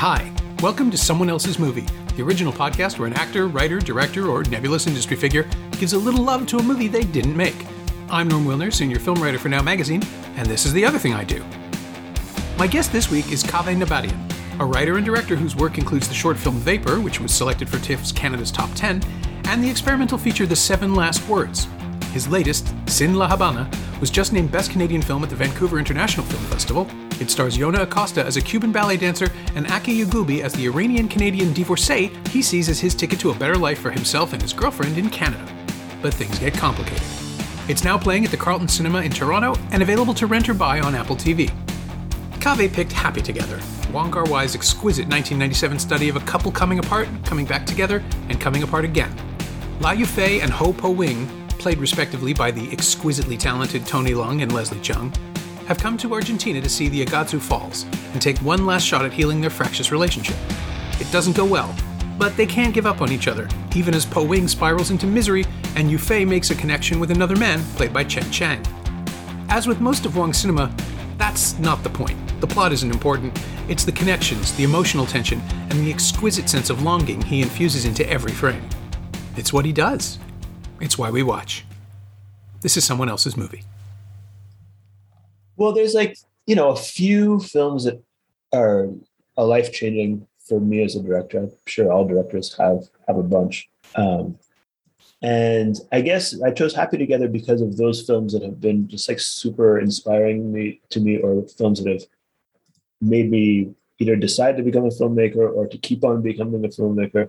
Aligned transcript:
Hi. 0.00 0.32
Welcome 0.62 0.90
to 0.92 0.96
Someone 0.96 1.28
Else's 1.28 1.58
Movie, 1.58 1.86
the 2.16 2.22
original 2.22 2.54
podcast 2.54 2.98
where 2.98 3.06
an 3.06 3.12
actor, 3.12 3.48
writer, 3.48 3.78
director, 3.78 4.28
or 4.28 4.42
nebulous 4.44 4.86
industry 4.86 5.14
figure 5.14 5.46
gives 5.72 5.92
a 5.92 5.98
little 5.98 6.24
love 6.24 6.46
to 6.46 6.56
a 6.56 6.62
movie 6.62 6.88
they 6.88 7.04
didn't 7.04 7.36
make. 7.36 7.66
I'm 8.08 8.26
Norm 8.26 8.46
Wilner, 8.46 8.72
senior 8.72 8.98
film 8.98 9.22
writer 9.22 9.38
for 9.38 9.50
Now 9.50 9.60
Magazine, 9.60 10.02
and 10.36 10.48
this 10.48 10.64
is 10.64 10.72
the 10.72 10.86
other 10.86 10.98
thing 10.98 11.12
I 11.12 11.24
do. 11.24 11.44
My 12.56 12.66
guest 12.66 12.92
this 12.92 13.10
week 13.10 13.30
is 13.30 13.44
Kaveh 13.44 13.76
Nabatian, 13.76 14.18
a 14.58 14.64
writer 14.64 14.96
and 14.96 15.04
director 15.04 15.36
whose 15.36 15.54
work 15.54 15.76
includes 15.76 16.08
the 16.08 16.14
short 16.14 16.38
film 16.38 16.56
Vapor, 16.60 17.02
which 17.02 17.20
was 17.20 17.30
selected 17.30 17.68
for 17.68 17.76
TIFF's 17.76 18.10
Canada's 18.10 18.50
Top 18.50 18.70
10, 18.74 19.02
and 19.48 19.62
the 19.62 19.68
experimental 19.68 20.16
feature 20.16 20.46
The 20.46 20.56
Seven 20.56 20.94
Last 20.94 21.28
Words. 21.28 21.68
His 22.14 22.26
latest, 22.26 22.72
Sin 22.88 23.16
La 23.16 23.28
Habana, 23.28 23.70
was 24.00 24.08
just 24.08 24.32
named 24.32 24.50
Best 24.50 24.70
Canadian 24.70 25.02
Film 25.02 25.22
at 25.24 25.28
the 25.28 25.36
Vancouver 25.36 25.78
International 25.78 26.24
Film 26.24 26.42
Festival. 26.44 26.88
It 27.20 27.30
stars 27.30 27.54
Yonah 27.54 27.82
Acosta 27.82 28.24
as 28.24 28.38
a 28.38 28.40
Cuban 28.40 28.72
ballet 28.72 28.96
dancer 28.96 29.30
and 29.54 29.70
Aki 29.70 30.04
Yaghoubi 30.04 30.40
as 30.40 30.54
the 30.54 30.66
Iranian 30.66 31.06
Canadian 31.06 31.52
divorcee 31.52 32.10
he 32.30 32.40
sees 32.40 32.70
as 32.70 32.80
his 32.80 32.94
ticket 32.94 33.20
to 33.20 33.30
a 33.30 33.34
better 33.34 33.56
life 33.56 33.78
for 33.78 33.90
himself 33.90 34.32
and 34.32 34.40
his 34.40 34.54
girlfriend 34.54 34.96
in 34.96 35.10
Canada. 35.10 35.46
But 36.00 36.14
things 36.14 36.38
get 36.38 36.54
complicated. 36.54 37.06
It's 37.68 37.84
now 37.84 37.98
playing 37.98 38.24
at 38.24 38.30
the 38.30 38.38
Carlton 38.38 38.68
Cinema 38.68 39.02
in 39.02 39.12
Toronto 39.12 39.54
and 39.70 39.82
available 39.82 40.14
to 40.14 40.26
rent 40.26 40.48
or 40.48 40.54
buy 40.54 40.80
on 40.80 40.94
Apple 40.94 41.14
TV. 41.14 41.52
Kaveh 42.40 42.72
picked 42.72 42.92
Happy 42.92 43.20
Together, 43.20 43.60
Wong 43.92 44.10
Kar 44.10 44.24
Wai's 44.24 44.54
exquisite 44.54 45.06
1997 45.06 45.78
study 45.78 46.08
of 46.08 46.16
a 46.16 46.20
couple 46.20 46.50
coming 46.50 46.78
apart, 46.78 47.06
coming 47.26 47.44
back 47.44 47.66
together, 47.66 48.02
and 48.30 48.40
coming 48.40 48.62
apart 48.62 48.86
again. 48.86 49.14
La 49.80 49.92
Yufei 49.92 50.40
and 50.42 50.50
Ho 50.50 50.72
Po 50.72 50.90
Wing, 50.90 51.28
played 51.58 51.76
respectively 51.76 52.32
by 52.32 52.50
the 52.50 52.72
exquisitely 52.72 53.36
talented 53.36 53.86
Tony 53.86 54.12
Leung 54.12 54.42
and 54.42 54.52
Leslie 54.52 54.78
Cheung, 54.78 55.14
have 55.70 55.78
come 55.78 55.96
to 55.96 56.12
Argentina 56.12 56.60
to 56.60 56.68
see 56.68 56.88
the 56.88 57.06
Iguazu 57.06 57.40
Falls 57.40 57.84
and 58.12 58.20
take 58.20 58.36
one 58.38 58.66
last 58.66 58.84
shot 58.84 59.04
at 59.04 59.12
healing 59.12 59.40
their 59.40 59.50
fractious 59.50 59.92
relationship. 59.92 60.34
It 60.98 61.08
doesn't 61.12 61.36
go 61.36 61.44
well, 61.44 61.72
but 62.18 62.36
they 62.36 62.44
can't 62.44 62.74
give 62.74 62.86
up 62.86 63.00
on 63.00 63.12
each 63.12 63.28
other, 63.28 63.46
even 63.76 63.94
as 63.94 64.04
Po 64.04 64.24
Wing 64.24 64.48
spirals 64.48 64.90
into 64.90 65.06
misery 65.06 65.44
and 65.76 65.88
Yufei 65.88 66.26
makes 66.26 66.50
a 66.50 66.56
connection 66.56 66.98
with 66.98 67.12
another 67.12 67.36
man 67.36 67.62
played 67.76 67.92
by 67.92 68.02
Chen 68.02 68.28
Chang. 68.32 68.60
As 69.48 69.68
with 69.68 69.80
most 69.80 70.06
of 70.06 70.16
Wong's 70.16 70.38
cinema, 70.38 70.74
that's 71.18 71.56
not 71.60 71.84
the 71.84 71.90
point. 71.90 72.18
The 72.40 72.48
plot 72.48 72.72
isn't 72.72 72.90
important. 72.90 73.40
It's 73.68 73.84
the 73.84 73.92
connections, 73.92 74.52
the 74.56 74.64
emotional 74.64 75.06
tension, 75.06 75.40
and 75.70 75.86
the 75.86 75.92
exquisite 75.92 76.48
sense 76.48 76.68
of 76.70 76.82
longing 76.82 77.22
he 77.22 77.42
infuses 77.42 77.84
into 77.84 78.04
every 78.10 78.32
frame. 78.32 78.68
It's 79.36 79.52
what 79.52 79.64
he 79.64 79.72
does. 79.72 80.18
It's 80.80 80.98
why 80.98 81.10
we 81.10 81.22
watch. 81.22 81.64
This 82.60 82.76
is 82.76 82.84
someone 82.84 83.08
else's 83.08 83.36
movie. 83.36 83.62
Well, 85.60 85.72
there's 85.72 85.92
like, 85.92 86.16
you 86.46 86.54
know, 86.56 86.70
a 86.70 86.76
few 86.76 87.38
films 87.38 87.84
that 87.84 88.02
are 88.50 88.88
life 89.36 89.72
changing 89.72 90.26
for 90.38 90.58
me 90.58 90.82
as 90.82 90.96
a 90.96 91.02
director. 91.02 91.38
I'm 91.40 91.50
sure 91.66 91.92
all 91.92 92.08
directors 92.08 92.56
have 92.56 92.88
have 93.06 93.18
a 93.18 93.22
bunch. 93.22 93.68
Um, 93.94 94.38
and 95.20 95.76
I 95.92 96.00
guess 96.00 96.40
I 96.40 96.50
chose 96.50 96.74
Happy 96.74 96.96
Together 96.96 97.28
because 97.28 97.60
of 97.60 97.76
those 97.76 98.06
films 98.06 98.32
that 98.32 98.42
have 98.42 98.58
been 98.58 98.88
just 98.88 99.06
like 99.06 99.20
super 99.20 99.78
inspiring 99.78 100.50
me 100.50 100.80
to 100.88 100.98
me, 100.98 101.18
or 101.18 101.46
films 101.46 101.84
that 101.84 101.92
have 101.92 102.06
made 103.02 103.30
me 103.30 103.74
either 103.98 104.16
decide 104.16 104.56
to 104.56 104.62
become 104.62 104.86
a 104.86 104.88
filmmaker 104.88 105.54
or 105.54 105.66
to 105.66 105.76
keep 105.76 106.04
on 106.04 106.22
becoming 106.22 106.64
a 106.64 106.68
filmmaker. 106.68 107.28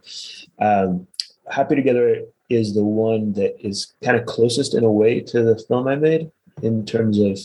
Um, 0.58 1.06
Happy 1.50 1.76
Together 1.76 2.24
is 2.50 2.74
the 2.74 2.84
one 2.84 3.34
that 3.34 3.59
is 3.59 3.94
kind 4.02 4.16
of 4.16 4.25
closest 4.25 4.74
in 4.74 4.86
a 4.86 4.92
way 4.92 5.19
to 5.19 5.44
the 5.44 5.58
film 5.68 5.90
I 5.90 5.98
made 5.98 6.31
in 6.62 6.86
terms 6.86 7.19
of 7.19 7.38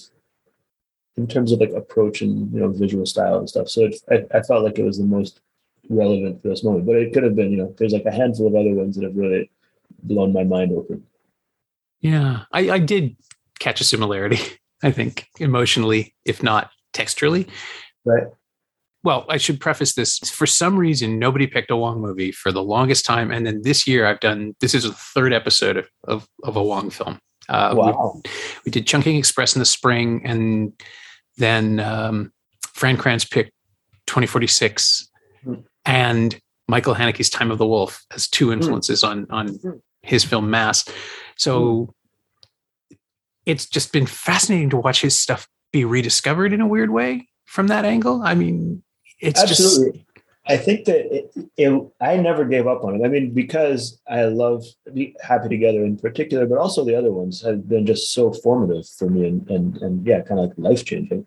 in 1.17 1.27
terms 1.27 1.53
of 1.53 1.61
like 1.61 1.71
approach 1.71 2.21
and 2.21 2.53
you 2.53 2.61
know 2.61 2.69
visual 2.69 3.07
style 3.07 3.39
and 3.39 3.49
stuff. 3.49 3.69
So 3.69 3.87
it, 3.87 3.97
I, 4.11 4.39
I 4.39 4.43
felt 4.43 4.65
like 4.65 4.79
it 4.79 4.85
was 4.85 4.99
the 4.99 5.05
most 5.05 5.41
relevant 5.89 6.43
for 6.43 6.49
this 6.49 6.65
moment. 6.65 6.87
But 6.87 6.97
it 6.97 7.13
could 7.13 7.23
have 7.23 7.37
been, 7.37 7.51
you 7.51 7.59
know, 7.59 7.75
there's 7.79 7.93
like 7.93 8.05
a 8.05 8.13
handful 8.13 8.47
of 8.47 8.55
other 8.55 8.75
ones 8.75 8.97
that 8.97 9.05
have 9.05 9.17
really 9.17 9.51
blown 10.03 10.33
my 10.33 10.45
mind 10.45 10.73
open. 10.73 11.05
Yeah, 12.01 12.43
I, 12.53 12.71
I 12.71 12.79
did 12.79 13.17
catch 13.59 13.81
a 13.81 13.85
similarity. 13.85 14.39
I 14.83 14.91
think 14.91 15.29
emotionally, 15.41 16.15
if 16.25 16.43
not 16.43 16.71
texturally. 16.93 17.49
Right. 18.05 18.25
Well, 19.03 19.25
I 19.29 19.37
should 19.37 19.61
preface 19.61 19.95
this. 19.95 20.19
For 20.19 20.47
some 20.47 20.77
reason, 20.77 21.19
nobody 21.19 21.47
picked 21.47 21.71
a 21.71 21.77
Wong 21.77 22.01
movie 22.01 22.33
for 22.33 22.51
the 22.51 22.63
longest 22.63 23.05
time, 23.05 23.31
and 23.31 23.47
then 23.47 23.63
this 23.63 23.87
year, 23.87 24.05
I've 24.05 24.21
done. 24.21 24.55
This 24.61 24.75
is 24.75 24.83
the 24.83 24.93
third 24.93 25.33
episode 25.33 25.77
of 25.77 25.89
of, 26.05 26.29
of 26.43 26.57
a 26.57 26.63
Wong 26.63 26.91
film. 26.91 27.19
Uh, 27.49 27.73
wow. 27.77 28.13
We, 28.25 28.31
we, 28.67 28.73
did 28.73 28.87
Chungking 28.87 29.17
Express 29.17 29.55
in 29.55 29.61
the 29.61 29.67
spring, 29.67 30.23
and 30.25 30.73
then 31.37 31.81
um, 31.81 32.33
Fran 32.73 32.97
Kranz 32.97 33.25
picked 33.25 33.53
2046, 34.07 35.11
mm. 35.45 35.65
and 35.85 36.39
Michael 36.69 36.95
Haneke's 36.95 37.31
Time 37.31 37.51
of 37.51 37.59
the 37.59 37.67
Wolf 37.67 38.05
as 38.13 38.29
two 38.29 38.47
hmm. 38.47 38.55
influences 38.55 39.03
mm. 39.03 39.09
on 39.09 39.27
on 39.31 39.49
hmm. 39.49 39.71
his 40.03 40.25
film 40.25 40.51
Mass. 40.51 40.85
So 41.37 41.95
mm. 42.91 42.97
it's 43.45 43.67
just 43.67 43.93
been 43.93 44.07
fascinating 44.07 44.71
to 44.71 44.77
watch 44.77 45.01
his 45.01 45.17
stuff 45.17 45.49
be 45.73 45.85
rediscovered 45.85 46.53
in 46.53 46.61
a 46.61 46.67
weird 46.67 46.91
way 46.91 47.29
from 47.45 47.69
that 47.69 47.85
angle. 47.85 48.23
I 48.23 48.35
mean, 48.35 48.83
it's 49.21 49.41
absolutely. 49.41 49.99
Just, 49.99 50.06
I 50.49 50.57
think 50.57 50.85
that 50.85 51.15
it, 51.15 51.33
it, 51.57 51.93
I 52.01 52.17
never 52.17 52.45
gave 52.45 52.67
up 52.67 52.85
on 52.85 52.95
it. 52.95 53.05
I 53.05 53.09
mean, 53.09 53.33
because 53.33 54.01
I 54.09 54.25
love 54.25 54.65
Happy 55.21 55.49
Together 55.49 55.85
in 55.85 55.97
particular, 55.97 56.47
but 56.47 56.59
also 56.59 56.85
the 56.85 56.95
other 56.95 57.13
ones 57.13 57.43
have 57.43 57.69
been 57.69 57.85
just 57.85 58.13
so 58.13 58.33
formative 58.33 58.89
for 58.89 59.11
me 59.11 59.27
and 59.27 59.51
and, 59.51 59.77
and 59.79 60.07
yeah, 60.07 60.21
kind 60.23 60.41
of 60.41 60.49
like 60.49 60.59
life 60.59 60.85
changing. 60.85 61.27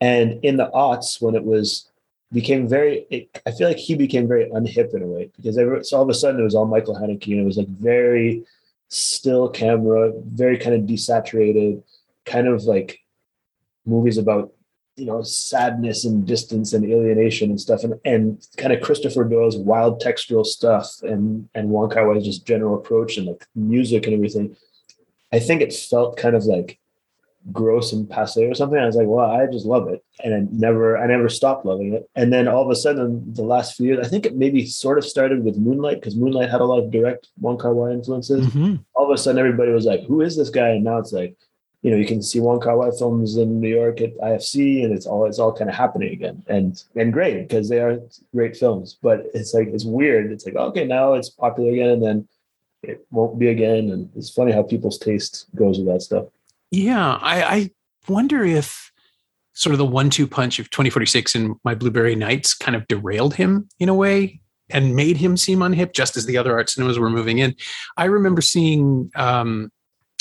And 0.00 0.42
in 0.44 0.56
the 0.56 0.70
aughts, 0.70 1.20
when 1.20 1.34
it 1.34 1.44
was 1.44 1.90
became 2.34 2.66
very 2.66 3.06
it, 3.10 3.40
i 3.46 3.50
feel 3.52 3.68
like 3.68 3.76
he 3.76 3.94
became 3.94 4.26
very 4.26 4.46
unhip 4.50 4.92
in 4.92 5.02
a 5.02 5.06
way 5.06 5.30
because 5.36 5.54
so 5.88 5.96
all 5.96 6.02
of 6.02 6.08
a 6.08 6.14
sudden 6.14 6.40
it 6.40 6.44
was 6.44 6.54
all 6.54 6.66
michael 6.66 6.96
haneke 6.96 7.30
and 7.30 7.40
it 7.40 7.44
was 7.44 7.56
like 7.56 7.68
very 7.68 8.42
still 8.88 9.48
camera 9.48 10.12
very 10.26 10.58
kind 10.58 10.74
of 10.74 10.82
desaturated 10.82 11.80
kind 12.24 12.48
of 12.48 12.64
like 12.64 12.98
movies 13.86 14.18
about 14.18 14.52
you 14.96 15.06
know 15.06 15.22
sadness 15.22 16.04
and 16.04 16.26
distance 16.26 16.72
and 16.72 16.84
alienation 16.84 17.50
and 17.50 17.60
stuff 17.60 17.82
and, 17.82 17.94
and 18.04 18.46
kind 18.56 18.72
of 18.72 18.80
christopher 18.80 19.24
doyle's 19.24 19.56
wild 19.56 20.00
textural 20.00 20.46
stuff 20.46 20.88
and 21.02 21.48
and 21.54 21.68
wong 21.68 21.90
kar 21.90 22.08
wai's 22.08 22.24
just 22.24 22.46
general 22.46 22.76
approach 22.76 23.16
and 23.16 23.26
like 23.26 23.44
music 23.54 24.06
and 24.06 24.14
everything 24.14 24.56
i 25.32 25.38
think 25.38 25.60
it 25.60 25.72
felt 25.72 26.16
kind 26.16 26.36
of 26.36 26.44
like 26.44 26.78
gross 27.52 27.92
and 27.92 28.08
passe 28.08 28.44
or 28.44 28.54
something. 28.54 28.78
I 28.78 28.86
was 28.86 28.96
like, 28.96 29.06
well, 29.06 29.30
I 29.30 29.46
just 29.46 29.66
love 29.66 29.88
it. 29.88 30.02
And 30.22 30.34
I 30.34 30.46
never, 30.50 30.96
I 30.96 31.06
never 31.06 31.28
stopped 31.28 31.66
loving 31.66 31.92
it. 31.92 32.08
And 32.14 32.32
then 32.32 32.48
all 32.48 32.62
of 32.62 32.70
a 32.70 32.76
sudden, 32.76 33.34
the 33.34 33.42
last 33.42 33.76
few 33.76 33.86
years, 33.86 34.06
I 34.06 34.08
think 34.08 34.26
it 34.26 34.36
maybe 34.36 34.66
sort 34.66 34.98
of 34.98 35.04
started 35.04 35.44
with 35.44 35.58
Moonlight 35.58 36.00
because 36.00 36.16
Moonlight 36.16 36.50
had 36.50 36.60
a 36.60 36.64
lot 36.64 36.82
of 36.82 36.90
direct 36.90 37.28
Wong 37.40 37.58
Kar 37.58 37.74
Wai 37.74 37.92
influences. 37.92 38.46
Mm-hmm. 38.46 38.76
All 38.94 39.10
of 39.10 39.14
a 39.14 39.18
sudden, 39.18 39.38
everybody 39.38 39.72
was 39.72 39.84
like, 39.84 40.04
who 40.04 40.22
is 40.22 40.36
this 40.36 40.50
guy? 40.50 40.70
And 40.70 40.84
now 40.84 40.98
it's 40.98 41.12
like, 41.12 41.36
you 41.84 41.90
know, 41.90 41.98
you 41.98 42.06
can 42.06 42.22
see 42.22 42.40
Wong 42.40 42.60
Kar 42.60 42.78
Wai 42.78 42.90
films 42.98 43.36
in 43.36 43.60
New 43.60 43.68
York 43.68 44.00
at 44.00 44.16
IFC, 44.16 44.82
and 44.84 44.94
it's 44.94 45.04
all 45.04 45.26
it's 45.26 45.38
all 45.38 45.52
kind 45.52 45.68
of 45.68 45.76
happening 45.76 46.14
again, 46.14 46.42
and 46.48 46.82
and 46.96 47.12
great 47.12 47.46
because 47.46 47.68
they 47.68 47.78
are 47.78 48.00
great 48.34 48.56
films. 48.56 48.96
But 49.02 49.26
it's 49.34 49.52
like 49.52 49.68
it's 49.68 49.84
weird. 49.84 50.32
It's 50.32 50.46
like 50.46 50.56
okay, 50.56 50.86
now 50.86 51.12
it's 51.12 51.28
popular 51.28 51.72
again, 51.72 51.90
and 51.90 52.02
then 52.02 52.28
it 52.82 53.06
won't 53.10 53.38
be 53.38 53.48
again. 53.48 53.90
And 53.90 54.08
it's 54.16 54.30
funny 54.30 54.50
how 54.50 54.62
people's 54.62 54.98
taste 54.98 55.44
goes 55.54 55.76
with 55.76 55.86
that 55.88 56.00
stuff. 56.00 56.24
Yeah, 56.70 57.18
I, 57.20 57.42
I 57.42 57.70
wonder 58.08 58.42
if 58.42 58.90
sort 59.52 59.74
of 59.74 59.78
the 59.78 59.84
one-two 59.84 60.26
punch 60.26 60.58
of 60.58 60.70
2046 60.70 61.34
and 61.34 61.54
My 61.64 61.74
Blueberry 61.74 62.16
Nights 62.16 62.54
kind 62.54 62.74
of 62.74 62.88
derailed 62.88 63.34
him 63.34 63.68
in 63.78 63.90
a 63.90 63.94
way 63.94 64.40
and 64.70 64.96
made 64.96 65.18
him 65.18 65.36
seem 65.36 65.58
unhip, 65.58 65.92
just 65.92 66.16
as 66.16 66.24
the 66.24 66.38
other 66.38 66.54
art 66.54 66.70
cinemas 66.70 66.98
were 66.98 67.10
moving 67.10 67.38
in. 67.38 67.54
I 67.98 68.06
remember 68.06 68.40
seeing 68.40 69.10
um, 69.14 69.70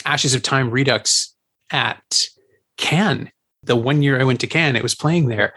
Ashes 0.06 0.36
of 0.36 0.44
Time 0.44 0.69
Redux 0.69 1.32
at 1.73 2.27
Cannes. 2.77 3.31
The 3.63 3.75
one 3.75 4.01
year 4.01 4.19
I 4.19 4.23
went 4.23 4.39
to 4.41 4.47
Cannes, 4.47 4.75
it 4.75 4.83
was 4.83 4.95
playing 4.95 5.27
there. 5.27 5.53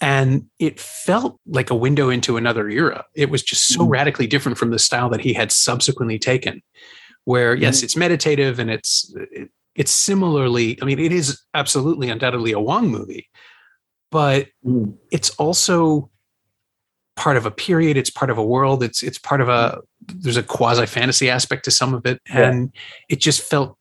And 0.00 0.46
it 0.58 0.78
felt 0.78 1.40
like 1.46 1.70
a 1.70 1.74
window 1.74 2.08
into 2.08 2.36
another 2.36 2.68
era. 2.68 3.04
It 3.14 3.30
was 3.30 3.42
just 3.42 3.66
so 3.66 3.80
mm. 3.80 3.90
radically 3.90 4.28
different 4.28 4.56
from 4.56 4.70
the 4.70 4.78
style 4.78 5.08
that 5.10 5.20
he 5.20 5.32
had 5.32 5.50
subsequently 5.50 6.18
taken. 6.18 6.62
Where, 7.24 7.54
yes, 7.54 7.80
mm. 7.80 7.84
it's 7.84 7.96
meditative 7.96 8.58
and 8.58 8.70
it's 8.70 9.12
it, 9.32 9.50
it's 9.74 9.90
similarly, 9.90 10.78
I 10.80 10.84
mean, 10.84 10.98
it 10.98 11.12
is 11.12 11.40
absolutely 11.54 12.10
undoubtedly 12.10 12.52
a 12.52 12.60
Wong 12.60 12.88
movie, 12.88 13.28
but 14.10 14.48
mm. 14.64 14.94
it's 15.10 15.30
also 15.30 16.10
part 17.16 17.36
of 17.36 17.46
a 17.46 17.50
period. 17.50 17.96
It's 17.96 18.10
part 18.10 18.30
of 18.30 18.38
a 18.38 18.44
world. 18.44 18.82
It's 18.82 19.02
it's 19.02 19.18
part 19.18 19.40
of 19.40 19.48
a 19.48 19.80
there's 20.06 20.36
a 20.36 20.42
quasi 20.42 20.86
fantasy 20.86 21.28
aspect 21.30 21.64
to 21.64 21.70
some 21.70 21.94
of 21.94 22.06
it, 22.06 22.20
and 22.28 22.72
it 23.08 23.20
just 23.20 23.42
felt 23.42 23.77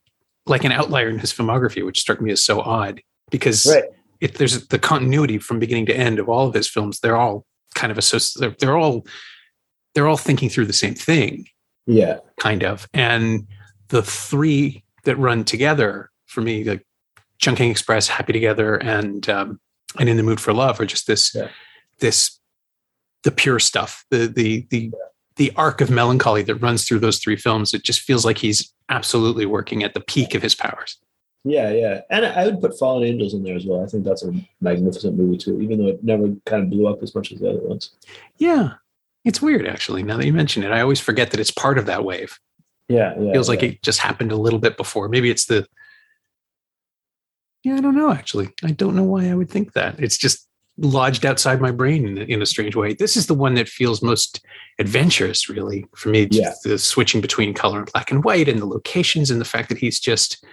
like 0.48 0.64
an 0.64 0.72
outlier 0.72 1.10
in 1.10 1.20
his 1.20 1.34
filmography, 1.34 1.86
which 1.86 2.00
struck 2.00 2.22
me 2.22 2.32
as 2.32 2.44
so 2.44 2.62
odd 2.62 3.02
because 3.30 3.66
right. 3.66 3.84
it, 4.22 4.36
there's 4.36 4.68
the 4.68 4.80
continuity 4.80 5.38
from 5.38 5.60
beginning 5.60 5.86
to 5.88 5.96
end 5.96 6.20
of 6.20 6.30
all 6.30 6.48
of 6.48 6.54
his 6.54 6.68
films. 6.68 7.00
They're 7.00 7.18
all 7.18 7.46
kind 7.76 7.92
of 7.92 7.98
associated. 7.98 8.42
They're, 8.42 8.56
they're 8.60 8.78
all 8.78 9.06
they're 9.94 10.08
all 10.08 10.18
thinking 10.18 10.50
through 10.50 10.66
the 10.66 10.74
same 10.74 10.94
thing. 10.94 11.48
Yeah, 11.86 12.20
kind 12.40 12.64
of, 12.64 12.88
and 12.94 13.48
the 13.90 14.04
three 14.04 14.84
that 15.06 15.16
run 15.18 15.46
together 15.46 16.10
for 16.26 16.42
me, 16.42 16.64
like 16.66 16.86
Chungking 17.40 17.72
Express, 17.72 18.08
Happy 18.10 18.34
Together, 18.34 18.76
and 18.76 19.28
um, 19.30 19.60
and 20.00 20.10
In 20.10 20.18
the 20.18 20.24
Mood 20.24 20.42
for 20.42 20.54
Love, 20.54 20.80
are 20.82 20.86
just 20.86 21.08
this 21.08 21.34
yeah. 21.34 21.50
this 22.00 22.40
the 23.24 23.32
pure 23.32 23.60
stuff, 23.60 24.06
the 24.12 24.28
the 24.28 24.68
the 24.70 24.92
the 25.38 25.52
arc 25.56 25.82
of 25.82 25.90
melancholy 25.90 26.42
that 26.44 26.56
runs 26.56 26.88
through 26.88 27.00
those 27.00 27.20
three 27.20 27.36
films. 27.36 27.74
It 27.74 27.84
just 27.84 28.02
feels 28.02 28.26
like 28.26 28.40
he's 28.40 28.74
absolutely 28.90 29.46
working 29.46 29.84
at 29.84 29.94
the 29.94 30.02
peak 30.02 30.36
of 30.36 30.42
his 30.42 30.56
powers. 30.56 30.98
Yeah, 31.44 31.72
yeah, 31.72 32.02
and 32.10 32.26
I 32.26 32.46
would 32.46 32.60
put 32.60 32.78
Fallen 32.78 33.08
Angels 33.08 33.34
in 33.34 33.44
there 33.44 33.56
as 33.56 33.66
well. 33.66 33.82
I 33.82 33.88
think 33.88 34.04
that's 34.04 34.24
a 34.24 34.34
magnificent 34.60 35.18
movie 35.18 35.38
too, 35.38 35.62
even 35.62 35.78
though 35.78 35.88
it 35.88 36.04
never 36.04 36.34
kind 36.46 36.64
of 36.64 36.70
blew 36.70 36.88
up 36.88 37.02
as 37.02 37.16
much 37.16 37.32
as 37.32 37.40
the 37.40 37.50
other 37.50 37.62
ones. 37.62 37.92
Yeah, 38.38 38.74
it's 39.24 39.42
weird 39.42 39.66
actually. 39.66 40.04
Now 40.04 40.18
that 40.18 40.26
you 40.26 40.34
mention 40.34 40.64
it, 40.64 40.72
I 40.72 40.82
always 40.82 41.00
forget 41.00 41.32
that 41.32 41.40
it's 41.40 41.52
part 41.52 41.78
of 41.78 41.86
that 41.86 42.04
wave. 42.04 42.38
Yeah, 42.90 43.14
yeah 43.18 43.32
feels 43.32 43.48
yeah. 43.48 43.52
like 43.52 43.64
it 43.64 43.82
just 43.82 44.00
happened 44.00 44.32
a 44.32 44.38
little 44.38 44.60
bit 44.60 44.76
before. 44.76 45.08
Maybe 45.08 45.30
it's 45.30 45.46
the. 45.46 45.66
Yeah, 47.64 47.76
I 47.76 47.82
don't 47.82 47.96
know. 47.96 48.12
Actually, 48.12 48.50
I 48.64 48.72
don't 48.72 48.96
know 48.96 49.04
why 49.04 49.30
I 49.30 49.36
would 49.36 49.50
think 49.50 49.74
that. 49.74 50.00
It's 50.00 50.18
just 50.18 50.47
lodged 50.78 51.26
outside 51.26 51.60
my 51.60 51.72
brain 51.72 52.08
in, 52.08 52.18
in 52.18 52.42
a 52.42 52.46
strange 52.46 52.76
way. 52.76 52.94
This 52.94 53.18
is 53.18 53.28
the 53.28 53.34
one 53.34 53.56
that 53.56 53.68
feels 53.68 54.02
most 54.02 54.46
adventurous, 54.80 55.50
really, 55.50 55.86
for 55.96 56.10
me. 56.10 56.28
Yeah. 56.32 56.54
The 56.64 56.78
switching 56.78 57.22
between 57.22 57.54
color 57.54 57.80
and 57.80 57.92
black 57.92 58.12
and 58.12 58.24
white, 58.24 58.48
and 58.48 58.60
the 58.62 58.66
locations, 58.66 59.32
and 59.32 59.42
the 59.42 59.46
fact 59.46 59.70
that 59.70 59.78
he's 59.78 60.00
just 60.00 60.46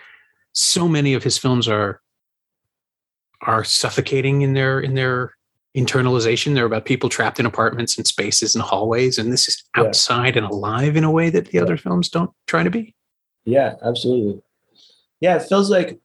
so 0.52 0.88
many 0.88 1.14
of 1.14 1.22
his 1.22 1.36
films 1.38 1.68
are 1.68 2.00
are 3.42 3.64
suffocating 3.64 4.42
in 4.42 4.54
their 4.54 4.80
in 4.80 4.94
their 4.94 5.34
internalization. 5.76 6.54
They're 6.54 6.64
about 6.64 6.84
people 6.84 7.08
trapped 7.08 7.38
in 7.40 7.46
apartments 7.46 7.96
and 7.98 8.06
spaces 8.06 8.54
and 8.54 8.62
hallways, 8.62 9.18
and 9.18 9.32
this 9.32 9.48
is 9.48 9.62
Yeah. 9.76 9.82
outside 9.82 10.36
and 10.36 10.46
alive 10.46 10.96
in 10.96 11.04
a 11.04 11.10
way 11.10 11.30
that 11.30 11.48
the 11.48 11.58
other 11.58 11.76
films 11.76 12.08
don't 12.08 12.30
try 12.46 12.62
to 12.62 12.70
be. 12.70 12.94
Yeah, 13.44 13.74
absolutely. 13.82 14.40
Yeah, 15.20 15.36
it 15.36 15.48
feels 15.48 15.70
like. 15.70 16.00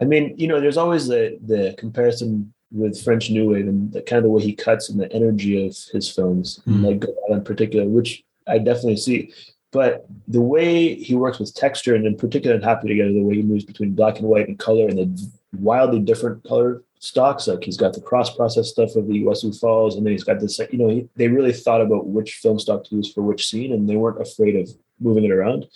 I 0.00 0.04
mean, 0.04 0.34
you 0.38 0.46
know, 0.46 0.60
there's 0.60 0.76
always 0.76 1.08
the 1.08 1.38
the 1.44 1.74
comparison 1.76 2.54
with 2.72 3.02
French 3.02 3.30
New 3.30 3.50
Wave 3.50 3.66
and 3.66 3.92
the 3.92 4.02
kind 4.02 4.18
of 4.18 4.24
the 4.24 4.30
way 4.30 4.42
he 4.42 4.52
cuts 4.54 4.88
and 4.90 5.00
the 5.00 5.10
energy 5.12 5.66
of 5.66 5.76
his 5.92 6.10
films, 6.10 6.60
Mhm. 6.66 6.84
like 6.84 7.00
Godard 7.00 7.30
in 7.38 7.42
particular, 7.44 7.86
which 7.88 8.24
I 8.46 8.58
definitely 8.58 8.96
see. 8.96 9.30
But 9.70 10.06
the 10.26 10.40
way 10.40 10.94
he 10.94 11.14
works 11.14 11.38
with 11.38 11.54
texture, 11.54 11.94
and 11.94 12.06
in 12.06 12.16
particular 12.16 12.56
in 12.56 12.62
Happy 12.62 12.88
Together, 12.88 13.12
the 13.12 13.22
way 13.22 13.36
he 13.36 13.42
moves 13.42 13.64
between 13.64 13.92
black 13.92 14.18
and 14.18 14.28
white 14.28 14.48
and 14.48 14.58
color, 14.58 14.86
and 14.88 14.98
the 14.98 15.30
wildly 15.60 16.00
different 16.00 16.42
color 16.44 16.82
stocks. 17.00 17.46
Like 17.46 17.64
he's 17.64 17.76
got 17.76 17.92
the 17.92 18.00
cross 18.00 18.34
process 18.34 18.68
stuff 18.68 18.96
of 18.96 19.06
the 19.06 19.14
Iguazu 19.22 19.58
Falls, 19.60 19.96
and 19.96 20.04
then 20.04 20.12
he's 20.12 20.24
got 20.24 20.40
this. 20.40 20.58
You 20.70 20.78
know, 20.78 20.88
he, 20.88 21.08
they 21.16 21.28
really 21.28 21.52
thought 21.52 21.80
about 21.82 22.06
which 22.06 22.34
film 22.34 22.58
stock 22.58 22.84
to 22.84 22.96
use 22.96 23.12
for 23.12 23.22
which 23.22 23.46
scene, 23.48 23.72
and 23.72 23.88
they 23.88 23.96
weren't 23.96 24.20
afraid 24.20 24.56
of 24.56 24.70
moving 25.00 25.24
it 25.24 25.30
around. 25.30 25.66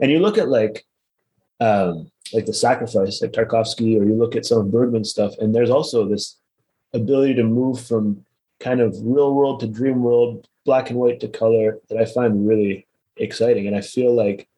And 0.00 0.10
you 0.10 0.18
look 0.18 0.38
at 0.38 0.48
like, 0.48 0.84
um, 1.60 2.10
like 2.32 2.46
the 2.46 2.54
Sacrifice, 2.54 3.20
like 3.20 3.32
Tarkovsky, 3.32 3.98
or 4.00 4.04
you 4.04 4.14
look 4.14 4.36
at 4.36 4.46
some 4.46 4.58
of 4.58 4.70
Bergman's 4.70 5.10
stuff, 5.10 5.34
and 5.38 5.54
there's 5.54 5.70
also 5.70 6.08
this 6.08 6.36
ability 6.92 7.34
to 7.34 7.44
move 7.44 7.80
from 7.80 8.24
kind 8.60 8.80
of 8.80 8.96
real 9.02 9.34
world 9.34 9.60
to 9.60 9.66
dream 9.66 10.02
world, 10.02 10.48
black 10.64 10.90
and 10.90 10.98
white 10.98 11.20
to 11.20 11.28
color 11.28 11.78
that 11.88 11.98
I 11.98 12.04
find 12.04 12.48
really 12.48 12.86
exciting. 13.16 13.66
And 13.66 13.76
I 13.76 13.80
feel 13.80 14.14
like, 14.14 14.48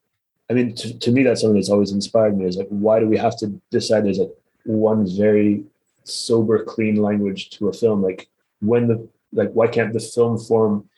I 0.49 0.55
mean, 0.55 0.75
to, 0.77 0.99
to 0.99 1.11
me, 1.11 1.23
that's 1.23 1.41
something 1.41 1.57
that's 1.57 1.71
always 1.71 1.93
inspired 1.93 2.39
me 2.39 2.47
is 2.47 2.57
like, 2.57 2.69
why 2.69 3.01
do 3.01 3.07
we 3.07 3.17
have 3.19 3.37
to 3.39 3.61
decide 3.71 4.05
there's 4.05 4.19
like 4.19 4.33
one 4.65 5.07
very 5.17 5.65
sober, 6.05 6.65
clean 6.65 6.97
language 6.97 7.51
to 7.51 7.69
a 7.69 7.73
film? 7.73 8.03
Like, 8.03 8.29
when 8.61 8.89
the, 8.89 9.09
like, 9.33 9.53
why 9.53 9.67
can't 9.67 9.93
the 9.93 10.01
film 10.01 10.39
form 10.39 10.89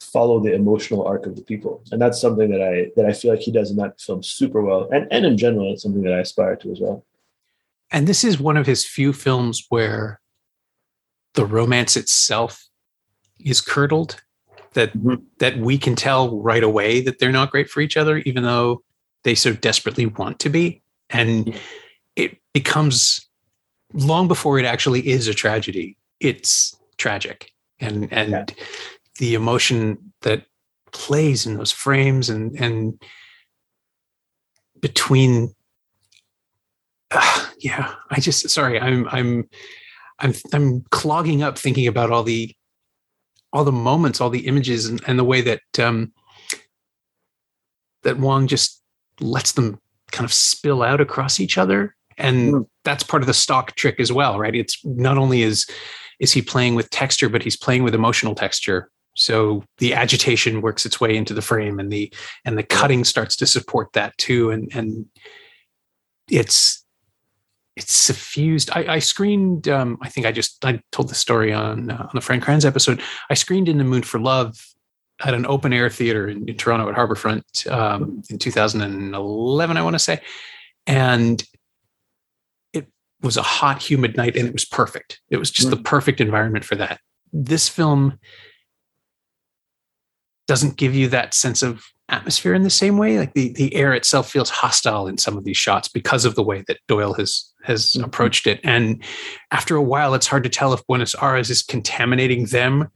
follow 0.00 0.40
the 0.40 0.54
emotional 0.54 1.06
arc 1.06 1.26
of 1.26 1.36
the 1.36 1.42
people? 1.42 1.82
And 1.90 2.00
that's 2.00 2.20
something 2.20 2.50
that 2.50 2.62
I, 2.62 2.90
that 2.96 3.06
I 3.06 3.12
feel 3.12 3.30
like 3.30 3.40
he 3.40 3.52
does 3.52 3.70
in 3.70 3.76
that 3.76 4.00
film 4.00 4.22
super 4.22 4.60
well. 4.62 4.88
And, 4.90 5.06
and 5.10 5.24
in 5.26 5.36
general, 5.36 5.72
it's 5.72 5.82
something 5.82 6.02
that 6.02 6.12
I 6.12 6.20
aspire 6.20 6.56
to 6.56 6.72
as 6.72 6.80
well. 6.80 7.04
And 7.90 8.06
this 8.06 8.24
is 8.24 8.38
one 8.38 8.56
of 8.56 8.66
his 8.66 8.84
few 8.84 9.12
films 9.12 9.66
where 9.68 10.20
the 11.34 11.46
romance 11.46 11.96
itself 11.96 12.66
is 13.38 13.60
curdled 13.60 14.22
that 14.72 14.92
Mhm. 14.96 15.22
that 15.38 15.58
we 15.58 15.78
can 15.78 15.94
tell 15.94 16.40
right 16.40 16.64
away 16.64 17.00
that 17.00 17.18
they're 17.18 17.32
not 17.32 17.50
great 17.50 17.68
for 17.70 17.80
each 17.80 17.96
other 17.96 18.18
even 18.18 18.42
though 18.42 18.82
they 19.22 19.34
so 19.34 19.52
desperately 19.52 20.06
want 20.06 20.38
to 20.40 20.48
be 20.48 20.82
and 21.10 21.58
it 22.16 22.38
becomes 22.52 23.28
long 23.92 24.28
before 24.28 24.58
it 24.58 24.64
actually 24.64 25.06
is 25.06 25.28
a 25.28 25.34
tragedy 25.34 25.96
it's 26.20 26.76
tragic 26.96 27.52
and 27.80 28.10
and 28.12 28.30
Yeah. 28.30 28.44
The 29.18 29.34
emotion 29.34 30.12
that 30.22 30.44
plays 30.92 31.46
in 31.46 31.56
those 31.56 31.72
frames 31.72 32.28
and 32.28 32.58
and 32.60 33.00
between 34.80 35.54
uh, 37.10 37.46
yeah 37.58 37.94
i 38.10 38.20
just 38.20 38.48
sorry 38.48 38.78
i'm 38.80 39.06
i'm 39.08 39.48
i'm 40.20 40.32
i'm 40.52 40.82
clogging 40.90 41.42
up 41.42 41.58
thinking 41.58 41.86
about 41.86 42.10
all 42.10 42.22
the 42.22 42.54
all 43.52 43.64
the 43.64 43.72
moments 43.72 44.20
all 44.20 44.30
the 44.30 44.46
images 44.46 44.86
and, 44.86 45.02
and 45.06 45.18
the 45.18 45.24
way 45.24 45.40
that 45.40 45.60
um 45.78 46.12
that 48.02 48.18
wong 48.18 48.46
just 48.46 48.82
lets 49.20 49.52
them 49.52 49.78
kind 50.12 50.24
of 50.24 50.32
spill 50.32 50.82
out 50.82 51.00
across 51.00 51.40
each 51.40 51.58
other. 51.58 51.94
And 52.18 52.54
Mm. 52.54 52.66
that's 52.84 53.02
part 53.02 53.22
of 53.22 53.26
the 53.26 53.34
stock 53.34 53.74
trick 53.74 54.00
as 54.00 54.12
well 54.12 54.38
right? 54.38 54.54
It's 54.54 54.78
not 54.84 55.18
only 55.18 55.42
is 55.42 55.66
is 56.20 56.32
he 56.32 56.40
playing 56.40 56.74
with 56.74 56.88
texture 56.90 57.28
but 57.28 57.42
he's 57.42 57.56
playing 57.56 57.82
with 57.82 57.94
emotional 57.94 58.34
texture 58.34 58.90
so 59.26 59.64
the 59.78 59.92
agitation 59.92 60.60
works 60.60 60.86
its 60.86 61.00
way 61.00 61.16
into 61.16 61.34
the 61.34 61.42
frame 61.42 61.80
and 61.80 61.90
the 61.90 62.12
and 62.44 62.56
the 62.56 62.62
cutting 62.62 63.02
starts 63.02 63.34
to 63.34 63.44
support 63.46 63.92
that 63.94 64.16
too. 64.18 64.52
And 64.52 64.70
and 64.72 65.06
it's 66.30 66.84
it's 67.74 67.92
suffused. 67.92 68.70
I, 68.72 68.94
I 68.94 68.98
screened 69.00 69.66
um, 69.66 69.98
i 70.00 70.08
think 70.08 70.26
i 70.28 70.32
just 70.32 70.64
i 70.64 70.80
told 70.92 71.08
the 71.08 71.16
story 71.16 71.52
on 71.52 71.90
uh, 71.90 72.02
on 72.02 72.10
the 72.14 72.20
fran 72.20 72.40
kranz 72.40 72.64
episode. 72.64 73.02
I 73.28 73.34
screened 73.34 73.68
in 73.68 73.78
the 73.78 73.84
mood 73.84 74.06
for 74.06 74.20
love 74.20 74.56
at 75.24 75.34
an 75.34 75.44
open 75.46 75.72
air 75.72 75.90
theater 75.90 76.28
in, 76.28 76.48
in 76.48 76.56
toronto 76.56 76.88
at 76.88 76.94
harborfront 76.94 77.68
um, 77.68 78.22
in 78.30 78.38
2011 78.38 79.76
i 79.76 79.82
want 79.82 79.94
to 79.94 79.98
say. 79.98 80.20
And 80.86 81.42
it 82.72 82.86
was 83.22 83.36
a 83.36 83.42
hot 83.42 83.82
humid 83.82 84.16
night 84.16 84.36
and 84.36 84.46
it 84.46 84.52
was 84.52 84.64
perfect. 84.64 85.20
It 85.30 85.38
was 85.38 85.50
just 85.50 85.70
the 85.70 85.76
perfect 85.76 86.20
environment 86.20 86.64
for 86.64 86.76
that. 86.76 87.00
This 87.32 87.68
film 87.68 88.20
doesn't 90.46 90.76
give 90.76 90.94
you 90.94 91.08
that 91.08 91.34
sense 91.34 91.62
of 91.62 91.84
atmosphere 92.08 92.54
in 92.54 92.62
the 92.62 92.70
same 92.70 92.98
way. 92.98 93.18
Like 93.18 93.34
the 93.34 93.52
the 93.54 93.74
air 93.74 93.92
itself 93.92 94.30
feels 94.30 94.48
hostile 94.50 95.08
in 95.08 95.18
some 95.18 95.36
of 95.36 95.44
these 95.44 95.56
shots 95.56 95.88
because 95.88 96.24
of 96.24 96.34
the 96.36 96.42
way 96.42 96.62
that 96.68 96.78
Doyle 96.86 97.14
has 97.14 97.52
has 97.64 97.92
Mhm. 97.94 98.04
approached 98.04 98.46
it. 98.46 98.60
And 98.62 99.02
after 99.50 99.74
a 99.74 99.82
while, 99.82 100.14
it's 100.14 100.28
hard 100.28 100.44
to 100.44 100.48
tell 100.48 100.72
if 100.72 100.86
Buenos 100.86 101.16
Aires 101.20 101.50
is 101.50 101.62
contaminating 101.64 102.46
them 102.46 102.88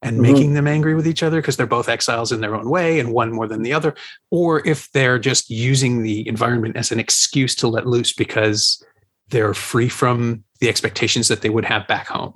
and 0.00 0.16
Mhm. 0.16 0.20
making 0.22 0.54
them 0.54 0.66
angry 0.66 0.94
with 0.94 1.06
each 1.06 1.22
other 1.22 1.40
because 1.42 1.58
they're 1.58 1.66
both 1.66 1.90
exiles 1.90 2.32
in 2.32 2.40
their 2.40 2.54
own 2.54 2.70
way 2.70 2.98
and 2.98 3.12
one 3.12 3.32
more 3.32 3.46
than 3.46 3.62
the 3.62 3.74
other, 3.74 3.94
or 4.30 4.66
if 4.66 4.90
they're 4.92 5.18
just 5.18 5.50
using 5.50 6.02
the 6.02 6.26
environment 6.26 6.76
as 6.76 6.90
an 6.90 6.98
excuse 6.98 7.54
to 7.56 7.68
let 7.68 7.86
loose 7.86 8.12
because 8.14 8.82
they're 9.28 9.54
free 9.54 9.88
from 9.90 10.42
the 10.60 10.68
expectations 10.70 11.28
that 11.28 11.42
they 11.42 11.50
would 11.50 11.64
have 11.66 11.86
back 11.86 12.06
home. 12.08 12.34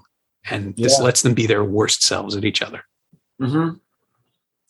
And 0.50 0.74
this 0.76 0.98
Yeah. 0.98 1.04
lets 1.04 1.22
them 1.22 1.32
be 1.34 1.46
their 1.46 1.64
worst 1.64 2.02
selves 2.02 2.36
at 2.36 2.44
each 2.44 2.60
other. 2.62 2.82
Mm-hmm. 3.40 3.76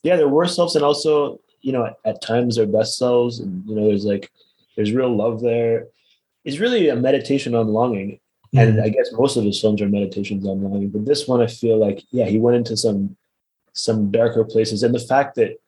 Yeah, 0.03 0.17
their 0.17 0.29
worst 0.29 0.55
selves, 0.57 0.77
and 0.77 0.85
also, 0.85 1.41
you 1.61 1.73
know, 1.73 1.93
at 2.05 2.23
times 2.23 2.57
their 2.57 2.67
best 2.67 2.97
selves, 2.97 3.41
and 3.41 3.69
you 3.69 3.75
know, 3.75 3.89
there's 3.89 4.05
like, 4.05 4.31
there's 4.77 4.93
real 4.93 5.15
love 5.15 5.41
there. 5.41 5.89
It's 6.45 6.59
really 6.59 6.89
a 6.89 6.97
meditation 6.97 7.55
on 7.55 7.69
longing, 7.69 8.21
and 8.55 8.75
mm-hmm. 8.75 8.85
I 8.85 8.89
guess 8.91 9.11
most 9.13 9.37
of 9.37 9.45
his 9.45 9.61
films 9.61 9.83
are 9.83 9.89
meditations 9.89 10.47
on 10.47 10.63
longing. 10.63 10.91
But 10.91 11.05
this 11.05 11.27
one, 11.27 11.43
I 11.43 11.47
feel 11.49 11.79
like, 11.79 12.05
yeah, 12.11 12.27
he 12.27 12.39
went 12.39 12.57
into 12.57 12.77
some 12.77 13.17
some 13.73 14.11
darker 14.11 14.45
places, 14.45 14.83
and 14.83 14.95
the 14.95 15.01
fact 15.01 15.35
that 15.35 15.59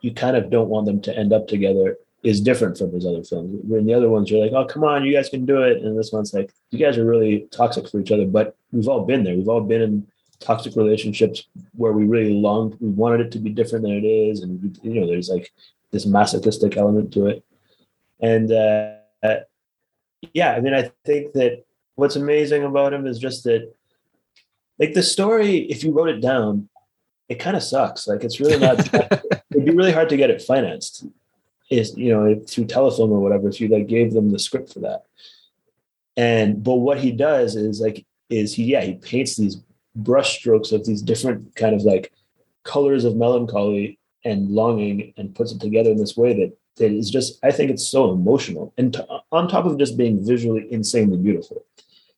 you 0.00 0.12
kind 0.12 0.36
of 0.36 0.50
don't 0.50 0.68
want 0.68 0.86
them 0.86 1.00
to 1.02 1.16
end 1.16 1.32
up 1.32 1.46
together 1.46 1.96
is 2.22 2.40
different 2.40 2.78
from 2.78 2.90
his 2.92 3.04
other 3.06 3.22
films. 3.22 3.60
Where 3.64 3.78
in 3.78 3.86
the 3.86 3.94
other 3.94 4.08
ones, 4.08 4.30
you're 4.30 4.42
like, 4.42 4.52
oh, 4.52 4.64
come 4.64 4.82
on, 4.82 5.04
you 5.04 5.14
guys 5.14 5.28
can 5.28 5.44
do 5.44 5.62
it, 5.62 5.82
and 5.82 5.98
this 5.98 6.10
one's 6.10 6.32
like, 6.32 6.52
you 6.70 6.78
guys 6.78 6.96
are 6.96 7.04
really 7.04 7.46
toxic 7.52 7.88
for 7.88 8.00
each 8.00 8.10
other. 8.10 8.26
But 8.26 8.56
we've 8.72 8.88
all 8.88 9.04
been 9.04 9.24
there. 9.24 9.36
We've 9.36 9.48
all 9.48 9.60
been 9.60 9.82
in 9.82 10.06
toxic 10.40 10.76
relationships 10.76 11.46
where 11.72 11.92
we 11.92 12.04
really 12.04 12.34
longed, 12.34 12.76
we 12.80 12.90
wanted 12.90 13.20
it 13.20 13.32
to 13.32 13.38
be 13.38 13.50
different 13.50 13.84
than 13.84 13.92
it 13.92 14.04
is, 14.04 14.40
and 14.40 14.78
you 14.82 15.00
know, 15.00 15.06
there's 15.06 15.28
like 15.28 15.52
this 15.90 16.06
masochistic 16.06 16.76
element 16.76 17.12
to 17.12 17.26
it. 17.26 17.44
And 18.20 18.50
uh, 18.52 18.94
yeah, 20.32 20.52
I 20.52 20.60
mean, 20.60 20.74
I 20.74 20.90
think 21.04 21.32
that 21.34 21.64
what's 21.96 22.16
amazing 22.16 22.64
about 22.64 22.92
him 22.92 23.06
is 23.06 23.18
just 23.18 23.44
that, 23.44 23.72
like 24.78 24.94
the 24.94 25.02
story, 25.02 25.58
if 25.58 25.84
you 25.84 25.92
wrote 25.92 26.08
it 26.08 26.20
down, 26.20 26.68
it 27.28 27.36
kind 27.36 27.56
of 27.56 27.62
sucks. 27.62 28.06
Like 28.06 28.24
it's 28.24 28.40
really 28.40 28.58
not. 28.58 28.92
it'd 28.94 29.64
be 29.64 29.70
really 29.70 29.92
hard 29.92 30.08
to 30.10 30.16
get 30.16 30.30
it 30.30 30.42
financed, 30.42 31.06
is 31.70 31.96
you 31.96 32.12
know 32.12 32.40
through 32.46 32.66
telefilm 32.66 33.10
or 33.10 33.20
whatever. 33.20 33.48
If 33.48 33.60
you 33.60 33.68
like 33.68 33.86
gave 33.86 34.12
them 34.12 34.30
the 34.30 34.38
script 34.38 34.72
for 34.72 34.80
that, 34.80 35.04
and 36.16 36.62
but 36.62 36.76
what 36.76 36.98
he 36.98 37.12
does 37.12 37.56
is 37.56 37.80
like 37.80 38.04
is 38.30 38.54
he 38.54 38.64
yeah 38.64 38.80
he 38.80 38.94
paints 38.94 39.36
these 39.36 39.62
brush 39.96 40.38
strokes 40.38 40.72
of 40.72 40.84
these 40.84 41.02
different 41.02 41.54
kind 41.56 41.74
of 41.74 41.82
like 41.82 42.12
colors 42.64 43.04
of 43.04 43.16
melancholy 43.16 43.98
and 44.24 44.50
longing 44.50 45.12
and 45.16 45.34
puts 45.34 45.52
it 45.52 45.60
together 45.60 45.90
in 45.90 45.98
this 45.98 46.16
way 46.16 46.32
that 46.32 46.56
that 46.76 46.90
is 46.90 47.10
just 47.10 47.38
I 47.44 47.52
think 47.52 47.70
it's 47.70 47.86
so 47.86 48.10
emotional 48.10 48.72
and 48.76 48.96
on 49.30 49.48
top 49.48 49.64
of 49.64 49.78
just 49.78 49.96
being 49.96 50.24
visually 50.24 50.66
insanely 50.70 51.18
beautiful. 51.18 51.64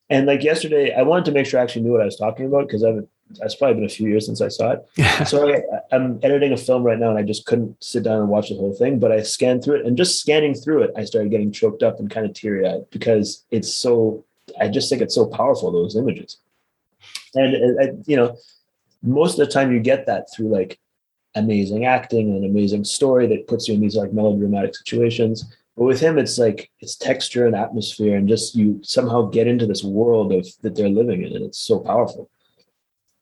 And 0.08 0.26
like 0.26 0.44
yesterday, 0.44 0.94
I 0.94 1.02
wanted 1.02 1.24
to 1.26 1.32
make 1.32 1.46
sure 1.46 1.58
I 1.58 1.64
actually 1.64 1.82
knew 1.82 1.92
what 1.92 2.00
I 2.00 2.04
was 2.04 2.16
talking 2.16 2.46
about 2.46 2.68
because 2.68 2.84
I've 2.84 3.06
it's 3.40 3.56
probably 3.56 3.74
been 3.74 3.84
a 3.84 3.88
few 3.88 4.08
years 4.08 4.26
since 4.26 4.40
I 4.40 4.48
saw 4.48 4.72
it. 4.72 4.86
Yeah. 4.96 5.24
So 5.24 5.52
I, 5.52 5.60
I'm 5.92 6.20
editing 6.22 6.52
a 6.52 6.56
film 6.56 6.84
right 6.84 6.98
now, 6.98 7.10
and 7.10 7.18
I 7.18 7.22
just 7.22 7.46
couldn't 7.46 7.82
sit 7.82 8.04
down 8.04 8.20
and 8.20 8.28
watch 8.28 8.48
the 8.48 8.54
whole 8.54 8.74
thing. 8.74 8.98
But 8.98 9.12
I 9.12 9.22
scanned 9.22 9.64
through 9.64 9.80
it, 9.80 9.86
and 9.86 9.96
just 9.96 10.20
scanning 10.20 10.54
through 10.54 10.82
it, 10.82 10.92
I 10.96 11.04
started 11.04 11.30
getting 11.30 11.52
choked 11.52 11.82
up 11.82 11.98
and 11.98 12.10
kind 12.10 12.26
of 12.26 12.34
teary 12.34 12.66
eyed 12.66 12.88
because 12.90 13.44
it's 13.50 13.72
so. 13.72 14.24
I 14.60 14.68
just 14.68 14.88
think 14.88 15.02
it's 15.02 15.14
so 15.14 15.26
powerful 15.26 15.72
those 15.72 15.96
images, 15.96 16.38
and 17.36 17.80
I, 17.80 17.92
you 18.06 18.16
know, 18.16 18.36
most 19.02 19.38
of 19.38 19.46
the 19.46 19.52
time 19.52 19.72
you 19.72 19.80
get 19.80 20.06
that 20.06 20.28
through 20.34 20.48
like 20.48 20.78
amazing 21.34 21.84
acting 21.84 22.30
and 22.30 22.44
amazing 22.44 22.84
story 22.84 23.26
that 23.26 23.46
puts 23.46 23.68
you 23.68 23.74
in 23.74 23.80
these 23.80 23.96
like 23.96 24.12
melodramatic 24.12 24.74
situations. 24.74 25.44
But 25.76 25.84
with 25.84 26.00
him, 26.00 26.18
it's 26.18 26.38
like 26.38 26.70
it's 26.80 26.96
texture 26.96 27.46
and 27.46 27.54
atmosphere, 27.54 28.16
and 28.16 28.28
just 28.28 28.54
you 28.54 28.80
somehow 28.82 29.22
get 29.22 29.46
into 29.46 29.66
this 29.66 29.84
world 29.84 30.32
of 30.32 30.46
that 30.62 30.74
they're 30.74 30.88
living 30.88 31.22
in, 31.22 31.36
and 31.36 31.44
it's 31.44 31.58
so 31.58 31.78
powerful 31.78 32.30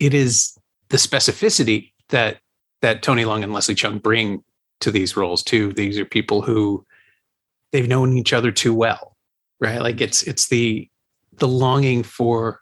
it 0.01 0.15
is 0.15 0.57
the 0.89 0.97
specificity 0.97 1.93
that 2.11 2.39
that 2.83 3.03
Tony 3.03 3.25
Leung 3.25 3.43
and 3.43 3.53
Leslie 3.53 3.75
Cheung 3.75 4.03
bring 4.03 4.45
to 4.81 4.91
these 4.91 5.17
roles 5.17 5.43
too. 5.43 5.73
These 5.73 5.99
are 5.99 6.05
people 6.05 6.43
who 6.43 6.85
they've 7.73 7.89
known 7.89 8.17
each 8.19 8.33
other 8.33 8.53
too 8.53 8.75
well, 8.75 9.17
right? 9.61 9.81
Like 9.81 9.97
mm-hmm. 9.97 10.05
it's 10.05 10.23
it's 10.25 10.49
the 10.49 10.89
the 11.37 11.49
longing 11.49 12.03
for 12.03 12.61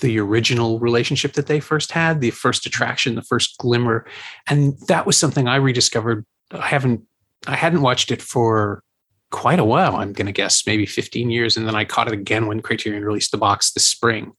the 0.00 0.18
original 0.18 0.78
relationship 0.78 1.34
that 1.34 1.46
they 1.46 1.60
first 1.60 1.92
had, 1.92 2.20
the 2.20 2.30
first 2.30 2.66
attraction, 2.66 3.14
the 3.14 3.22
first 3.22 3.58
glimmer, 3.58 4.06
and 4.48 4.78
that 4.88 5.06
was 5.06 5.16
something 5.16 5.48
I 5.48 5.56
rediscovered. 5.56 6.24
I 6.50 6.66
haven't 6.66 7.02
I 7.46 7.56
hadn't 7.56 7.82
watched 7.82 8.10
it 8.10 8.22
for 8.22 8.82
quite 9.30 9.58
a 9.58 9.64
while. 9.64 9.96
I'm 9.96 10.12
going 10.12 10.26
to 10.26 10.32
guess 10.32 10.66
maybe 10.66 10.86
15 10.86 11.30
years, 11.30 11.56
and 11.56 11.66
then 11.66 11.74
I 11.74 11.84
caught 11.84 12.08
it 12.08 12.14
again 12.14 12.46
when 12.46 12.60
Criterion 12.60 13.04
released 13.04 13.32
the 13.32 13.38
box 13.38 13.72
this 13.72 13.86
spring, 13.86 14.32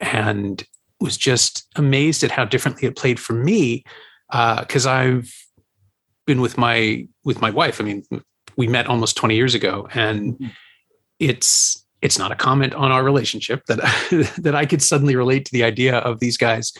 and 0.00 0.62
was 1.00 1.16
just 1.16 1.66
amazed 1.76 2.24
at 2.24 2.30
how 2.30 2.44
differently 2.44 2.88
it 2.88 2.96
played 2.96 3.20
for 3.20 3.34
me 3.34 3.84
because 4.28 4.86
uh, 4.86 4.90
I've 4.90 5.32
been 6.26 6.40
with 6.40 6.58
my 6.58 7.06
with 7.24 7.40
my 7.40 7.50
wife. 7.50 7.80
I 7.80 7.84
mean, 7.84 8.04
we 8.56 8.66
met 8.66 8.86
almost 8.86 9.16
20 9.16 9.34
years 9.34 9.54
ago, 9.54 9.88
and 9.94 10.34
mm-hmm. 10.34 10.46
it's 11.18 11.85
it's 12.02 12.18
not 12.18 12.32
a 12.32 12.36
comment 12.36 12.74
on 12.74 12.92
our 12.92 13.02
relationship 13.02 13.64
that 13.66 13.78
that 14.38 14.54
I 14.54 14.66
could 14.66 14.82
suddenly 14.82 15.16
relate 15.16 15.44
to 15.46 15.52
the 15.52 15.64
idea 15.64 15.98
of 15.98 16.20
these 16.20 16.36
guys, 16.36 16.72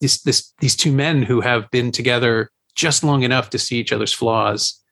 this 0.00 0.22
this 0.22 0.52
these 0.60 0.76
two 0.76 0.92
men 0.92 1.22
who 1.22 1.40
have 1.40 1.70
been 1.70 1.92
together 1.92 2.50
just 2.74 3.02
long 3.02 3.22
enough 3.22 3.50
to 3.50 3.58
see 3.58 3.76
each 3.76 3.92
other's 3.92 4.12
flaws, 4.12 4.82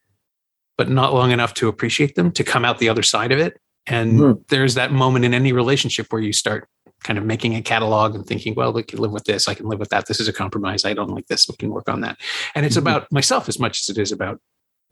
but 0.76 0.88
not 0.88 1.12
long 1.12 1.30
enough 1.30 1.54
to 1.54 1.68
appreciate 1.68 2.14
them 2.14 2.32
to 2.32 2.44
come 2.44 2.64
out 2.64 2.78
the 2.78 2.88
other 2.88 3.02
side 3.02 3.32
of 3.32 3.38
it. 3.38 3.60
And 3.86 4.12
mm-hmm. 4.14 4.42
there's 4.48 4.74
that 4.74 4.92
moment 4.92 5.26
in 5.26 5.34
any 5.34 5.52
relationship 5.52 6.06
where 6.10 6.22
you 6.22 6.32
start 6.32 6.66
kind 7.02 7.18
of 7.18 7.24
making 7.24 7.54
a 7.54 7.60
catalog 7.60 8.14
and 8.14 8.26
thinking, 8.26 8.54
well, 8.54 8.72
we 8.72 8.82
can 8.82 8.98
live 8.98 9.12
with 9.12 9.24
this. 9.24 9.46
I 9.46 9.54
can 9.54 9.66
live 9.66 9.78
with 9.78 9.90
that. 9.90 10.06
This 10.06 10.20
is 10.20 10.28
a 10.28 10.32
compromise. 10.32 10.86
I 10.86 10.94
don't 10.94 11.10
like 11.10 11.26
this. 11.26 11.46
We 11.46 11.56
can 11.56 11.70
work 11.70 11.88
on 11.88 12.00
that. 12.00 12.18
And 12.54 12.64
it's 12.64 12.76
mm-hmm. 12.76 12.86
about 12.86 13.12
myself 13.12 13.48
as 13.48 13.58
much 13.58 13.82
as 13.82 13.90
it 13.90 14.00
is 14.00 14.10
about 14.10 14.40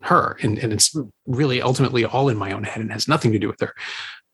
her. 0.03 0.37
And, 0.41 0.59
and 0.59 0.71
it's 0.71 0.95
really 1.25 1.61
ultimately 1.61 2.05
all 2.05 2.29
in 2.29 2.37
my 2.37 2.51
own 2.51 2.63
head 2.63 2.81
and 2.81 2.91
has 2.91 3.07
nothing 3.07 3.31
to 3.31 3.39
do 3.39 3.47
with 3.47 3.59
her. 3.61 3.73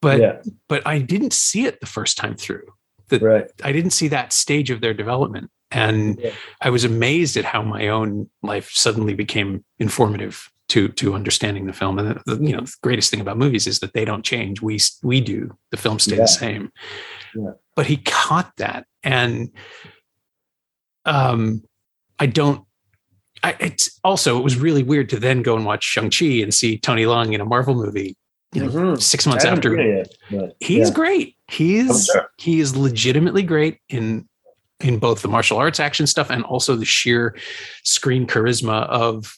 But 0.02 0.20
yeah. 0.20 0.42
but 0.68 0.86
I 0.88 1.00
didn't 1.00 1.34
see 1.34 1.66
it 1.66 1.80
the 1.80 1.86
first 1.86 2.18
time 2.18 2.36
through. 2.36 2.66
That 3.10 3.22
right. 3.22 3.52
I 3.64 3.72
didn't 3.72 3.92
see 3.92 4.08
that 4.10 4.32
stage 4.32 4.70
of 4.70 4.82
their 4.82 4.94
development. 4.94 5.50
And 5.72 6.20
yeah. 6.20 6.32
I 6.62 6.70
was 6.70 6.84
amazed 6.84 7.38
at 7.38 7.46
how 7.46 7.62
my 7.62 7.88
own 7.88 8.30
life 8.42 8.72
suddenly 8.72 9.14
became 9.14 9.64
informative 9.78 10.50
to 10.70 10.88
to 10.90 11.14
understanding 11.14 11.66
the 11.66 11.74
film. 11.74 12.00
And 12.00 12.22
the, 12.26 12.38
you 12.38 12.56
know, 12.56 12.62
the 12.62 12.76
greatest 12.82 13.12
thing 13.12 13.22
about 13.22 13.38
movies 13.38 13.68
is 13.68 13.80
that 13.80 13.94
they 13.94 14.06
don't 14.06 14.24
change. 14.24 14.62
We 14.62 14.80
we 15.04 15.22
do. 15.22 15.58
The 15.72 15.78
film 15.78 16.00
stay 16.00 16.16
yeah. 16.16 16.24
the 16.24 16.28
same. 16.28 16.72
Yeah. 17.36 17.52
But 17.76 17.88
he 17.88 17.98
caught 17.98 18.56
that, 18.58 18.86
and 19.04 19.50
um, 21.06 21.64
I 22.20 22.28
don't. 22.28 22.66
I, 23.44 23.56
it's 23.60 24.00
also 24.04 24.38
it 24.38 24.44
was 24.44 24.58
really 24.58 24.84
weird 24.84 25.10
to 25.10 25.20
then 25.20 25.42
go 25.42 25.56
and 25.56 25.66
watch 25.66 25.84
Shang 25.84 26.10
Chi 26.10 26.42
and 26.42 26.54
see 26.54 26.78
Tony 26.78 27.04
Leung 27.04 27.34
in 27.34 27.42
a 27.42 27.46
Marvel 27.46 27.76
movie. 27.76 28.16
You 28.54 28.64
know, 28.64 28.72
mm-hmm. 28.72 28.96
six 28.96 29.28
months 29.28 29.46
after, 29.46 29.78
it, 29.78 30.18
but, 30.32 30.56
he's 30.60 30.90
yeah. 30.90 30.94
great. 30.94 31.36
He's 31.48 32.08
sure. 32.08 32.32
he 32.38 32.60
is 32.60 32.76
legitimately 32.76 33.44
great 33.44 33.80
in 33.90 34.28
in 34.80 34.98
both 34.98 35.22
the 35.22 35.28
martial 35.28 35.58
arts 35.58 35.80
action 35.80 36.08
stuff 36.08 36.30
and 36.30 36.44
also 36.44 36.76
the 36.76 36.86
sheer 36.86 37.36
screen 37.84 38.26
charisma 38.26 38.88
of 38.88 39.38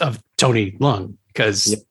of 0.00 0.22
Tony 0.36 0.72
Leung 0.72 1.14
because 1.28 1.84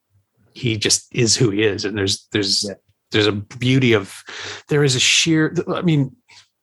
he 0.53 0.77
just 0.77 1.07
is 1.15 1.35
who 1.35 1.49
he 1.49 1.63
is, 1.63 1.85
and 1.85 1.97
there's 1.97 2.27
there's 2.31 2.69
there's 3.11 3.27
a 3.27 3.31
beauty 3.31 3.93
of 3.93 4.23
there 4.67 4.83
is 4.83 4.95
a 4.95 4.99
sheer. 4.99 5.55
I 5.73 5.81
mean, 5.81 6.15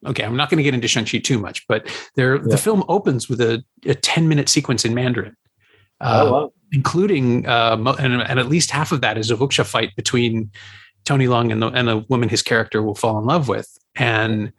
okay, 0.05 0.25
I'm 0.25 0.37
not 0.37 0.51
going 0.51 0.59
to 0.59 0.63
get 0.65 0.75
into 0.75 0.89
Shang-Chi 0.89 1.19
too 1.19 1.39
much, 1.39 1.67
but 1.67 1.89
there 2.15 2.39
the 2.39 2.59
film 2.59 2.85
opens 2.89 3.29
with 3.29 3.41
a, 3.41 3.65
a 3.85 3.95
10 3.95 4.29
minute 4.29 4.49
sequence 4.49 4.85
in 4.85 4.95
Mandarin. 4.95 5.37
Uh, 6.01 6.25
oh, 6.27 6.33
wow. 6.33 6.53
Including 6.73 7.47
uh, 7.47 7.77
and, 7.99 8.23
and, 8.23 8.39
at 8.41 8.49
least 8.49 8.71
half 8.71 8.91
of 8.91 9.01
that 9.01 9.17
is 9.17 9.31
a 9.31 9.37
wuxia 9.37 9.65
fight 9.65 9.95
between 9.95 10.51
Tony 11.05 11.27
Leung 11.27 11.53
and 11.53 11.63
the 11.63 11.69
and 11.69 11.87
the 11.87 11.99
woman 12.09 12.29
his 12.29 12.43
character 12.43 12.83
will 12.83 12.97
fall 12.97 13.19
in 13.19 13.25
love 13.25 13.49
with, 13.49 13.79
and 13.95 14.53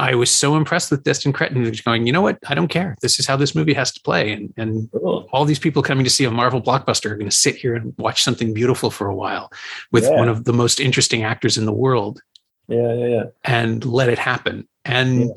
I 0.00 0.14
was 0.14 0.30
so 0.30 0.56
impressed 0.56 0.90
with 0.90 1.04
Destin 1.04 1.32
Cretton 1.32 1.70
going, 1.84 2.06
you 2.06 2.12
know 2.12 2.22
what? 2.22 2.38
I 2.48 2.54
don't 2.54 2.68
care. 2.68 2.96
This 3.02 3.18
is 3.18 3.26
how 3.26 3.36
this 3.36 3.54
movie 3.54 3.74
has 3.74 3.92
to 3.92 4.00
play. 4.00 4.32
And, 4.32 4.52
and 4.56 4.88
cool. 4.92 5.28
all 5.30 5.44
these 5.44 5.58
people 5.58 5.82
coming 5.82 6.04
to 6.04 6.10
see 6.10 6.24
a 6.24 6.30
Marvel 6.30 6.62
blockbuster 6.62 7.10
are 7.10 7.16
going 7.16 7.28
to 7.28 7.36
sit 7.36 7.56
here 7.56 7.74
and 7.74 7.92
watch 7.98 8.22
something 8.22 8.54
beautiful 8.54 8.90
for 8.90 9.08
a 9.08 9.14
while 9.14 9.52
with 9.92 10.04
yeah. 10.04 10.16
one 10.16 10.28
of 10.28 10.44
the 10.44 10.54
most 10.54 10.80
interesting 10.80 11.22
actors 11.22 11.58
in 11.58 11.66
the 11.66 11.72
world. 11.72 12.22
Yeah, 12.68 12.94
yeah, 12.94 13.06
yeah. 13.06 13.24
And 13.44 13.84
let 13.84 14.08
it 14.08 14.18
happen. 14.18 14.66
And 14.84 15.20
yeah. 15.20 15.34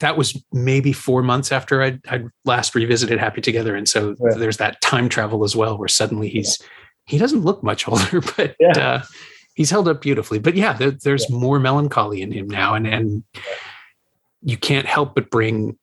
That 0.00 0.16
was 0.16 0.42
maybe 0.52 0.92
four 0.92 1.22
months 1.22 1.52
after 1.52 1.82
I'd, 1.82 2.00
I'd, 2.08 2.28
last 2.44 2.74
revisited 2.74 3.18
Happy 3.18 3.40
Together. 3.40 3.76
And 3.76 3.88
so 3.88 4.16
yeah. 4.20 4.36
there's 4.36 4.56
that 4.56 4.80
time 4.80 5.08
travel 5.08 5.44
as 5.44 5.54
well, 5.54 5.78
where 5.78 5.88
suddenly 5.88 6.28
he's, 6.28 6.58
he 7.06 7.18
doesn't 7.18 7.42
look 7.42 7.62
much 7.62 7.86
older, 7.88 8.20
but 8.36 8.56
uh, 8.76 9.02
he's 9.54 9.70
held 9.70 9.88
up 9.88 10.00
beautifully. 10.00 10.38
But 10.38 10.56
yeah, 10.56 10.72
there, 10.72 10.90
there's 10.90 11.26
yeah. 11.28 11.36
more 11.36 11.60
melancholy 11.60 12.22
in 12.22 12.32
him 12.32 12.48
now, 12.48 12.74
and 12.74 12.86
and 12.86 13.22
you 14.42 14.56
can't 14.56 14.86
help 14.86 15.14
but 15.14 15.30
bring 15.30 15.76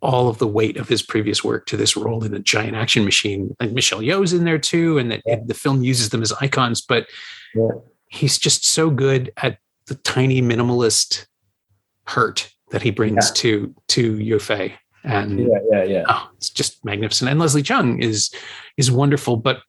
all 0.00 0.28
of 0.28 0.38
the 0.38 0.46
weight 0.46 0.76
of 0.76 0.88
his 0.88 1.02
previous 1.02 1.42
work 1.42 1.66
to 1.66 1.76
this 1.76 1.96
role 1.96 2.22
in 2.24 2.32
a 2.32 2.38
giant 2.38 2.76
action 2.76 3.04
machine. 3.04 3.56
And 3.58 3.72
Michelle 3.72 4.00
Yeoh's 4.00 4.32
in 4.32 4.44
there 4.44 4.58
too, 4.58 4.98
and, 4.98 5.10
the, 5.10 5.20
yeah. 5.26 5.40
the 5.44 5.54
film 5.54 5.82
uses 5.82 6.10
them 6.10 6.22
as 6.22 6.32
icons. 6.40 6.80
But 6.80 7.08
yeah. 7.56 7.70
he's 8.06 8.38
just 8.38 8.64
so 8.64 8.90
good 8.90 9.32
at 9.38 9.58
the 9.86 9.96
tiny 9.96 10.40
minimalist 10.40 11.26
hurt 12.06 12.52
that 12.70 12.82
he 12.82 12.90
brings 12.90 13.30
to 13.32 13.74
to 13.88 14.18
Yue 14.18 14.38
Fei. 14.38 14.74
And 15.04 15.38
yeah, 15.38 15.58
yeah, 15.70 15.84
yeah. 15.84 16.04
Oh, 16.08 16.30
it's 16.36 16.50
just 16.50 16.84
magnificent. 16.84 17.30
And 17.30 17.40
Leslie 17.40 17.62
Cheung 17.62 18.02
is 18.02 18.34
is 18.76 18.90
wonderful, 18.90 19.36
but 19.36 19.62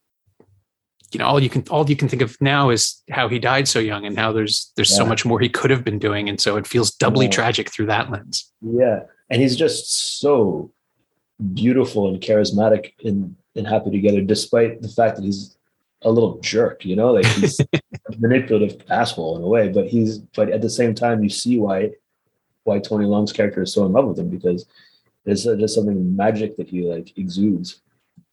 you 1.11 1.19
know 1.19 1.25
all 1.25 1.39
you 1.39 1.49
can 1.49 1.63
all 1.69 1.89
you 1.89 1.95
can 1.95 2.07
think 2.07 2.21
of 2.21 2.39
now 2.41 2.69
is 2.69 3.01
how 3.09 3.27
he 3.27 3.39
died 3.39 3.67
so 3.67 3.79
young 3.79 4.05
and 4.05 4.17
how 4.17 4.31
there's 4.31 4.71
there's 4.75 4.91
yeah. 4.91 4.97
so 4.97 5.05
much 5.05 5.25
more 5.25 5.39
he 5.39 5.49
could 5.49 5.71
have 5.71 5.83
been 5.83 5.99
doing 5.99 6.29
and 6.29 6.39
so 6.39 6.57
it 6.57 6.67
feels 6.67 6.91
doubly 6.91 7.25
yeah. 7.25 7.31
tragic 7.31 7.71
through 7.71 7.85
that 7.85 8.11
lens 8.11 8.51
yeah 8.61 9.01
and 9.29 9.41
he's 9.41 9.55
just 9.55 10.19
so 10.19 10.71
beautiful 11.53 12.07
and 12.07 12.21
charismatic 12.21 12.93
in 12.99 13.35
in 13.55 13.65
happy 13.65 13.91
together 13.91 14.21
despite 14.21 14.81
the 14.81 14.89
fact 14.89 15.15
that 15.15 15.25
he's 15.25 15.57
a 16.03 16.11
little 16.11 16.39
jerk 16.41 16.85
you 16.85 16.95
know 16.95 17.11
like 17.11 17.25
he's 17.25 17.59
a 17.73 17.81
manipulative 18.19 18.81
asshole 18.89 19.35
in 19.35 19.43
a 19.43 19.47
way 19.47 19.67
but 19.69 19.87
he's 19.87 20.19
but 20.19 20.49
at 20.49 20.61
the 20.61 20.69
same 20.69 20.93
time 20.93 21.23
you 21.23 21.29
see 21.29 21.57
why 21.57 21.89
why 22.69 22.79
tony 22.79 23.05
leung's 23.05 23.33
character 23.33 23.61
is 23.63 23.73
so 23.73 23.85
in 23.85 23.91
love 23.91 24.05
with 24.05 24.19
him 24.19 24.29
because 24.29 24.65
there's 25.25 25.43
just 25.43 25.75
something 25.75 26.15
magic 26.15 26.55
that 26.57 26.69
he 26.69 26.81
like 26.83 27.17
exudes 27.17 27.81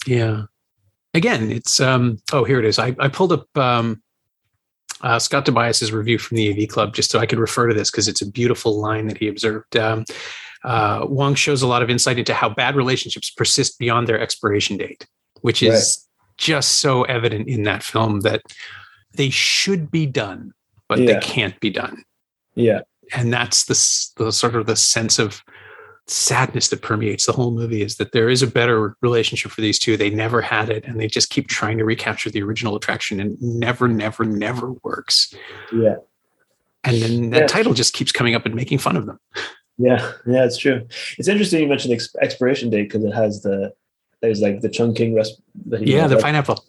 yeah 0.07 0.45
again, 1.17 1.51
it's 1.51 1.81
um, 1.81 2.19
oh 2.33 2.45
here 2.45 2.61
it 2.61 2.65
is. 2.65 2.79
I, 2.79 2.95
I 2.99 3.09
pulled 3.09 3.33
up 3.33 3.59
um, 3.59 4.03
uh, 5.01 5.19
Scott 5.19 5.47
Tobias's 5.47 5.93
review 5.93 6.19
from 6.19 6.37
the 6.37 6.51
AV 6.51 6.69
Club 6.69 6.95
just 6.95 7.11
so 7.11 7.19
I 7.19 7.27
could 7.27 7.39
refer 7.39 7.67
to 7.67 7.75
this 7.75 7.91
because 7.91 8.07
it's 8.07 8.23
a 8.23 8.31
beautiful 8.31 8.81
line 8.81 9.09
that 9.09 9.19
he 9.19 9.29
observed. 9.29 9.77
Um, 9.77 10.05
uh, 10.63 11.07
Wong 11.09 11.35
shows 11.35 11.63
a 11.63 11.67
lot 11.67 11.83
of 11.83 11.91
insight 11.91 12.19
into 12.19 12.35
how 12.35 12.49
bad 12.49 12.77
relationships 12.77 13.31
persist 13.31 13.79
beyond 13.79 14.07
their 14.07 14.21
expiration 14.21 14.77
date, 14.77 15.07
which 15.41 15.63
is 15.63 15.73
right. 15.73 16.37
just 16.39 16.79
so 16.79 17.03
evident 17.05 17.49
in 17.49 17.65
that 17.65 17.83
film 17.83 18.21
that 18.21 18.43
they 19.15 19.31
should 19.31 19.91
be 19.91 20.07
done, 20.07 20.53
but 20.89 20.99
yeah. 20.99 21.15
they 21.15 21.21
can't 21.21 21.59
be 21.61 21.71
done. 21.71 22.05
Yeah, 22.55 22.81
and 23.15 23.33
that's 23.33 23.65
the, 23.65 24.25
the 24.25 24.33
sort 24.33 24.57
of 24.57 24.67
the 24.67 24.77
sense 24.77 25.19
of 25.19 25.43
sadness 26.09 26.69
that 26.69 26.83
permeates 26.83 27.27
the 27.27 27.33
whole 27.33 27.51
movie 27.51 27.83
is 27.83 27.97
that 27.97 28.13
there 28.13 28.29
is 28.29 28.43
a 28.43 28.47
better 28.47 28.97
relationship 29.01 29.51
for 29.51 29.61
these 29.61 29.79
two. 29.79 29.97
They 29.97 30.11
never 30.11 30.41
had 30.41 30.71
it, 30.71 30.85
and 30.85 31.01
they 31.01 31.09
just 31.09 31.31
keep 31.31 31.49
trying 31.49 31.79
to 31.79 31.85
recapture 31.85 32.31
the 32.31 32.43
original 32.43 32.77
attraction, 32.77 33.21
and 33.21 33.41
never, 33.41 33.89
never, 33.89 34.25
never 34.25 34.73
works. 34.85 35.35
Yeah. 35.73 35.97
And 36.85 37.03
then 37.03 37.31
that 37.31 37.41
yeah. 37.41 37.47
title 37.47 37.75
just 37.75 37.95
keeps 37.95 38.13
coming 38.13 38.35
up 38.35 38.47
and 38.47 38.55
making 38.55 38.79
fun 38.79 38.97
of 38.97 39.07
them. 39.07 39.19
Yeah, 39.79 40.13
yeah, 40.27 40.45
it's 40.45 40.57
true. 40.57 40.87
It's 41.19 41.29
interesting 41.29 41.61
you 41.61 41.69
mentioned 41.69 41.99
the 41.99 42.23
expiration 42.23 42.71
date 42.71 42.85
because 42.85 43.05
it 43.05 43.13
has 43.13 43.43
the 43.43 43.75
there's 44.23 44.41
like 44.41 44.61
the 44.61 44.69
chungking 44.69 45.19
express. 45.19 45.39
yeah, 45.81 46.07
the 46.07 46.17
pineapple. 46.17 46.65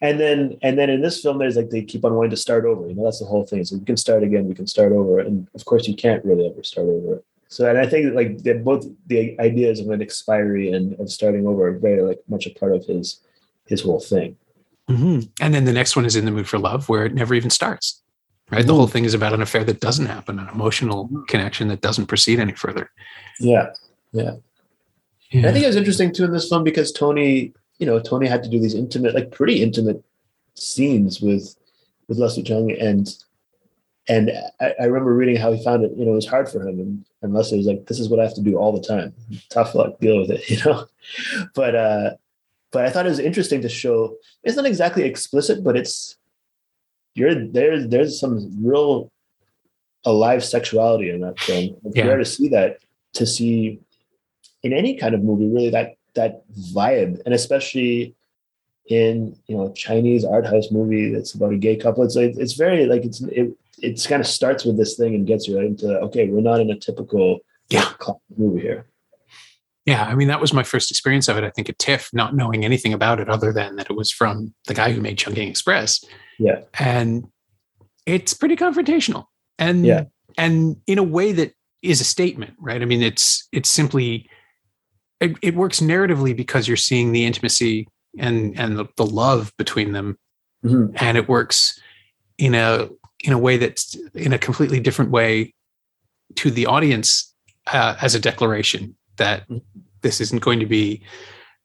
And 0.00 0.18
then 0.20 0.58
and 0.62 0.78
then 0.78 0.90
in 0.90 1.02
this 1.02 1.20
film 1.20 1.38
there's 1.38 1.56
like 1.56 1.70
they 1.70 1.82
keep 1.82 2.04
on 2.04 2.14
wanting 2.14 2.30
to 2.30 2.36
start 2.36 2.64
over 2.64 2.88
you 2.88 2.94
know 2.94 3.04
that's 3.04 3.20
the 3.20 3.26
whole 3.26 3.44
thing 3.44 3.64
so 3.64 3.76
we 3.76 3.84
can 3.84 3.96
start 3.96 4.22
again 4.22 4.46
we 4.46 4.54
can 4.54 4.66
start 4.66 4.92
over 4.92 5.18
and 5.20 5.48
of 5.54 5.64
course 5.64 5.88
you 5.88 5.94
can't 5.94 6.24
really 6.24 6.46
ever 6.46 6.62
start 6.62 6.86
over 6.86 7.22
so 7.48 7.68
and 7.68 7.78
i 7.78 7.86
think 7.86 8.14
like 8.14 8.38
that 8.42 8.64
both 8.64 8.86
the 9.06 9.38
ideas 9.40 9.80
of 9.80 9.88
an 9.90 10.02
expiry 10.02 10.72
and 10.72 10.98
of 11.00 11.10
starting 11.10 11.46
over 11.46 11.68
are 11.68 11.78
very 11.78 12.02
like 12.02 12.20
much 12.28 12.46
a 12.46 12.50
part 12.50 12.74
of 12.74 12.84
his 12.84 13.20
his 13.66 13.82
whole 13.82 14.00
thing 14.00 14.36
mm-hmm. 14.88 15.20
and 15.40 15.54
then 15.54 15.64
the 15.64 15.72
next 15.72 15.96
one 15.96 16.04
is 16.04 16.16
in 16.16 16.24
the 16.24 16.30
mood 16.30 16.48
for 16.48 16.58
love 16.58 16.88
where 16.88 17.04
it 17.04 17.14
never 17.14 17.34
even 17.34 17.50
starts 17.50 18.02
right 18.50 18.60
mm-hmm. 18.60 18.68
the 18.68 18.74
whole 18.74 18.86
thing 18.86 19.04
is 19.04 19.14
about 19.14 19.32
an 19.32 19.42
affair 19.42 19.64
that 19.64 19.80
doesn't 19.80 20.06
happen 20.06 20.38
an 20.38 20.48
emotional 20.48 21.06
mm-hmm. 21.06 21.22
connection 21.24 21.68
that 21.68 21.80
doesn't 21.80 22.06
proceed 22.06 22.38
any 22.38 22.52
further 22.52 22.90
yeah 23.40 23.70
yeah, 24.12 24.36
yeah. 25.30 25.48
i 25.48 25.52
think 25.52 25.64
it 25.64 25.68
was 25.68 25.76
interesting 25.76 26.12
too 26.12 26.24
in 26.24 26.32
this 26.32 26.48
film 26.48 26.64
because 26.64 26.92
tony 26.92 27.52
you 27.78 27.86
know, 27.86 28.00
Tony 28.00 28.26
had 28.26 28.42
to 28.42 28.50
do 28.50 28.60
these 28.60 28.74
intimate, 28.74 29.14
like 29.14 29.30
pretty 29.30 29.62
intimate 29.62 30.02
scenes 30.54 31.20
with 31.20 31.54
with 32.08 32.18
Leslie 32.18 32.42
Cheung 32.42 32.76
and 32.82 33.08
and 34.08 34.30
I, 34.60 34.74
I, 34.80 34.84
remember 34.84 35.14
reading 35.14 35.36
how 35.36 35.52
he 35.52 35.62
found 35.62 35.84
it, 35.84 35.92
you 35.94 36.06
know, 36.06 36.12
it 36.12 36.14
was 36.14 36.26
hard 36.26 36.48
for 36.48 36.66
him. 36.66 36.80
And, 36.80 37.04
and 37.20 37.34
Leslie 37.34 37.58
was 37.58 37.66
like, 37.66 37.84
this 37.86 38.00
is 38.00 38.08
what 38.08 38.18
I 38.18 38.22
have 38.22 38.34
to 38.36 38.40
do 38.40 38.56
all 38.56 38.72
the 38.72 38.80
time. 38.80 39.12
Tough 39.50 39.74
luck, 39.74 40.00
deal 40.00 40.18
with 40.18 40.30
it, 40.30 40.48
you 40.50 40.58
know? 40.64 40.86
But 41.54 41.74
uh 41.74 42.10
but 42.70 42.84
I 42.84 42.90
thought 42.90 43.06
it 43.06 43.10
was 43.10 43.18
interesting 43.18 43.62
to 43.62 43.68
show 43.68 44.16
it's 44.42 44.56
not 44.56 44.66
exactly 44.66 45.04
explicit, 45.04 45.62
but 45.62 45.76
it's 45.76 46.16
you're 47.14 47.34
there. 47.34 47.86
there's 47.86 48.18
some 48.18 48.50
real 48.64 49.10
alive 50.04 50.44
sexuality 50.44 51.10
in 51.10 51.20
that 51.20 51.38
film. 51.38 51.76
It's 51.84 51.96
yeah. 51.96 52.06
rare 52.06 52.18
to 52.18 52.24
see 52.24 52.48
that 52.48 52.78
to 53.14 53.26
see 53.26 53.80
in 54.62 54.72
any 54.72 54.96
kind 54.96 55.14
of 55.14 55.22
movie, 55.22 55.48
really 55.48 55.70
that 55.70 55.97
that 56.18 56.42
vibe, 56.74 57.20
and 57.24 57.32
especially 57.34 58.14
in 58.88 59.36
you 59.46 59.56
know 59.56 59.72
Chinese 59.72 60.24
art 60.24 60.46
house 60.46 60.70
movie 60.70 61.12
that's 61.12 61.34
about 61.34 61.52
a 61.52 61.56
gay 61.56 61.76
couple. 61.76 62.02
It's 62.04 62.16
like 62.16 62.34
it's 62.36 62.54
very 62.54 62.86
like 62.86 63.04
it's 63.04 63.20
it 63.22 63.56
it's 63.80 64.06
kind 64.06 64.20
of 64.20 64.26
starts 64.26 64.64
with 64.64 64.76
this 64.76 64.96
thing 64.96 65.14
and 65.14 65.26
gets 65.26 65.46
you 65.46 65.56
right 65.56 65.66
into 65.66 65.98
okay, 66.00 66.28
we're 66.28 66.40
not 66.40 66.60
in 66.60 66.70
a 66.70 66.78
typical 66.78 67.40
yeah 67.68 67.92
movie 68.36 68.60
here. 68.60 68.86
Yeah, 69.84 70.04
I 70.04 70.14
mean 70.14 70.28
that 70.28 70.40
was 70.40 70.52
my 70.52 70.62
first 70.62 70.90
experience 70.90 71.28
of 71.28 71.38
it. 71.38 71.44
I 71.44 71.50
think 71.50 71.68
at 71.68 71.78
TIFF, 71.78 72.10
not 72.12 72.34
knowing 72.34 72.64
anything 72.64 72.92
about 72.92 73.20
it 73.20 73.28
other 73.28 73.52
than 73.52 73.76
that 73.76 73.90
it 73.90 73.96
was 73.96 74.10
from 74.10 74.54
the 74.66 74.74
guy 74.74 74.92
who 74.92 75.00
made 75.00 75.16
Chungking 75.16 75.48
Express. 75.48 76.04
Yeah, 76.38 76.60
and 76.78 77.26
it's 78.04 78.34
pretty 78.34 78.56
confrontational, 78.56 79.26
and 79.58 79.86
yeah, 79.86 80.04
and 80.36 80.76
in 80.86 80.98
a 80.98 81.02
way 81.02 81.32
that 81.32 81.52
is 81.82 82.00
a 82.00 82.04
statement, 82.04 82.54
right? 82.58 82.82
I 82.82 82.84
mean, 82.84 83.02
it's 83.02 83.48
it's 83.52 83.68
simply 83.68 84.28
it, 85.20 85.36
it 85.42 85.54
works 85.54 85.80
narratively 85.80 86.36
because 86.36 86.68
you're 86.68 86.76
seeing 86.76 87.12
the 87.12 87.24
intimacy 87.24 87.88
and 88.18 88.58
and 88.58 88.78
the, 88.78 88.86
the 88.96 89.06
love 89.06 89.52
between 89.56 89.92
them 89.92 90.18
mm-hmm. 90.64 90.94
and 90.96 91.16
it 91.16 91.28
works 91.28 91.80
in 92.38 92.54
a 92.54 92.88
in 93.24 93.32
a 93.32 93.38
way 93.38 93.56
that's 93.56 93.96
in 94.14 94.32
a 94.32 94.38
completely 94.38 94.80
different 94.80 95.10
way 95.10 95.54
to 96.36 96.50
the 96.50 96.66
audience 96.66 97.34
uh, 97.66 97.96
as 98.00 98.14
a 98.14 98.20
declaration 98.20 98.94
that 99.16 99.42
mm-hmm. 99.48 99.58
this 100.02 100.20
isn't 100.20 100.42
going 100.42 100.60
to 100.60 100.66
be 100.66 101.02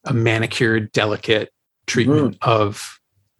a 0.04 0.12
manicured 0.12 0.90
delicate 0.92 1.50
treatment 1.86 2.38
mm-hmm. 2.38 2.50
of 2.50 2.98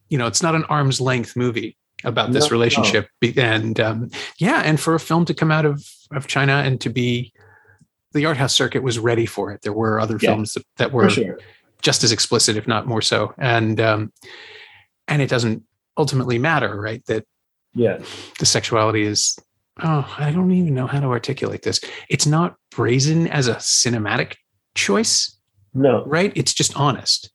you 0.08 0.18
know 0.18 0.26
it's 0.26 0.42
not 0.42 0.54
an 0.54 0.64
arm's 0.64 1.00
length 1.00 1.36
movie 1.36 1.76
about 2.04 2.32
this 2.32 2.44
no, 2.44 2.50
relationship 2.50 3.08
no. 3.22 3.30
and 3.42 3.80
um, 3.80 4.10
yeah 4.38 4.62
and 4.64 4.78
for 4.80 4.94
a 4.94 5.00
film 5.00 5.24
to 5.24 5.34
come 5.34 5.50
out 5.50 5.64
of 5.64 5.84
of 6.12 6.26
china 6.26 6.62
and 6.64 6.80
to 6.80 6.88
be 6.88 7.32
the 8.14 8.26
art 8.26 8.36
house 8.36 8.54
circuit 8.54 8.82
was 8.82 8.98
ready 8.98 9.26
for 9.26 9.52
it. 9.52 9.62
There 9.62 9.72
were 9.72 10.00
other 10.00 10.18
yeah, 10.20 10.30
films 10.30 10.54
that, 10.54 10.64
that 10.76 10.92
were 10.92 11.10
sure. 11.10 11.38
just 11.82 12.04
as 12.04 12.12
explicit, 12.12 12.56
if 12.56 12.66
not 12.66 12.86
more 12.86 13.02
so. 13.02 13.34
And 13.38 13.80
um, 13.80 14.12
and 15.08 15.20
it 15.20 15.28
doesn't 15.28 15.62
ultimately 15.96 16.38
matter, 16.38 16.80
right? 16.80 17.04
That 17.06 17.26
yeah, 17.74 17.98
the 18.38 18.46
sexuality 18.46 19.02
is 19.02 19.38
oh, 19.82 20.14
I 20.18 20.30
don't 20.30 20.52
even 20.52 20.74
know 20.74 20.86
how 20.86 21.00
to 21.00 21.06
articulate 21.08 21.62
this. 21.62 21.80
It's 22.08 22.26
not 22.26 22.56
brazen 22.70 23.28
as 23.28 23.48
a 23.48 23.56
cinematic 23.56 24.36
choice. 24.74 25.36
No. 25.74 26.04
Right? 26.04 26.32
It's 26.36 26.54
just 26.54 26.76
honest. 26.76 27.30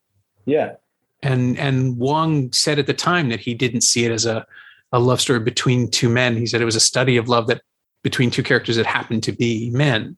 Yeah. 0.46 0.74
And 1.22 1.58
and 1.60 1.98
Wong 1.98 2.54
said 2.54 2.80
at 2.80 2.88
the 2.88 2.94
time 2.94 3.30
that 3.30 3.42
he 3.42 3.54
didn't 3.54 3.82
see 3.82 4.06
it 4.06 4.12
as 4.12 4.26
a 4.26 4.46
a 4.92 5.00
love 5.00 5.22
story 5.22 5.40
between 5.40 5.92
two 5.92 6.10
men. 6.10 6.38
He 6.38 6.48
said 6.48 6.62
it 6.62 6.66
was 6.66 6.76
a 6.76 6.80
study 6.80 7.18
of 7.18 7.28
love 7.28 7.48
that 7.48 7.62
between 8.02 8.32
two 8.32 8.44
characters 8.44 8.78
that 8.78 8.86
happened 8.86 9.24
to 9.24 9.32
be 9.32 9.70
men 9.72 10.18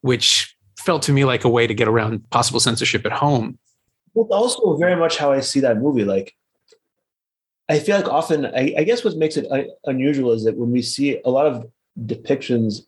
which 0.00 0.56
felt 0.78 1.02
to 1.02 1.12
me 1.12 1.24
like 1.24 1.44
a 1.44 1.48
way 1.48 1.66
to 1.66 1.74
get 1.74 1.88
around 1.88 2.28
possible 2.30 2.60
censorship 2.60 3.04
at 3.04 3.12
home. 3.12 3.58
Well, 4.14 4.28
also 4.30 4.76
very 4.76 4.96
much 4.96 5.18
how 5.18 5.32
I 5.32 5.40
see 5.40 5.60
that 5.60 5.78
movie. 5.78 6.04
Like, 6.04 6.34
I 7.68 7.78
feel 7.78 7.96
like 7.96 8.08
often, 8.08 8.46
I, 8.46 8.74
I 8.78 8.84
guess 8.84 9.04
what 9.04 9.16
makes 9.16 9.36
it 9.36 9.46
uh, 9.50 9.64
unusual 9.84 10.32
is 10.32 10.44
that 10.44 10.56
when 10.56 10.70
we 10.70 10.82
see 10.82 11.20
a 11.24 11.30
lot 11.30 11.46
of 11.46 11.70
depictions 12.06 12.86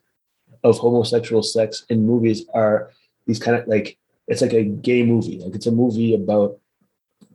of 0.64 0.78
homosexual 0.78 1.42
sex 1.42 1.84
in 1.88 2.06
movies 2.06 2.44
are 2.54 2.90
these 3.26 3.38
kind 3.38 3.56
of 3.56 3.66
like 3.66 3.96
it's 4.28 4.42
like 4.42 4.52
a 4.52 4.62
gay 4.62 5.02
movie. 5.02 5.38
Like 5.38 5.54
it's 5.54 5.66
a 5.66 5.72
movie 5.72 6.14
about 6.14 6.58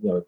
you 0.01 0.09
know 0.09 0.25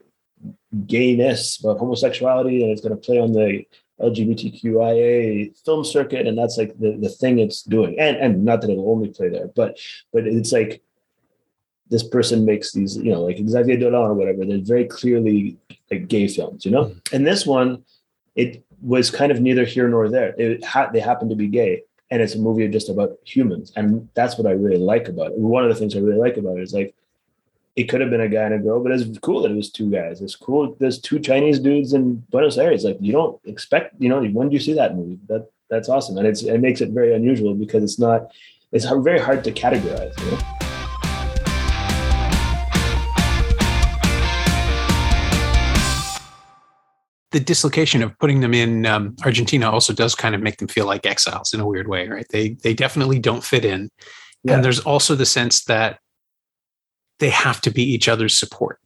gayness, 0.85 1.59
about 1.59 1.79
homosexuality, 1.79 2.63
and 2.63 2.71
it's 2.71 2.81
going 2.81 2.95
to 2.95 3.01
play 3.01 3.19
on 3.19 3.33
the 3.33 3.65
LGBTQIA 4.01 5.57
film 5.65 5.83
circuit, 5.83 6.27
and 6.27 6.37
that's 6.37 6.57
like 6.57 6.77
the, 6.79 6.97
the 6.97 7.09
thing 7.09 7.39
it's 7.39 7.63
doing. 7.63 7.99
And 7.99 8.17
and 8.17 8.45
not 8.45 8.61
that 8.61 8.69
it'll 8.69 8.91
only 8.91 9.09
play 9.09 9.29
there, 9.29 9.47
but 9.55 9.79
but 10.13 10.27
it's 10.27 10.51
like 10.51 10.81
this 11.89 12.03
person 12.03 12.45
makes 12.45 12.73
these, 12.73 12.97
you 12.97 13.11
know, 13.11 13.21
like 13.21 13.37
Xavier 13.47 13.77
Dolan 13.77 14.11
or 14.11 14.13
whatever. 14.13 14.45
They're 14.45 14.59
very 14.59 14.85
clearly 14.85 15.57
like 15.89 16.07
gay 16.07 16.27
films, 16.27 16.65
you 16.65 16.71
know. 16.71 16.85
Mm-hmm. 16.85 17.15
And 17.15 17.25
this 17.25 17.45
one, 17.45 17.83
it 18.35 18.63
was 18.81 19.09
kind 19.09 19.31
of 19.31 19.41
neither 19.41 19.65
here 19.65 19.87
nor 19.87 20.09
there. 20.09 20.35
It 20.37 20.63
ha- 20.63 20.89
they 20.91 20.99
happen 20.99 21.29
to 21.29 21.35
be 21.35 21.47
gay, 21.47 21.83
and 22.11 22.21
it's 22.21 22.35
a 22.35 22.39
movie 22.39 22.67
just 22.67 22.89
about 22.89 23.17
humans, 23.25 23.71
and 23.75 24.07
that's 24.13 24.37
what 24.37 24.47
I 24.47 24.51
really 24.51 24.77
like 24.77 25.07
about 25.07 25.31
it. 25.31 25.37
One 25.37 25.63
of 25.63 25.69
the 25.69 25.75
things 25.75 25.95
I 25.95 25.99
really 25.99 26.19
like 26.19 26.37
about 26.37 26.57
it 26.57 26.63
is 26.63 26.73
like 26.73 26.93
it 27.77 27.87
could 27.87 28.01
have 28.01 28.09
been 28.09 28.21
a 28.21 28.27
guy 28.27 28.41
and 28.41 28.55
a 28.55 28.57
girl, 28.57 28.81
but 28.81 28.91
it's 28.91 29.19
cool 29.19 29.43
that 29.43 29.51
it 29.51 29.55
was 29.55 29.71
two 29.71 29.91
guys. 29.91 30.19
It's 30.19 30.35
cool. 30.35 30.75
There's 30.79 30.99
two 30.99 31.19
Chinese 31.19 31.59
dudes 31.59 31.93
in 31.93 32.15
Buenos 32.31 32.57
Aires. 32.57 32.83
Like 32.83 32.97
you 32.99 33.11
don't 33.11 33.39
expect, 33.45 33.93
you 33.99 34.09
know, 34.09 34.23
when 34.23 34.49
do 34.49 34.55
you 34.55 34.59
see 34.59 34.73
that 34.73 34.95
movie? 34.95 35.19
That 35.27 35.47
that's 35.69 35.87
awesome, 35.87 36.17
and 36.17 36.25
it's 36.25 36.41
it 36.41 36.57
makes 36.57 36.81
it 36.81 36.89
very 36.89 37.13
unusual 37.13 37.53
because 37.53 37.83
it's 37.83 37.99
not. 37.99 38.31
It's 38.71 38.85
very 38.85 39.19
hard 39.19 39.43
to 39.43 39.51
categorize. 39.51 40.19
You 40.19 40.31
know? 40.31 40.39
the 47.31 47.39
dislocation 47.41 48.01
of 48.01 48.17
putting 48.17 48.39
them 48.39 48.53
in 48.53 48.85
um, 48.87 49.15
Argentina 49.23 49.69
also 49.69 49.93
does 49.93 50.15
kind 50.15 50.33
of 50.33 50.41
make 50.41 50.57
them 50.57 50.67
feel 50.67 50.87
like 50.87 51.05
exiles 51.05 51.53
in 51.53 51.59
a 51.59 51.67
weird 51.67 51.87
way, 51.87 52.07
right? 52.07 52.25
They 52.31 52.57
they 52.63 52.73
definitely 52.73 53.19
don't 53.19 53.43
fit 53.43 53.63
in, 53.63 53.91
yeah. 54.43 54.55
and 54.55 54.65
there's 54.65 54.79
also 54.79 55.13
the 55.13 55.27
sense 55.27 55.65
that 55.65 55.99
they 57.19 57.29
have 57.29 57.61
to 57.61 57.71
be 57.71 57.83
each 57.83 58.07
other's 58.07 58.37
support 58.37 58.79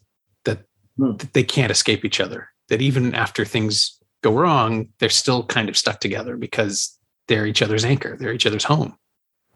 that, 0.46 0.60
hmm. 0.98 1.16
that 1.18 1.34
they 1.34 1.44
can't 1.44 1.72
escape 1.72 2.06
each 2.06 2.20
other 2.20 2.50
that 2.70 2.82
even 2.82 3.14
after 3.16 3.46
things 3.46 3.98
go 4.22 4.34
wrong 4.34 4.88
they're 5.00 5.10
still 5.10 5.44
kind 5.46 5.70
of 5.70 5.78
stuck 5.78 6.00
together 6.00 6.38
because 6.38 6.98
they're 7.28 7.46
each 7.46 7.62
other's 7.62 7.86
anchor 7.86 8.18
they're 8.20 8.34
each 8.34 8.46
other's 8.46 8.64
home. 8.64 8.96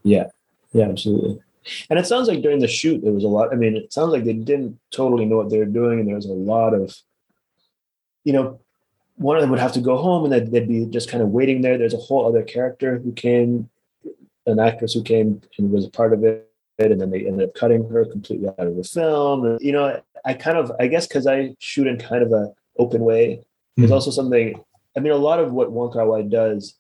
Yeah. 0.04 0.26
Yeah 0.74 0.90
absolutely. 0.90 1.40
And 1.90 1.98
it 1.98 2.06
sounds 2.06 2.28
like 2.28 2.42
during 2.42 2.60
the 2.60 2.68
shoot 2.68 3.02
there 3.04 3.14
was 3.14 3.24
a 3.24 3.28
lot 3.28 3.52
i 3.52 3.56
mean 3.56 3.76
it 3.76 3.92
sounds 3.92 4.12
like 4.12 4.24
they 4.24 4.34
didn't 4.34 4.80
totally 4.92 5.26
know 5.26 5.38
what 5.38 5.50
they 5.50 5.58
were 5.58 5.66
doing 5.66 6.00
and 6.00 6.08
there 6.08 6.16
was 6.16 6.26
a 6.26 6.34
lot 6.34 6.74
of 6.74 6.96
you 8.24 8.34
know 8.34 8.60
one 9.18 9.38
of 9.38 9.42
them 9.42 9.50
would 9.50 9.60
have 9.60 9.74
to 9.74 9.82
go 9.82 9.98
home 9.98 10.24
and 10.24 10.34
they'd, 10.34 10.52
they'd 10.52 10.68
be 10.68 10.86
just 10.86 11.10
kind 11.10 11.24
of 11.24 11.30
waiting 11.30 11.62
there. 11.62 11.78
There's 11.78 11.94
a 11.94 11.98
whole 11.98 12.28
other 12.28 12.44
character 12.44 13.00
who 13.00 13.14
came 13.14 13.70
an 14.46 14.60
actress 14.60 14.94
who 14.94 15.04
came 15.04 15.42
and 15.58 15.72
was 15.72 15.86
a 15.86 15.90
part 15.90 16.14
of 16.14 16.24
it 16.24 16.52
and 16.78 17.00
then 17.00 17.10
they 17.10 17.26
ended 17.26 17.48
up 17.48 17.56
cutting 17.56 17.88
her 17.90 18.06
completely 18.06 18.50
out 18.50 18.68
of 18.68 18.76
the 18.76 18.84
film. 18.84 19.58
You 19.62 19.72
know, 19.72 20.02
I 20.26 20.34
kind 20.34 20.58
of, 20.58 20.72
I 20.80 20.88
guess, 20.88 21.08
because 21.08 21.28
I 21.28 21.56
shoot 21.60 21.88
in 21.88 21.98
kind 21.98 22.24
of 22.24 22.32
a 22.32 22.52
open 22.78 23.02
way, 23.02 23.42
there's 23.78 23.88
mm-hmm. 23.88 23.94
also 23.94 24.12
something. 24.12 24.62
I 24.96 25.00
mean, 25.00 25.12
a 25.12 25.18
lot 25.18 25.40
of 25.40 25.52
what 25.52 25.72
Wong 25.72 25.92
Kar 25.92 26.08
Wai 26.08 26.24
does 26.24 26.76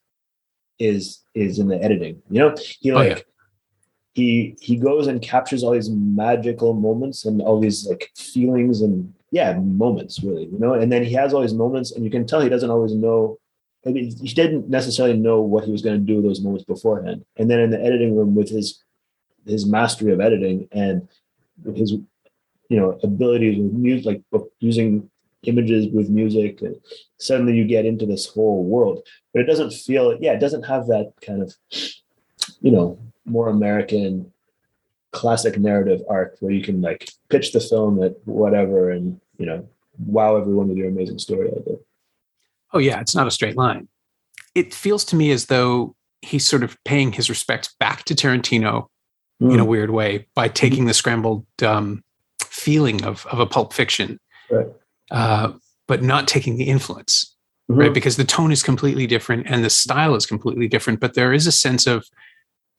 is 0.79 1.23
is 1.33 1.59
in 1.59 1.67
the 1.67 1.81
editing. 1.81 2.21
You 2.29 2.39
know, 2.39 2.55
he 2.79 2.93
like 2.93 3.11
oh, 3.11 3.15
yeah. 3.15 3.21
he 4.13 4.55
he 4.61 4.75
goes 4.77 5.07
and 5.07 5.21
captures 5.21 5.63
all 5.63 5.71
these 5.71 5.89
magical 5.89 6.73
moments 6.73 7.25
and 7.25 7.41
all 7.41 7.59
these 7.59 7.85
like 7.87 8.11
feelings 8.15 8.81
and 8.81 9.13
yeah, 9.31 9.57
moments 9.59 10.21
really. 10.23 10.45
You 10.45 10.59
know, 10.59 10.73
and 10.73 10.91
then 10.91 11.03
he 11.03 11.13
has 11.13 11.33
all 11.33 11.41
these 11.41 11.53
moments, 11.53 11.91
and 11.91 12.03
you 12.03 12.11
can 12.11 12.25
tell 12.25 12.41
he 12.41 12.49
doesn't 12.49 12.69
always 12.69 12.93
know. 12.93 13.37
I 13.85 13.91
mean, 13.91 14.15
he 14.15 14.33
didn't 14.33 14.67
necessarily 14.67 15.15
know 15.15 15.41
what 15.41 15.63
he 15.63 15.71
was 15.71 15.83
going 15.83 15.99
to 15.99 16.05
do 16.05 16.15
with 16.15 16.25
those 16.25 16.41
moments 16.41 16.65
beforehand. 16.65 17.23
And 17.37 17.51
then 17.51 17.59
in 17.59 17.69
the 17.69 17.79
editing 17.79 18.15
room 18.15 18.33
with 18.33 18.49
his 18.49 18.83
his 19.45 19.65
mastery 19.65 20.11
of 20.11 20.19
editing 20.19 20.67
and 20.71 21.07
his 21.75 21.91
you 21.91 22.77
know 22.79 22.99
abilities 23.03 23.57
with 23.57 23.73
music 23.73 24.05
like 24.33 24.43
using 24.59 25.09
images 25.43 25.87
with 25.93 26.09
music 26.09 26.61
and 26.61 26.75
suddenly 27.17 27.53
you 27.53 27.65
get 27.65 27.85
into 27.85 28.05
this 28.05 28.25
whole 28.25 28.63
world 28.63 29.05
but 29.33 29.41
it 29.41 29.45
doesn't 29.45 29.71
feel 29.71 30.17
yeah 30.19 30.31
it 30.31 30.39
doesn't 30.39 30.63
have 30.63 30.87
that 30.87 31.13
kind 31.21 31.41
of 31.43 31.53
you 32.61 32.71
know 32.71 32.97
more 33.25 33.49
american 33.49 34.31
classic 35.11 35.57
narrative 35.59 36.01
arc 36.09 36.35
where 36.39 36.51
you 36.51 36.63
can 36.63 36.81
like 36.81 37.09
pitch 37.29 37.53
the 37.53 37.59
film 37.59 38.01
at 38.03 38.13
whatever 38.25 38.89
and 38.89 39.19
you 39.37 39.45
know 39.45 39.67
wow 39.97 40.35
everyone 40.35 40.67
with 40.67 40.77
your 40.77 40.89
amazing 40.89 41.19
story. 41.19 41.49
Oh 42.73 42.79
yeah, 42.79 42.99
it's 42.99 43.15
not 43.15 43.27
a 43.27 43.31
straight 43.31 43.57
line. 43.57 43.87
It 44.53 44.73
feels 44.73 45.05
to 45.05 45.15
me 45.15 45.31
as 45.31 45.45
though 45.45 45.95
he's 46.21 46.45
sort 46.45 46.63
of 46.63 46.81
paying 46.83 47.11
his 47.11 47.29
respects 47.29 47.73
back 47.79 48.03
to 48.05 48.15
Tarantino 48.15 48.87
mm. 49.41 49.53
in 49.53 49.59
a 49.59 49.65
weird 49.65 49.89
way 49.89 50.27
by 50.35 50.47
taking 50.47 50.85
the 50.85 50.93
scrambled 50.93 51.45
um, 51.61 52.03
feeling 52.41 53.03
of 53.03 53.25
of 53.27 53.39
a 53.39 53.45
pulp 53.45 53.73
fiction, 53.73 54.19
right. 54.49 54.67
uh, 55.11 55.51
but 55.87 56.03
not 56.03 56.27
taking 56.27 56.57
the 56.57 56.65
influence, 56.65 57.35
mm-hmm. 57.69 57.81
right? 57.81 57.93
Because 57.93 58.17
the 58.17 58.23
tone 58.23 58.51
is 58.51 58.63
completely 58.63 59.07
different 59.07 59.47
and 59.47 59.63
the 59.63 59.69
style 59.69 60.15
is 60.15 60.25
completely 60.25 60.67
different, 60.67 60.99
but 60.99 61.13
there 61.13 61.33
is 61.33 61.47
a 61.47 61.51
sense 61.51 61.87
of 61.87 62.05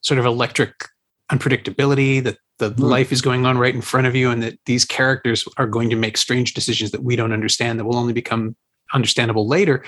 sort 0.03 0.19
of 0.19 0.27
electric 0.27 0.89
unpredictability 1.31 2.23
that 2.23 2.39
the 2.59 2.71
mm. 2.71 2.79
life 2.79 3.13
is 3.13 3.21
going 3.21 3.45
on 3.45 3.59
right 3.59 3.75
in 3.75 3.81
front 3.81 4.07
of 4.07 4.15
you 4.15 4.31
and 4.31 4.43
that 4.43 4.59
these 4.67 4.85
characters 4.85 5.47
are 5.57 5.67
going 5.67 5.91
to 5.91 5.97
make 5.97 6.17
strange 6.17 6.55
decisions 6.55 6.93
that 6.93 7.03
we 7.03 7.17
don't 7.17 7.33
understand 7.33 7.79
that 7.79 7.85
will 7.85 7.97
only 7.97 8.13
become 8.13 8.55
understandable 8.95 9.49
later 9.49 9.85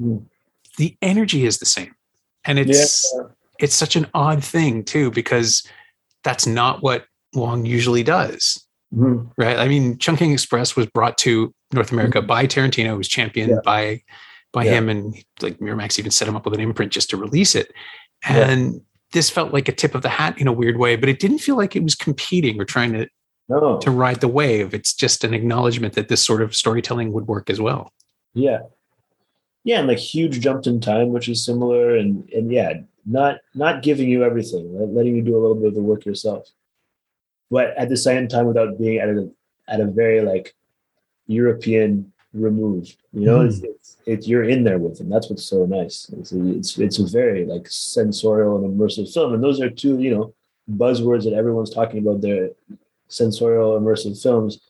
mm. 0.00 0.22
the 0.76 0.96
energy 1.00 1.46
is 1.46 1.58
the 1.58 1.66
same 1.66 1.94
and 2.44 2.58
it's 2.58 3.10
yeah. 3.14 3.22
it's 3.60 3.74
such 3.76 3.94
an 3.94 4.06
odd 4.14 4.42
thing 4.42 4.82
too 4.82 5.10
because 5.12 5.64
that's 6.24 6.46
not 6.46 6.82
what 6.82 7.06
Wong 7.34 7.64
usually 7.64 8.02
does 8.02 8.66
mm. 8.94 9.30
right 9.38 9.58
i 9.58 9.68
mean 9.68 9.98
Chungking 9.98 10.32
express 10.32 10.76
was 10.76 10.86
brought 10.86 11.16
to 11.18 11.54
north 11.72 11.92
america 11.92 12.20
mm. 12.20 12.26
by 12.26 12.46
tarantino 12.46 12.96
was 12.96 13.08
championed 13.08 13.50
yeah. 13.50 13.60
by 13.64 14.02
by 14.52 14.64
yeah. 14.64 14.72
him 14.72 14.88
and 14.88 15.14
like 15.40 15.58
miramax 15.58 15.98
even 15.98 16.10
set 16.10 16.26
him 16.26 16.36
up 16.36 16.44
with 16.44 16.54
an 16.54 16.60
imprint 16.60 16.92
just 16.92 17.10
to 17.10 17.16
release 17.16 17.54
it 17.54 17.72
and 18.28 18.80
this 19.12 19.30
felt 19.30 19.52
like 19.52 19.68
a 19.68 19.72
tip 19.72 19.94
of 19.94 20.02
the 20.02 20.08
hat 20.08 20.38
in 20.38 20.46
a 20.46 20.52
weird 20.52 20.78
way, 20.78 20.96
but 20.96 21.08
it 21.08 21.18
didn't 21.18 21.38
feel 21.38 21.56
like 21.56 21.74
it 21.74 21.82
was 21.82 21.94
competing 21.94 22.60
or 22.60 22.64
trying 22.64 22.92
to 22.92 23.08
no. 23.48 23.78
to 23.78 23.90
ride 23.90 24.20
the 24.20 24.28
wave. 24.28 24.72
It's 24.72 24.94
just 24.94 25.24
an 25.24 25.34
acknowledgement 25.34 25.94
that 25.94 26.08
this 26.08 26.24
sort 26.24 26.42
of 26.42 26.54
storytelling 26.54 27.12
would 27.12 27.26
work 27.26 27.50
as 27.50 27.60
well. 27.60 27.92
Yeah. 28.34 28.60
Yeah, 29.64 29.80
and 29.80 29.88
like 29.88 29.98
huge 29.98 30.40
jumped 30.40 30.66
in 30.66 30.80
time, 30.80 31.10
which 31.10 31.28
is 31.28 31.44
similar, 31.44 31.94
and 31.94 32.26
and 32.30 32.50
yeah, 32.50 32.80
not 33.06 33.38
not 33.54 33.82
giving 33.82 34.08
you 34.08 34.24
everything, 34.24 34.94
letting 34.94 35.16
you 35.16 35.22
do 35.22 35.36
a 35.36 35.40
little 35.40 35.54
bit 35.54 35.68
of 35.68 35.74
the 35.74 35.82
work 35.82 36.04
yourself, 36.04 36.48
but 37.50 37.76
at 37.76 37.88
the 37.88 37.96
same 37.96 38.28
time 38.28 38.46
without 38.46 38.78
being 38.78 38.98
at 38.98 39.08
a 39.08 39.30
at 39.68 39.80
a 39.80 39.86
very 39.86 40.20
like 40.20 40.54
European 41.26 42.12
removed. 42.32 42.96
You 43.12 43.26
know, 43.26 43.38
mm. 43.40 43.48
it's, 43.48 43.60
it's, 43.62 43.96
it's, 44.06 44.28
you're 44.28 44.44
in 44.44 44.64
there 44.64 44.78
with 44.78 44.98
them. 44.98 45.08
That's 45.08 45.28
what's 45.28 45.44
so 45.44 45.66
nice. 45.66 46.10
It's 46.16 46.32
a, 46.32 46.46
it's 46.56 46.78
it's 46.78 46.98
a 46.98 47.06
very 47.06 47.44
like 47.44 47.68
sensorial 47.68 48.56
and 48.56 48.78
immersive 48.78 49.12
film, 49.12 49.34
and 49.34 49.42
those 49.42 49.60
are 49.60 49.70
two 49.70 50.00
you 50.00 50.14
know 50.14 50.34
buzzwords 50.70 51.24
that 51.24 51.32
everyone's 51.32 51.70
talking 51.70 52.00
about. 52.00 52.20
Their 52.20 52.50
sensorial 53.08 53.78
immersive 53.80 54.20
films. 54.20 54.60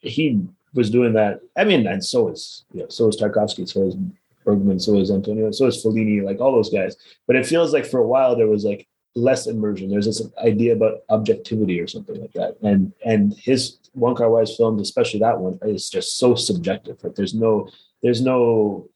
He 0.00 0.40
was 0.74 0.90
doing 0.90 1.14
that. 1.14 1.40
I 1.56 1.64
mean, 1.64 1.86
and 1.86 2.04
so 2.04 2.28
is 2.28 2.64
you 2.72 2.82
know, 2.82 2.88
so 2.88 3.08
is 3.08 3.16
Tarkovsky, 3.16 3.68
so 3.68 3.84
is 3.88 3.96
Bergman, 4.44 4.80
so 4.80 4.98
is 4.98 5.10
Antonioni, 5.10 5.54
so 5.54 5.66
is 5.66 5.82
Fellini, 5.82 6.22
like 6.22 6.40
all 6.40 6.52
those 6.52 6.70
guys. 6.70 6.96
But 7.26 7.36
it 7.36 7.46
feels 7.46 7.72
like 7.72 7.86
for 7.86 8.00
a 8.00 8.06
while 8.06 8.36
there 8.36 8.48
was 8.48 8.64
like 8.64 8.86
less 9.14 9.46
immersion. 9.46 9.90
There's 9.90 10.06
this 10.06 10.22
idea 10.38 10.74
about 10.74 11.02
objectivity 11.08 11.80
or 11.80 11.86
something 11.86 12.20
like 12.20 12.32
that. 12.32 12.56
And 12.62 12.92
and 13.04 13.34
his 13.34 13.78
Wong 13.94 14.14
Kar 14.14 14.30
Wai's 14.30 14.56
films, 14.56 14.82
especially 14.82 15.20
that 15.20 15.38
one, 15.38 15.58
is 15.62 15.88
just 15.88 16.18
so 16.18 16.34
subjective. 16.34 17.02
Like 17.02 17.14
there's 17.14 17.34
no 17.34 17.68
there's 18.02 18.20
no 18.20 18.88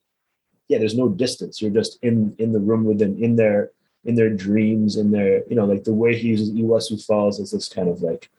yeah, 0.69 0.79
there's 0.79 0.97
no 0.97 1.09
distance. 1.09 1.63
You're 1.63 1.71
just 1.71 1.99
in 2.03 2.35
in 2.39 2.53
the 2.53 2.61
room 2.61 2.85
with 2.85 2.99
them, 2.99 3.23
in 3.23 3.37
their 3.37 3.71
in 4.05 4.15
their 4.15 4.31
dreams, 4.31 4.97
in 4.97 5.11
their 5.11 5.43
you 5.49 5.57
know 5.57 5.65
like 5.65 5.85
the 5.85 5.95
way 5.95 6.17
he 6.17 6.29
uses 6.29 6.51
Iguazu 6.51 7.05
Falls 7.05 7.41
as 7.41 7.53
this 7.53 7.69
kind 7.69 7.89
of 7.89 8.03
like 8.03 8.31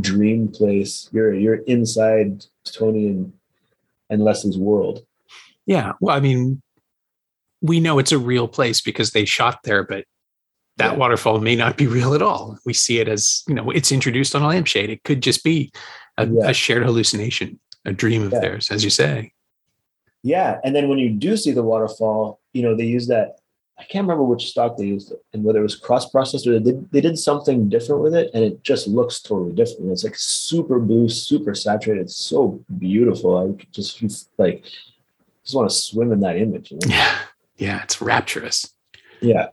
dream 0.00 0.48
place. 0.48 1.08
You're 1.12 1.34
you're 1.34 1.62
inside 1.66 2.44
Tony 2.64 3.08
and 3.08 3.32
and 4.10 4.22
Leslie's 4.22 4.58
world. 4.58 5.04
Yeah, 5.66 5.92
well, 6.00 6.16
I 6.16 6.20
mean, 6.20 6.62
we 7.62 7.80
know 7.80 7.98
it's 7.98 8.12
a 8.12 8.18
real 8.18 8.46
place 8.46 8.80
because 8.80 9.12
they 9.12 9.24
shot 9.24 9.60
there, 9.64 9.84
but 9.84 10.04
that 10.76 10.92
yeah. 10.92 10.98
waterfall 10.98 11.40
may 11.40 11.56
not 11.56 11.76
be 11.76 11.86
real 11.98 12.14
at 12.14 12.22
all. 12.22 12.58
We 12.66 12.74
see 12.74 12.98
it 12.98 13.08
as, 13.08 13.42
you 13.48 13.54
know, 13.54 13.70
it's 13.70 13.92
introduced 13.92 14.34
on 14.34 14.42
a 14.42 14.48
lampshade. 14.48 14.90
It 14.90 15.02
could 15.04 15.22
just 15.22 15.42
be 15.44 15.72
a, 16.18 16.26
yeah. 16.26 16.48
a 16.48 16.52
shared 16.52 16.84
hallucination, 16.84 17.58
a 17.84 17.92
dream 17.92 18.22
of 18.22 18.32
yeah. 18.32 18.40
theirs, 18.40 18.70
as 18.70 18.84
you 18.84 18.90
say. 18.90 19.32
Yeah. 20.22 20.58
And 20.64 20.74
then 20.74 20.88
when 20.88 20.98
you 20.98 21.10
do 21.10 21.36
see 21.36 21.52
the 21.52 21.62
waterfall, 21.62 22.40
you 22.52 22.62
know, 22.62 22.74
they 22.74 22.84
use 22.84 23.06
that. 23.08 23.38
I 23.78 23.82
can't 23.82 24.04
remember 24.04 24.22
which 24.22 24.50
stock 24.50 24.76
they 24.76 24.86
used 24.86 25.12
and 25.32 25.42
whether 25.42 25.58
it 25.58 25.62
was 25.62 25.74
cross 25.74 26.08
processed 26.08 26.46
or 26.46 26.52
they 26.52 26.70
did, 26.70 26.90
they 26.92 27.00
did 27.00 27.18
something 27.18 27.68
different 27.68 28.02
with 28.02 28.14
it. 28.14 28.30
And 28.32 28.44
it 28.44 28.62
just 28.62 28.86
looks 28.86 29.20
totally 29.20 29.52
different. 29.52 29.90
It's 29.90 30.04
like 30.04 30.14
super 30.16 30.78
blue, 30.78 31.08
super 31.08 31.54
saturated. 31.54 32.02
It's 32.02 32.16
so 32.16 32.62
beautiful. 32.78 33.36
I 33.36 33.64
just 33.72 34.28
like, 34.38 34.64
just 35.44 35.54
want 35.54 35.70
to 35.70 35.74
swim 35.74 36.12
in 36.12 36.20
that 36.20 36.36
image. 36.36 36.70
You 36.70 36.78
know? 36.78 36.94
Yeah. 36.94 37.18
Yeah. 37.56 37.82
It's 37.82 38.00
rapturous. 38.00 38.72
Yeah. 39.20 39.48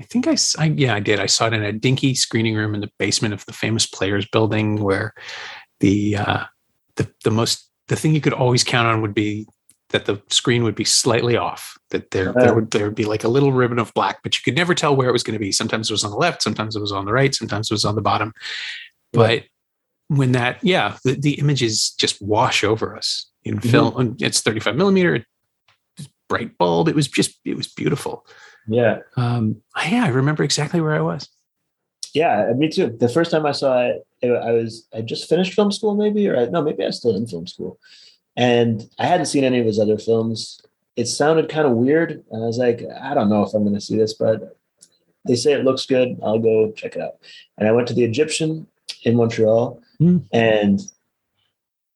I 0.00 0.04
think 0.04 0.26
I, 0.26 0.36
I, 0.58 0.66
yeah 0.66 0.94
I 0.94 1.00
did. 1.00 1.20
I 1.20 1.26
saw 1.26 1.46
it 1.46 1.52
in 1.52 1.62
a 1.62 1.72
dinky 1.72 2.14
screening 2.14 2.54
room 2.54 2.74
in 2.74 2.80
the 2.80 2.90
basement 2.98 3.34
of 3.34 3.44
the 3.44 3.52
famous 3.52 3.86
Players 3.86 4.26
Building, 4.26 4.82
where 4.82 5.12
the 5.80 6.16
uh, 6.16 6.44
the 6.96 7.10
the 7.22 7.30
most 7.30 7.70
the 7.88 7.96
thing 7.96 8.14
you 8.14 8.20
could 8.22 8.32
always 8.32 8.64
count 8.64 8.88
on 8.88 9.02
would 9.02 9.12
be 9.12 9.46
that 9.90 10.06
the 10.06 10.22
screen 10.30 10.64
would 10.64 10.74
be 10.74 10.84
slightly 10.84 11.36
off. 11.36 11.76
That 11.90 12.12
there 12.12 12.32
there 12.32 12.54
would 12.54 12.70
there 12.70 12.86
would 12.86 12.94
be 12.94 13.04
like 13.04 13.24
a 13.24 13.28
little 13.28 13.52
ribbon 13.52 13.78
of 13.78 13.92
black, 13.92 14.22
but 14.22 14.36
you 14.36 14.42
could 14.42 14.56
never 14.56 14.74
tell 14.74 14.96
where 14.96 15.08
it 15.08 15.12
was 15.12 15.22
going 15.22 15.34
to 15.34 15.44
be. 15.44 15.52
Sometimes 15.52 15.90
it 15.90 15.92
was 15.92 16.04
on 16.04 16.12
the 16.12 16.16
left, 16.16 16.42
sometimes 16.42 16.76
it 16.76 16.80
was 16.80 16.92
on 16.92 17.04
the 17.04 17.12
right, 17.12 17.34
sometimes 17.34 17.70
it 17.70 17.74
was 17.74 17.84
on 17.84 17.94
the 17.94 18.00
bottom. 18.00 18.32
But 19.12 19.44
when 20.08 20.32
that 20.32 20.58
yeah, 20.62 20.96
the, 21.04 21.12
the 21.12 21.38
images 21.38 21.90
just 21.90 22.22
wash 22.22 22.64
over 22.64 22.96
us 22.96 23.29
in 23.44 23.58
mm-hmm. 23.58 23.68
film. 23.68 24.16
It's 24.20 24.40
35 24.40 24.76
millimeter, 24.76 25.24
bright 26.28 26.56
bulb. 26.58 26.88
It 26.88 26.94
was 26.94 27.08
just 27.08 27.38
it 27.44 27.56
was 27.56 27.68
beautiful. 27.68 28.26
Yeah. 28.68 28.98
Um, 29.16 29.62
yeah, 29.76 30.04
I 30.04 30.08
remember 30.08 30.44
exactly 30.44 30.80
where 30.80 30.94
I 30.94 31.00
was. 31.00 31.28
Yeah, 32.14 32.52
me 32.56 32.68
too. 32.68 32.96
The 32.98 33.08
first 33.08 33.30
time 33.30 33.46
I 33.46 33.52
saw 33.52 33.82
it, 33.82 34.06
I 34.22 34.52
was 34.52 34.86
I 34.92 35.00
just 35.00 35.28
finished 35.28 35.54
film 35.54 35.70
school, 35.72 35.94
maybe, 35.94 36.28
or 36.28 36.36
I, 36.36 36.46
no, 36.46 36.62
maybe 36.62 36.82
I 36.82 36.86
was 36.86 36.96
still 36.96 37.16
in 37.16 37.26
film 37.26 37.46
school, 37.46 37.78
and 38.36 38.88
I 38.98 39.06
hadn't 39.06 39.26
seen 39.26 39.44
any 39.44 39.60
of 39.60 39.66
his 39.66 39.78
other 39.78 39.98
films. 39.98 40.60
It 40.96 41.06
sounded 41.06 41.48
kind 41.48 41.66
of 41.66 41.72
weird, 41.72 42.24
and 42.30 42.42
I 42.42 42.46
was 42.46 42.58
like, 42.58 42.82
I 43.00 43.14
don't 43.14 43.30
know 43.30 43.44
if 43.44 43.54
I'm 43.54 43.62
going 43.62 43.74
to 43.74 43.80
see 43.80 43.96
this, 43.96 44.14
but 44.14 44.56
they 45.26 45.36
say 45.36 45.52
it 45.52 45.64
looks 45.64 45.86
good. 45.86 46.18
I'll 46.22 46.38
go 46.38 46.72
check 46.72 46.96
it 46.96 47.02
out. 47.02 47.14
And 47.58 47.68
I 47.68 47.72
went 47.72 47.86
to 47.88 47.94
the 47.94 48.04
Egyptian 48.04 48.66
in 49.04 49.16
Montreal, 49.16 49.80
mm. 50.00 50.24
and 50.32 50.80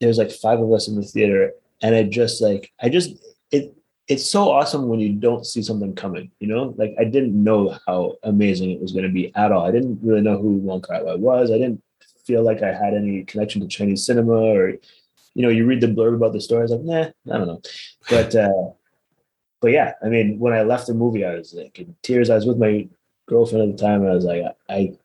there 0.01 0.09
was 0.09 0.19
like 0.19 0.31
five 0.31 0.61
of 0.61 0.73
us 0.73 0.89
in 0.89 0.97
the 0.97 1.03
theater, 1.03 1.53
and 1.83 1.95
I 1.95 2.03
just 2.05 2.43
like 2.43 2.73
I 2.81 2.89
just 2.89 3.17
it 3.51 3.75
it's 4.07 4.29
so 4.29 4.51
awesome 4.51 4.89
when 4.89 5.01
you 5.01 5.15
don't 5.15 5.47
see 5.47 5.63
something 5.63 5.95
coming, 5.95 6.31
you 6.39 6.47
know? 6.47 6.75
Like 6.77 6.95
I 6.99 7.05
didn't 7.05 7.43
know 7.43 7.79
how 7.87 8.17
amazing 8.23 8.71
it 8.71 8.81
was 8.81 8.93
going 8.93 9.05
to 9.05 9.11
be 9.11 9.35
at 9.35 9.51
all. 9.51 9.67
I 9.67 9.71
didn't 9.71 9.99
really 10.03 10.21
know 10.21 10.37
who 10.37 10.57
Wong 10.57 10.83
Kar 10.83 11.03
Wai 11.03 11.15
was. 11.15 11.51
I 11.51 11.59
didn't 11.59 11.83
feel 12.27 12.43
like 12.43 12.63
I 12.63 12.73
had 12.73 12.95
any 12.95 13.25
connection 13.25 13.63
to 13.63 13.67
Chinese 13.67 14.05
cinema 14.05 14.33
or, 14.33 14.71
you 15.35 15.43
know, 15.43 15.49
you 15.49 15.65
read 15.65 15.81
the 15.81 15.87
blurb 15.87 16.15
about 16.15 16.33
the 16.33 16.41
story. 16.41 16.61
I 16.61 16.63
was 16.65 16.73
like, 16.73 16.83
nah, 16.83 17.35
I 17.35 17.39
don't 17.39 17.47
know. 17.47 17.63
But, 18.11 18.35
uh, 18.35 18.71
but 19.61 19.71
yeah, 19.71 19.95
I 20.05 20.09
mean, 20.09 20.39
when 20.39 20.53
I 20.53 20.63
left 20.63 20.87
the 20.87 20.95
movie, 20.95 21.25
I 21.25 21.37
was 21.37 21.55
like 21.55 21.79
in 21.79 21.97
tears. 22.03 22.29
I 22.29 22.35
was 22.35 22.47
with 22.47 22.59
my 22.59 22.87
girlfriend 23.27 23.71
at 23.71 23.77
the 23.77 23.83
time. 23.83 24.03
And 24.03 24.11
I 24.11 24.15
was 24.15 24.25
like, 24.25 24.45
I 24.69 24.85
got 24.85 24.99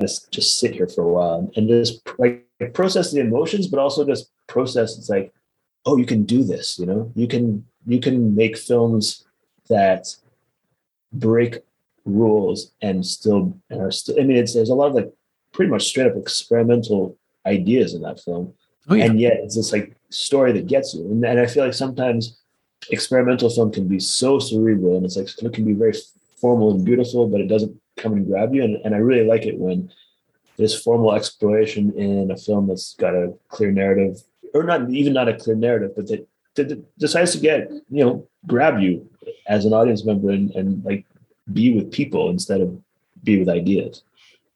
to 0.00 0.30
just 0.30 0.58
sit 0.58 0.74
here 0.74 0.86
for 0.86 1.02
a 1.02 1.08
while 1.08 1.50
and 1.56 1.68
just 1.68 2.06
like 2.18 2.46
process 2.72 3.12
the 3.12 3.20
emotions, 3.20 3.66
but 3.66 3.80
also 3.80 4.04
just 4.04 4.30
process. 4.46 4.96
It's 4.96 5.08
like, 5.08 5.32
oh, 5.86 5.96
you 5.96 6.06
can 6.06 6.24
do 6.24 6.44
this, 6.44 6.78
you 6.78 6.86
know, 6.86 7.10
you 7.14 7.26
can 7.26 7.66
you 7.86 8.00
can 8.00 8.34
make 8.34 8.56
films 8.56 9.24
that 9.68 10.14
break 11.12 11.58
rules 12.04 12.72
and 12.80 13.04
still 13.04 13.58
and 13.70 13.80
are 13.80 13.90
still. 13.90 14.18
I 14.20 14.24
mean, 14.24 14.36
it's 14.36 14.54
there's 14.54 14.70
a 14.70 14.74
lot 14.74 14.88
of 14.88 14.94
like 14.94 15.12
pretty 15.52 15.70
much 15.70 15.84
straight 15.84 16.06
up 16.06 16.16
experimental 16.16 17.16
ideas 17.46 17.94
in 17.94 18.02
that 18.02 18.20
film, 18.20 18.54
oh, 18.88 18.94
yeah. 18.94 19.06
and 19.06 19.20
yet 19.20 19.38
it's 19.38 19.56
this 19.56 19.72
like 19.72 19.96
story 20.10 20.52
that 20.52 20.66
gets 20.66 20.94
you. 20.94 21.04
And, 21.10 21.24
and 21.24 21.40
I 21.40 21.46
feel 21.46 21.64
like 21.64 21.74
sometimes 21.74 22.38
experimental 22.90 23.50
film 23.50 23.72
can 23.72 23.88
be 23.88 23.98
so 23.98 24.38
cerebral 24.38 24.96
and 24.96 25.04
it's 25.04 25.16
like 25.16 25.28
it 25.42 25.52
can 25.52 25.64
be 25.64 25.72
very 25.72 25.94
formal 26.40 26.70
and 26.70 26.84
beautiful, 26.84 27.26
but 27.26 27.40
it 27.40 27.48
doesn't 27.48 27.76
come 27.98 28.12
and 28.12 28.26
grab 28.26 28.54
you. 28.54 28.62
And, 28.64 28.76
and 28.84 28.94
I 28.94 28.98
really 28.98 29.26
like 29.26 29.44
it 29.44 29.58
when 29.58 29.90
there's 30.56 30.80
formal 30.80 31.12
exploration 31.12 31.92
in 31.96 32.30
a 32.30 32.36
film 32.36 32.66
that's 32.66 32.94
got 32.94 33.14
a 33.14 33.34
clear 33.48 33.70
narrative, 33.70 34.22
or 34.54 34.64
not 34.64 34.90
even 34.90 35.12
not 35.12 35.28
a 35.28 35.34
clear 35.34 35.56
narrative, 35.56 35.92
but 35.94 36.08
that 36.08 36.28
decides 36.98 37.32
to 37.32 37.38
get 37.38 37.70
you 37.70 38.04
know 38.04 38.26
grab 38.46 38.80
you 38.80 39.08
as 39.46 39.64
an 39.64 39.72
audience 39.72 40.04
member 40.04 40.30
and, 40.30 40.50
and 40.52 40.84
like 40.84 41.04
be 41.52 41.74
with 41.74 41.90
people 41.90 42.30
instead 42.30 42.60
of 42.60 42.78
be 43.22 43.38
with 43.38 43.48
ideas 43.48 44.02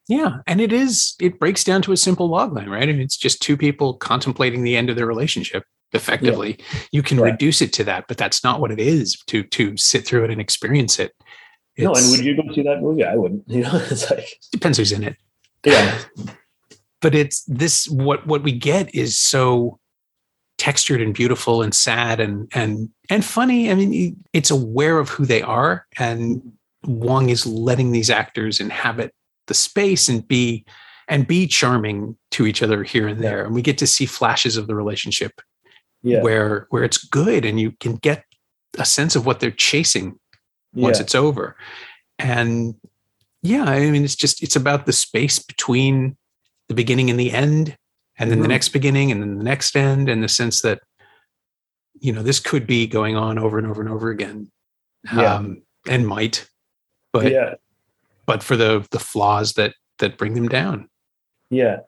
yeah 0.08 0.38
and 0.46 0.60
it 0.60 0.72
is 0.72 1.14
it 1.20 1.38
breaks 1.38 1.64
down 1.64 1.80
to 1.80 1.92
a 1.92 1.96
simple 1.96 2.28
logline 2.28 2.68
right 2.68 2.88
I 2.88 2.92
mean, 2.92 3.00
it's 3.00 3.16
just 3.16 3.40
two 3.40 3.56
people 3.56 3.94
contemplating 3.94 4.62
the 4.62 4.76
end 4.76 4.90
of 4.90 4.96
their 4.96 5.06
relationship 5.06 5.64
effectively 5.92 6.56
yeah. 6.58 6.80
you 6.90 7.02
can 7.02 7.18
right. 7.18 7.32
reduce 7.32 7.62
it 7.62 7.72
to 7.74 7.84
that 7.84 8.06
but 8.08 8.16
that's 8.16 8.44
not 8.44 8.60
what 8.60 8.70
it 8.70 8.80
is 8.80 9.16
to 9.26 9.42
to 9.44 9.76
sit 9.76 10.06
through 10.06 10.24
it 10.24 10.30
and 10.30 10.40
experience 10.40 10.98
it 10.98 11.14
it's, 11.76 11.84
no 11.84 11.94
and 11.94 12.10
would 12.10 12.24
you 12.24 12.36
go 12.36 12.42
see 12.54 12.62
that 12.62 12.80
movie 12.80 13.04
i 13.04 13.16
wouldn't 13.16 13.42
you 13.48 13.62
know 13.62 13.70
it's 13.90 14.10
like 14.10 14.38
depends 14.50 14.78
who's 14.78 14.92
in 14.92 15.02
it 15.02 15.16
yeah 15.64 15.98
but 17.00 17.14
it's 17.14 17.44
this 17.44 17.88
what 17.88 18.26
what 18.26 18.42
we 18.42 18.52
get 18.52 18.94
is 18.94 19.18
so 19.18 19.78
textured 20.62 21.02
and 21.02 21.12
beautiful 21.12 21.60
and 21.60 21.74
sad 21.74 22.20
and 22.20 22.48
and 22.54 22.88
and 23.10 23.24
funny. 23.24 23.68
I 23.68 23.74
mean, 23.74 24.16
it's 24.32 24.50
aware 24.50 25.00
of 25.00 25.08
who 25.08 25.26
they 25.26 25.42
are, 25.42 25.84
and 25.98 26.40
Wong 26.84 27.30
is 27.30 27.44
letting 27.44 27.90
these 27.90 28.08
actors 28.08 28.60
inhabit 28.60 29.12
the 29.48 29.54
space 29.54 30.08
and 30.08 30.26
be 30.26 30.64
and 31.08 31.26
be 31.26 31.48
charming 31.48 32.16
to 32.30 32.46
each 32.46 32.62
other 32.62 32.84
here 32.84 33.08
and 33.08 33.20
there. 33.20 33.38
Yeah. 33.38 33.46
And 33.46 33.54
we 33.56 33.60
get 33.60 33.76
to 33.78 33.88
see 33.88 34.06
flashes 34.06 34.56
of 34.56 34.68
the 34.68 34.76
relationship 34.76 35.40
yeah. 36.04 36.22
where 36.22 36.68
where 36.70 36.84
it's 36.84 37.02
good 37.04 37.44
and 37.44 37.58
you 37.58 37.72
can 37.80 37.96
get 37.96 38.24
a 38.78 38.84
sense 38.84 39.16
of 39.16 39.26
what 39.26 39.40
they're 39.40 39.50
chasing 39.50 40.18
once 40.74 40.98
yeah. 40.98 41.02
it's 41.02 41.14
over. 41.14 41.56
And 42.18 42.74
yeah, 43.42 43.64
I 43.64 43.90
mean 43.90 44.04
it's 44.04 44.16
just 44.16 44.42
it's 44.42 44.56
about 44.56 44.86
the 44.86 44.92
space 44.92 45.38
between 45.38 46.16
the 46.68 46.74
beginning 46.74 47.10
and 47.10 47.18
the 47.18 47.32
end 47.32 47.76
and 48.18 48.30
then 48.30 48.36
mm-hmm. 48.36 48.42
the 48.42 48.48
next 48.48 48.68
beginning 48.70 49.10
and 49.10 49.20
then 49.20 49.36
the 49.36 49.44
next 49.44 49.76
end 49.76 50.08
and 50.08 50.22
the 50.22 50.28
sense 50.28 50.60
that 50.62 50.80
you 52.00 52.12
know 52.12 52.22
this 52.22 52.40
could 52.40 52.66
be 52.66 52.86
going 52.86 53.16
on 53.16 53.38
over 53.38 53.58
and 53.58 53.66
over 53.66 53.80
and 53.80 53.90
over 53.90 54.10
again 54.10 54.50
yeah. 55.14 55.34
um, 55.34 55.62
and 55.88 56.06
might 56.06 56.48
but 57.12 57.30
yeah 57.30 57.54
but 58.26 58.42
for 58.42 58.56
the 58.56 58.86
the 58.90 58.98
flaws 58.98 59.54
that 59.54 59.74
that 59.98 60.16
bring 60.16 60.34
them 60.34 60.48
down 60.48 60.88
yeah 61.50 61.78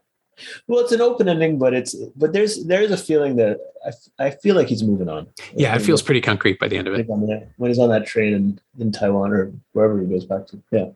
well 0.66 0.80
it's 0.80 0.92
an 0.92 1.00
open 1.00 1.28
ending 1.28 1.58
but 1.58 1.74
it's 1.74 1.94
but 2.16 2.32
there's 2.32 2.64
there's 2.66 2.90
a 2.90 2.96
feeling 2.96 3.36
that 3.36 3.58
i, 3.86 4.26
I 4.26 4.30
feel 4.30 4.56
like 4.56 4.68
he's 4.68 4.82
moving 4.82 5.08
on 5.08 5.26
yeah 5.54 5.74
it 5.74 5.82
feels 5.82 6.02
pretty 6.02 6.20
concrete 6.20 6.58
by 6.58 6.68
the 6.68 6.76
end 6.76 6.88
of 6.88 6.94
it 6.94 7.08
when 7.08 7.70
he's 7.70 7.78
on 7.78 7.90
that 7.90 8.06
train 8.06 8.32
in, 8.32 8.60
in 8.78 8.92
taiwan 8.92 9.32
or 9.32 9.52
wherever 9.72 10.00
he 10.00 10.06
goes 10.06 10.24
back 10.24 10.46
to 10.48 10.62
yeah 10.70 10.86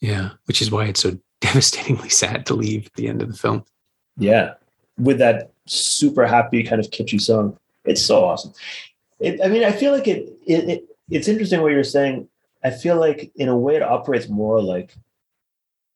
yeah 0.00 0.30
which 0.44 0.60
is 0.60 0.70
why 0.70 0.84
it's 0.86 1.00
so 1.00 1.18
devastatingly 1.40 2.08
sad 2.08 2.46
to 2.46 2.54
leave 2.54 2.86
at 2.86 2.94
the 2.94 3.08
end 3.08 3.22
of 3.22 3.28
the 3.30 3.36
film 3.36 3.64
yeah, 4.16 4.54
with 4.98 5.18
that 5.18 5.52
super 5.66 6.26
happy 6.26 6.62
kind 6.62 6.80
of 6.80 6.90
kitschy 6.90 7.20
song. 7.20 7.58
It's 7.84 8.02
so 8.02 8.24
awesome. 8.24 8.52
It, 9.20 9.40
I 9.42 9.48
mean, 9.48 9.64
I 9.64 9.72
feel 9.72 9.92
like 9.92 10.08
it, 10.08 10.32
it, 10.46 10.68
it. 10.68 10.84
It's 11.10 11.28
interesting 11.28 11.62
what 11.62 11.72
you're 11.72 11.84
saying. 11.84 12.28
I 12.64 12.70
feel 12.70 12.98
like 12.98 13.30
in 13.36 13.48
a 13.48 13.56
way 13.56 13.76
it 13.76 13.82
operates 13.82 14.28
more 14.28 14.60
like, 14.60 14.94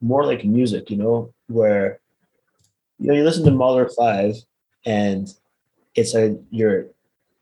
more 0.01 0.25
like 0.25 0.45
music. 0.45 0.91
You 0.91 0.99
know, 0.99 1.35
where 1.49 2.00
you 3.01 3.09
know 3.09 3.15
you 3.15 3.25
listen 3.25 3.45
to 3.45 3.51
Mahler 3.51 3.89
Five, 3.89 4.37
and 4.85 5.29
it's 5.95 6.15
a 6.15 6.37
you're 6.51 6.87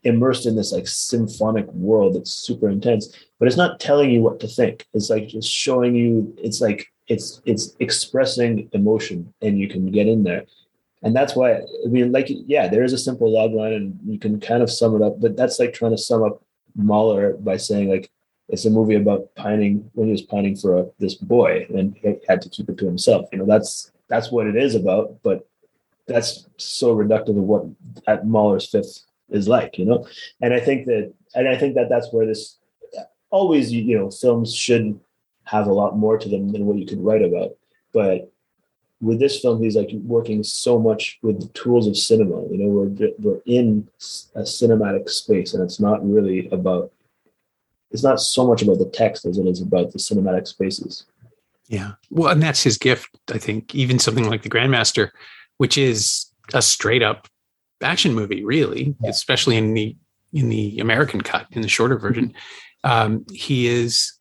immersed 0.05 0.47
in 0.47 0.57
this 0.57 0.73
like 0.73 0.87
symphonic 0.87 1.67
world 1.73 2.15
that's 2.15 2.31
super 2.31 2.69
intense 2.69 3.13
but 3.39 3.49
it's 3.49 3.57
not 3.57 3.81
telling 3.81 4.11
you 4.11 4.23
what 4.23 4.39
to 4.39 4.47
think 4.47 4.87
it's 4.95 5.11
like 5.11 5.27
just 5.27 5.51
showing 5.51 5.93
you 5.93 6.33
it's 6.39 6.61
like 6.61 6.87
it's 7.09 7.43
it's 7.47 7.75
expressing 7.81 8.69
emotion 8.73 9.35
and 9.43 9.59
you 9.59 9.69
can 9.69 9.91
get 9.91 10.07
in 10.07 10.23
there 10.23 10.45
and 11.03 11.15
that's 11.15 11.37
why 11.37 11.53
I 11.53 11.89
mean, 11.89 12.13
like, 12.13 12.27
yeah, 12.29 12.69
there 12.69 12.83
is 12.83 12.93
a 12.93 12.99
simple 12.99 13.33
log 13.33 13.53
line, 13.53 13.73
and 13.73 13.99
you 14.05 14.19
can 14.19 14.41
kind 14.41 14.63
of 14.63 14.71
sum 14.71 14.97
it 14.97 15.03
up. 15.03 15.21
But 15.21 15.37
that's 15.37 15.59
like 15.59 15.73
trying 15.73 15.93
to 15.93 15.99
sum 15.99 16.23
up 16.23 16.43
Mahler 16.75 17.35
by 17.35 17.57
saying 17.57 17.89
like 17.89 18.11
it's 18.49 18.65
a 18.65 18.71
movie 18.71 18.97
about 18.97 19.35
pining 19.37 19.89
when 19.95 20.09
he 20.09 20.13
was 20.13 20.23
pining 20.23 20.57
for 20.57 20.79
a, 20.79 20.87
this 20.99 21.15
boy, 21.15 21.67
and 21.69 21.97
he 21.97 22.17
had 22.29 22.43
to 22.43 22.49
keep 22.49 22.69
it 22.69 22.79
to 22.79 22.87
himself. 22.87 23.29
You 23.33 23.39
know, 23.39 23.47
that's 23.47 23.93
that's 24.09 24.31
what 24.31 24.47
it 24.47 24.57
is 24.57 24.75
about. 24.75 25.23
But 25.23 25.47
that's 26.07 26.47
so 26.57 26.95
reductive 26.95 27.31
of 27.31 27.45
what 27.45 27.67
at 28.07 28.27
Mahler's 28.27 28.69
Fifth 28.69 29.05
is 29.31 29.49
like. 29.49 29.79
You 29.79 29.85
know, 29.85 30.07
and 30.41 30.55
I 30.55 30.61
think 30.61 30.87
that, 30.87 31.13
and 31.35 31.49
I 31.49 31.57
think 31.57 31.75
that 31.75 31.89
that's 31.89 32.13
where 32.13 32.27
this 32.27 32.57
always, 33.31 33.73
you 33.73 33.99
know, 33.99 34.11
films 34.11 34.55
should 34.55 34.99
have 35.45 35.67
a 35.67 35.73
lot 35.73 35.97
more 35.97 36.19
to 36.19 36.29
them 36.29 36.53
than 36.53 36.67
what 36.67 36.79
you 36.79 36.87
could 36.87 37.03
write 37.03 37.23
about. 37.23 37.57
But 37.93 38.31
with 39.01 39.21
this 39.21 39.41
film, 39.41 39.63
he's 39.63 39.77
like 39.77 39.91
working 39.93 40.43
so 40.43 40.79
much 40.79 41.19
with 41.23 41.41
the 41.41 41.49
tools 41.49 41.87
of 41.87 41.97
cinema. 41.97 42.43
You 42.49 42.59
know, 42.59 42.69
we're 42.69 43.11
we're 43.19 43.41
in 43.47 43.89
a 44.35 44.43
cinematic 44.43 45.09
space, 45.09 45.55
and 45.55 45.63
it's 45.63 45.81
not 45.81 46.07
really 46.07 46.49
about. 46.51 46.93
It's 47.91 48.03
not 48.03 48.21
so 48.21 48.47
much 48.47 48.61
about 48.61 48.79
the 48.79 48.91
text 48.91 49.25
as 49.25 49.39
it 49.39 49.47
is 49.47 49.63
about 49.63 49.93
the 49.93 49.99
cinematic 49.99 50.47
spaces. 50.47 51.07
Yeah, 51.69 51.93
well, 52.11 52.33
and 52.33 52.43
that's 52.43 52.63
his 52.63 52.79
gift. 52.79 53.09
I 53.33 53.39
think 53.39 53.75
even 53.75 53.99
something 53.99 54.29
like 54.29 54.43
the 54.43 54.51
Grandmaster, 54.51 55.11
which 55.59 55.77
is 55.77 56.27
a 56.55 56.63
straight 56.63 57.03
up 57.03 57.29
action 57.83 58.15
movie, 58.15 58.45
really, 58.45 58.97
yeah. 59.03 59.11
especially 59.11 59.57
in 59.57 59.75
the 59.75 59.97
in 60.33 60.49
the 60.49 60.79
American 60.79 61.21
cut, 61.21 61.47
in 61.53 61.63
the 61.63 61.69
shorter 61.69 61.99
version. 61.99 62.35
Um, 62.85 63.25
he 63.33 63.67
is 63.67 64.13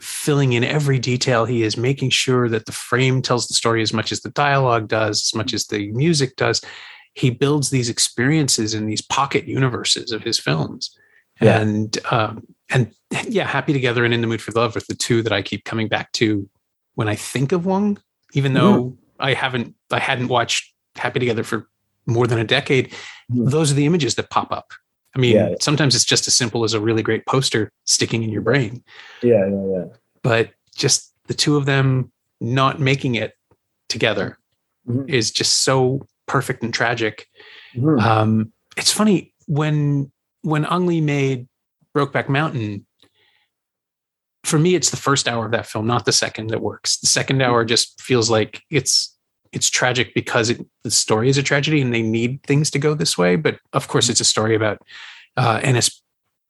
filling 0.00 0.52
in 0.52 0.64
every 0.64 0.98
detail. 0.98 1.44
He 1.44 1.62
is 1.62 1.76
making 1.76 2.10
sure 2.10 2.48
that 2.48 2.66
the 2.66 2.72
frame 2.72 3.22
tells 3.22 3.48
the 3.48 3.54
story 3.54 3.82
as 3.82 3.92
much 3.92 4.12
as 4.12 4.20
the 4.20 4.30
dialogue 4.30 4.88
does, 4.88 5.28
as 5.28 5.34
much 5.34 5.52
as 5.52 5.66
the 5.66 5.90
music 5.92 6.36
does. 6.36 6.60
He 7.14 7.30
builds 7.30 7.70
these 7.70 7.88
experiences 7.88 8.74
in 8.74 8.86
these 8.86 9.02
pocket 9.02 9.46
universes 9.46 10.12
of 10.12 10.22
his 10.22 10.38
films. 10.38 10.96
Yeah. 11.40 11.60
And 11.60 11.98
um, 12.10 12.46
and 12.70 12.92
yeah, 13.26 13.46
Happy 13.46 13.72
Together 13.72 14.04
and 14.04 14.12
In 14.12 14.20
the 14.20 14.26
Mood 14.26 14.42
for 14.42 14.52
Love 14.52 14.76
are 14.76 14.80
the 14.88 14.94
two 14.94 15.22
that 15.22 15.32
I 15.32 15.42
keep 15.42 15.64
coming 15.64 15.88
back 15.88 16.12
to 16.12 16.48
when 16.98 17.06
I 17.06 17.14
think 17.14 17.52
of 17.52 17.64
Wong, 17.64 18.02
even 18.32 18.54
though 18.54 18.82
mm. 18.82 18.96
I 19.20 19.32
haven't 19.32 19.76
I 19.92 20.00
hadn't 20.00 20.26
watched 20.26 20.74
Happy 20.96 21.20
Together 21.20 21.44
for 21.44 21.68
more 22.06 22.26
than 22.26 22.40
a 22.40 22.44
decade. 22.44 22.92
Mm. 23.32 23.48
Those 23.52 23.70
are 23.70 23.76
the 23.76 23.86
images 23.86 24.16
that 24.16 24.30
pop 24.30 24.50
up. 24.50 24.72
I 25.14 25.20
mean, 25.20 25.36
yeah. 25.36 25.54
sometimes 25.60 25.94
it's 25.94 26.04
just 26.04 26.26
as 26.26 26.34
simple 26.34 26.64
as 26.64 26.74
a 26.74 26.80
really 26.80 27.04
great 27.04 27.24
poster 27.24 27.70
sticking 27.84 28.24
in 28.24 28.30
your 28.30 28.42
brain. 28.42 28.82
Yeah, 29.22 29.46
yeah, 29.46 29.66
yeah. 29.76 29.84
But 30.24 30.50
just 30.74 31.14
the 31.28 31.34
two 31.34 31.56
of 31.56 31.66
them 31.66 32.10
not 32.40 32.80
making 32.80 33.14
it 33.14 33.34
together 33.88 34.36
mm-hmm. 34.84 35.08
is 35.08 35.30
just 35.30 35.58
so 35.58 36.04
perfect 36.26 36.64
and 36.64 36.74
tragic. 36.74 37.28
Mm-hmm. 37.76 38.00
Um, 38.00 38.52
it's 38.76 38.90
funny 38.90 39.32
when 39.46 40.10
when 40.42 40.64
Ang 40.64 40.86
Lee 40.86 41.00
made 41.00 41.46
Brokeback 41.96 42.28
Mountain. 42.28 42.86
For 44.44 44.58
me, 44.58 44.74
it's 44.74 44.90
the 44.90 44.96
first 44.96 45.28
hour 45.28 45.46
of 45.46 45.52
that 45.52 45.66
film, 45.66 45.86
not 45.86 46.04
the 46.04 46.12
second 46.12 46.48
that 46.50 46.60
works. 46.60 46.98
The 46.98 47.06
second 47.06 47.42
hour 47.42 47.62
mm-hmm. 47.62 47.68
just 47.68 48.00
feels 48.00 48.30
like 48.30 48.62
it's 48.70 49.14
it's 49.52 49.70
tragic 49.70 50.14
because 50.14 50.50
it, 50.50 50.64
the 50.84 50.90
story 50.90 51.28
is 51.28 51.38
a 51.38 51.42
tragedy 51.42 51.80
and 51.80 51.94
they 51.94 52.02
need 52.02 52.42
things 52.42 52.70
to 52.70 52.78
go 52.78 52.94
this 52.94 53.16
way. 53.16 53.36
But 53.36 53.58
of 53.72 53.88
course, 53.88 54.08
it's 54.08 54.20
a 54.20 54.24
story 54.24 54.54
about 54.54 54.82
uh, 55.36 55.60
Ennis 55.62 56.02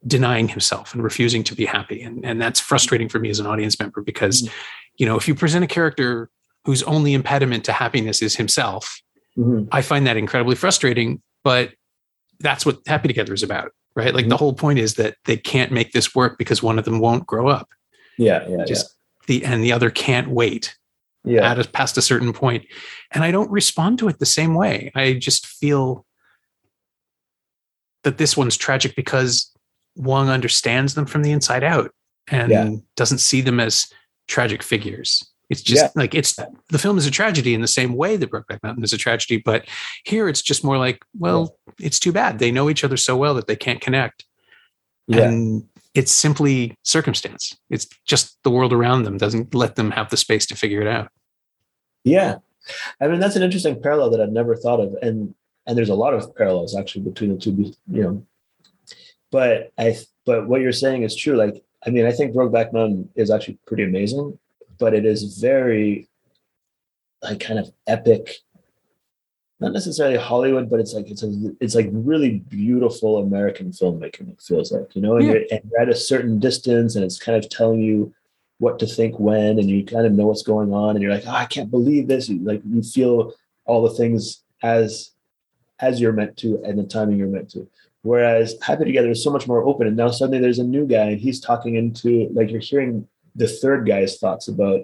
denying 0.07 0.49
himself 0.49 0.95
and 0.95 1.03
refusing 1.03 1.45
to 1.45 1.55
be 1.55 1.65
happy, 1.65 2.03
and 2.03 2.25
and 2.25 2.41
that's 2.41 2.61
frustrating 2.61 3.09
for 3.09 3.19
me 3.19 3.31
as 3.31 3.41
an 3.41 3.47
audience 3.47 3.79
member 3.81 4.03
because, 4.03 4.43
mm-hmm. 4.43 4.55
you 4.97 5.07
know, 5.07 5.17
if 5.17 5.27
you 5.27 5.35
present 5.35 5.65
a 5.65 5.69
character 5.69 6.31
whose 6.65 6.83
only 6.83 7.15
impediment 7.15 7.65
to 7.65 7.73
happiness 7.73 8.21
is 8.21 8.37
himself, 8.37 9.01
mm-hmm. 9.37 9.65
I 9.73 9.83
find 9.83 10.07
that 10.07 10.17
incredibly 10.17 10.57
frustrating. 10.57 11.23
But 11.45 11.73
that's 12.41 12.67
what 12.67 12.81
Happy 12.87 13.09
Together 13.09 13.33
is 13.33 13.43
about, 13.43 13.73
right? 13.95 14.15
Like 14.15 14.25
mm-hmm. 14.25 14.31
the 14.31 14.37
whole 14.37 14.53
point 14.53 14.79
is 14.79 14.95
that 14.95 15.17
they 15.25 15.37
can't 15.37 15.73
make 15.73 15.93
this 15.93 16.15
work 16.15 16.39
because 16.39 16.63
one 16.63 16.79
of 16.79 16.85
them 16.85 16.99
won't 16.99 17.27
grow 17.27 17.49
up. 17.49 17.69
Yeah, 18.19 18.47
yeah, 18.49 18.65
just 18.65 18.95
yeah. 19.29 19.41
the 19.41 19.45
and 19.47 19.65
the 19.65 19.73
other 19.73 19.91
can't 19.91 20.29
wait 20.29 20.77
yeah. 21.25 21.51
at 21.51 21.59
a, 21.59 21.69
past 21.69 21.97
a 21.97 22.03
certain 22.03 22.33
point 22.33 22.65
and 23.13 23.25
i 23.25 23.31
don't 23.31 23.51
respond 23.51 23.99
to 23.99 24.09
it 24.09 24.19
the 24.19 24.27
same 24.27 24.55
way 24.55 24.91
i 24.95 25.13
just 25.13 25.47
feel 25.47 26.05
that 28.05 28.19
this 28.19 28.37
one's 28.37 28.57
tragic 28.57 28.97
because 28.97 29.53
wong 29.97 30.29
understands 30.29 30.95
them 30.95 31.07
from 31.07 31.23
the 31.23 31.33
inside 31.33 31.65
out 31.65 31.93
and 32.29 32.51
yeah. 32.51 32.71
doesn't 32.97 33.19
see 33.19 33.41
them 33.41 33.61
as 33.61 33.93
tragic 34.27 34.63
figures 34.63 35.23
it's 35.51 35.63
just 35.63 35.83
yeah. 35.83 35.91
like 35.95 36.15
it's 36.15 36.37
the 36.69 36.79
film 36.79 36.99
is 36.99 37.07
a 37.07 37.11
tragedy 37.11 37.55
in 37.55 37.63
the 37.63 37.69
same 37.69 37.95
way 37.95 38.17
that 38.17 38.31
Brokeback 38.31 38.63
Mountain 38.63 38.85
is 38.85 38.93
a 38.93 38.99
tragedy, 38.99 39.39
but 39.39 39.65
here 40.05 40.29
it's 40.29 40.43
just 40.43 40.63
more 40.63 40.77
like, 40.77 41.03
well, 41.19 41.57
it's 41.81 41.99
too 41.99 42.13
bad 42.13 42.39
they 42.39 42.51
know 42.51 42.69
each 42.69 42.85
other 42.85 42.99
so 42.99 43.17
well 43.17 43.33
that 43.33 43.47
they 43.47 43.57
can't 43.57 43.81
connect, 43.81 44.27
yeah. 45.07 45.23
and 45.23 45.67
it's 45.99 46.13
simply 46.13 46.77
circumstance. 46.85 47.59
It's 47.71 47.89
just 48.07 48.39
the 48.45 48.53
world 48.53 48.73
around 48.73 49.03
them 49.03 49.19
doesn't 49.19 49.53
let 49.53 49.75
them 49.75 49.91
have 49.91 50.11
the 50.11 50.17
space 50.17 50.47
to 50.47 50.55
figure 50.55 50.81
it 50.81 50.87
out. 50.87 51.11
Yeah. 52.05 52.37
I 53.01 53.09
mean, 53.09 53.19
that's 53.19 53.35
an 53.35 53.43
interesting 53.43 53.83
parallel 53.83 54.11
that 54.11 54.21
I've 54.21 54.31
never 54.31 54.55
thought 54.55 54.79
of. 54.79 54.95
And, 55.03 55.35
and 55.67 55.77
there's 55.77 55.89
a 55.89 55.97
lot 55.97 56.15
of 56.15 56.37
parallels 56.37 56.77
actually 56.77 57.03
between 57.03 57.33
the 57.35 57.41
two, 57.41 57.75
you 57.91 58.03
know, 58.03 58.27
but 59.33 59.73
I, 59.77 59.97
but 60.25 60.47
what 60.47 60.61
you're 60.61 60.71
saying 60.71 61.03
is 61.03 61.17
true. 61.17 61.35
Like, 61.35 61.65
I 61.85 61.91
mean, 61.91 62.07
I 62.07 62.13
think 62.13 62.33
Brokeback 62.33 62.73
Mountain 62.73 63.11
is 63.17 63.33
actually 63.33 63.59
pretty 63.67 63.83
amazing, 63.83 64.39
but 64.79 64.95
it 64.95 65.05
is 65.05 65.39
very 65.41 66.09
like 67.25 67.41
kind 67.41 67.59
of 67.59 67.73
epic, 67.89 68.37
not 69.61 69.73
necessarily 69.73 70.17
Hollywood, 70.17 70.71
but 70.71 70.81
it's 70.81 70.95
like, 70.95 71.11
it's 71.11 71.23
a, 71.23 71.33
it's 71.61 71.75
like 71.75 71.89
really 71.91 72.39
beautiful 72.39 73.19
American 73.19 73.73
filmmaking. 73.73 74.31
It 74.31 74.41
feels 74.41 74.71
like, 74.71 74.95
you 74.95 75.03
know, 75.03 75.17
and, 75.17 75.27
yeah. 75.27 75.33
you're, 75.33 75.43
and 75.51 75.61
you're 75.71 75.81
at 75.81 75.89
a 75.89 75.97
certain 75.97 76.39
distance 76.39 76.95
and 76.95 77.05
it's 77.05 77.19
kind 77.19 77.37
of 77.37 77.51
telling 77.51 77.81
you, 77.81 78.15
what 78.59 78.79
to 78.79 78.87
think 78.87 79.19
when 79.19 79.59
and 79.59 79.71
you 79.71 79.85
kind 79.85 80.07
of 80.07 80.13
know 80.13 80.27
what's 80.27 80.43
going 80.43 80.73
on 80.73 80.91
and 80.91 81.03
you're 81.03 81.13
like 81.13 81.27
oh, 81.27 81.33
i 81.33 81.47
can't 81.47 81.71
believe 81.71 82.09
this 82.09 82.29
you, 82.29 82.39
like 82.41 82.61
you 82.69 82.83
feel 82.83 83.33
all 83.65 83.83
the 83.83 83.95
things 83.95 84.43
as 84.63 85.13
as 85.81 86.01
you're 86.01 86.13
meant 86.13 86.37
to 86.37 86.61
and 86.65 86.79
the 86.79 86.85
timing 86.85 87.17
you're 87.17 87.29
meant 87.29 87.51
to 87.51 87.69
whereas 88.03 88.57
happy 88.63 88.85
together 88.85 89.11
is 89.11 89.23
so 89.23 89.31
much 89.31 89.47
more 89.47 89.63
open 89.65 89.87
and 89.87 89.97
now 89.97 90.11
suddenly 90.11 90.41
there's 90.41 90.59
a 90.59 90.65
new 90.65 90.87
guy 90.87 91.11
and 91.11 91.21
he's 91.21 91.41
talking 91.41 91.77
into 91.77 92.29
like 92.33 92.51
you're 92.51 92.61
hearing 92.61 93.07
the 93.39 93.49
third 93.49 93.87
guy's 93.87 94.19
thoughts 94.19 94.49
about 94.49 94.81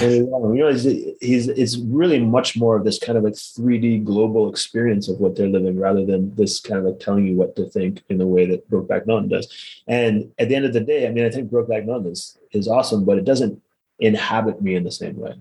you 0.00 0.26
know 0.26 0.68
he's, 0.70 0.84
he's 1.20 1.48
it's 1.48 1.76
really 1.78 2.18
much 2.18 2.56
more 2.56 2.76
of 2.76 2.84
this 2.84 2.98
kind 2.98 3.18
of 3.18 3.24
like 3.24 3.34
3d 3.34 4.04
global 4.04 4.48
experience 4.48 5.08
of 5.08 5.18
what 5.18 5.36
they're 5.36 5.48
living 5.48 5.78
rather 5.78 6.04
than 6.04 6.34
this 6.34 6.60
kind 6.60 6.78
of 6.78 6.86
like 6.86 7.00
telling 7.00 7.26
you 7.26 7.34
what 7.34 7.54
to 7.56 7.68
think 7.68 8.02
in 8.08 8.18
the 8.18 8.26
way 8.26 8.46
that 8.46 8.68
brokeback 8.70 9.06
mountain 9.06 9.28
does. 9.28 9.46
And 9.86 10.32
at 10.38 10.48
the 10.48 10.56
end 10.56 10.64
of 10.64 10.72
the 10.72 10.80
day 10.80 11.06
i 11.06 11.10
mean 11.10 11.24
i 11.24 11.30
think 11.30 11.50
brokeback 11.50 11.86
mountain 11.86 12.12
is 12.12 12.38
is 12.52 12.68
awesome 12.68 13.04
but 13.04 13.18
it 13.18 13.24
doesn't 13.24 13.60
inhabit 13.98 14.62
me 14.62 14.74
in 14.74 14.84
the 14.84 14.90
same 14.90 15.16
way. 15.16 15.34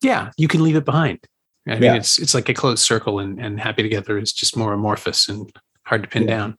Yeah 0.00 0.30
you 0.36 0.48
can 0.48 0.62
leave 0.62 0.76
it 0.76 0.84
behind. 0.84 1.20
I 1.66 1.74
mean 1.74 1.82
yeah. 1.82 1.96
it's 1.96 2.18
it's 2.18 2.34
like 2.34 2.48
a 2.48 2.54
closed 2.54 2.82
circle 2.82 3.18
and 3.18 3.40
and 3.40 3.60
happy 3.60 3.82
together 3.82 4.18
is 4.18 4.32
just 4.32 4.56
more 4.56 4.72
amorphous 4.72 5.28
and 5.28 5.52
hard 5.84 6.02
to 6.02 6.08
pin 6.08 6.24
yeah. 6.24 6.36
down. 6.36 6.58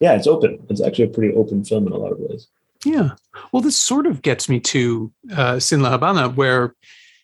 Yeah 0.00 0.14
it's 0.14 0.26
open. 0.26 0.64
It's 0.68 0.82
actually 0.82 1.06
a 1.06 1.14
pretty 1.16 1.34
open 1.34 1.64
film 1.64 1.86
in 1.86 1.92
a 1.92 1.96
lot 1.96 2.12
of 2.12 2.18
ways 2.18 2.48
yeah. 2.84 3.10
Well, 3.52 3.62
this 3.62 3.76
sort 3.76 4.06
of 4.06 4.22
gets 4.22 4.48
me 4.48 4.60
to 4.60 5.12
uh, 5.34 5.58
Sin 5.58 5.82
La 5.82 5.90
Habana, 5.90 6.28
where 6.28 6.74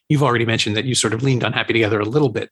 you've 0.08 0.22
already 0.22 0.46
mentioned 0.46 0.76
that 0.76 0.84
you 0.84 0.94
sort 0.94 1.14
of 1.14 1.22
leaned 1.22 1.44
on 1.44 1.52
Happy 1.52 1.72
Together 1.72 2.00
a 2.00 2.04
little 2.04 2.28
bit 2.28 2.50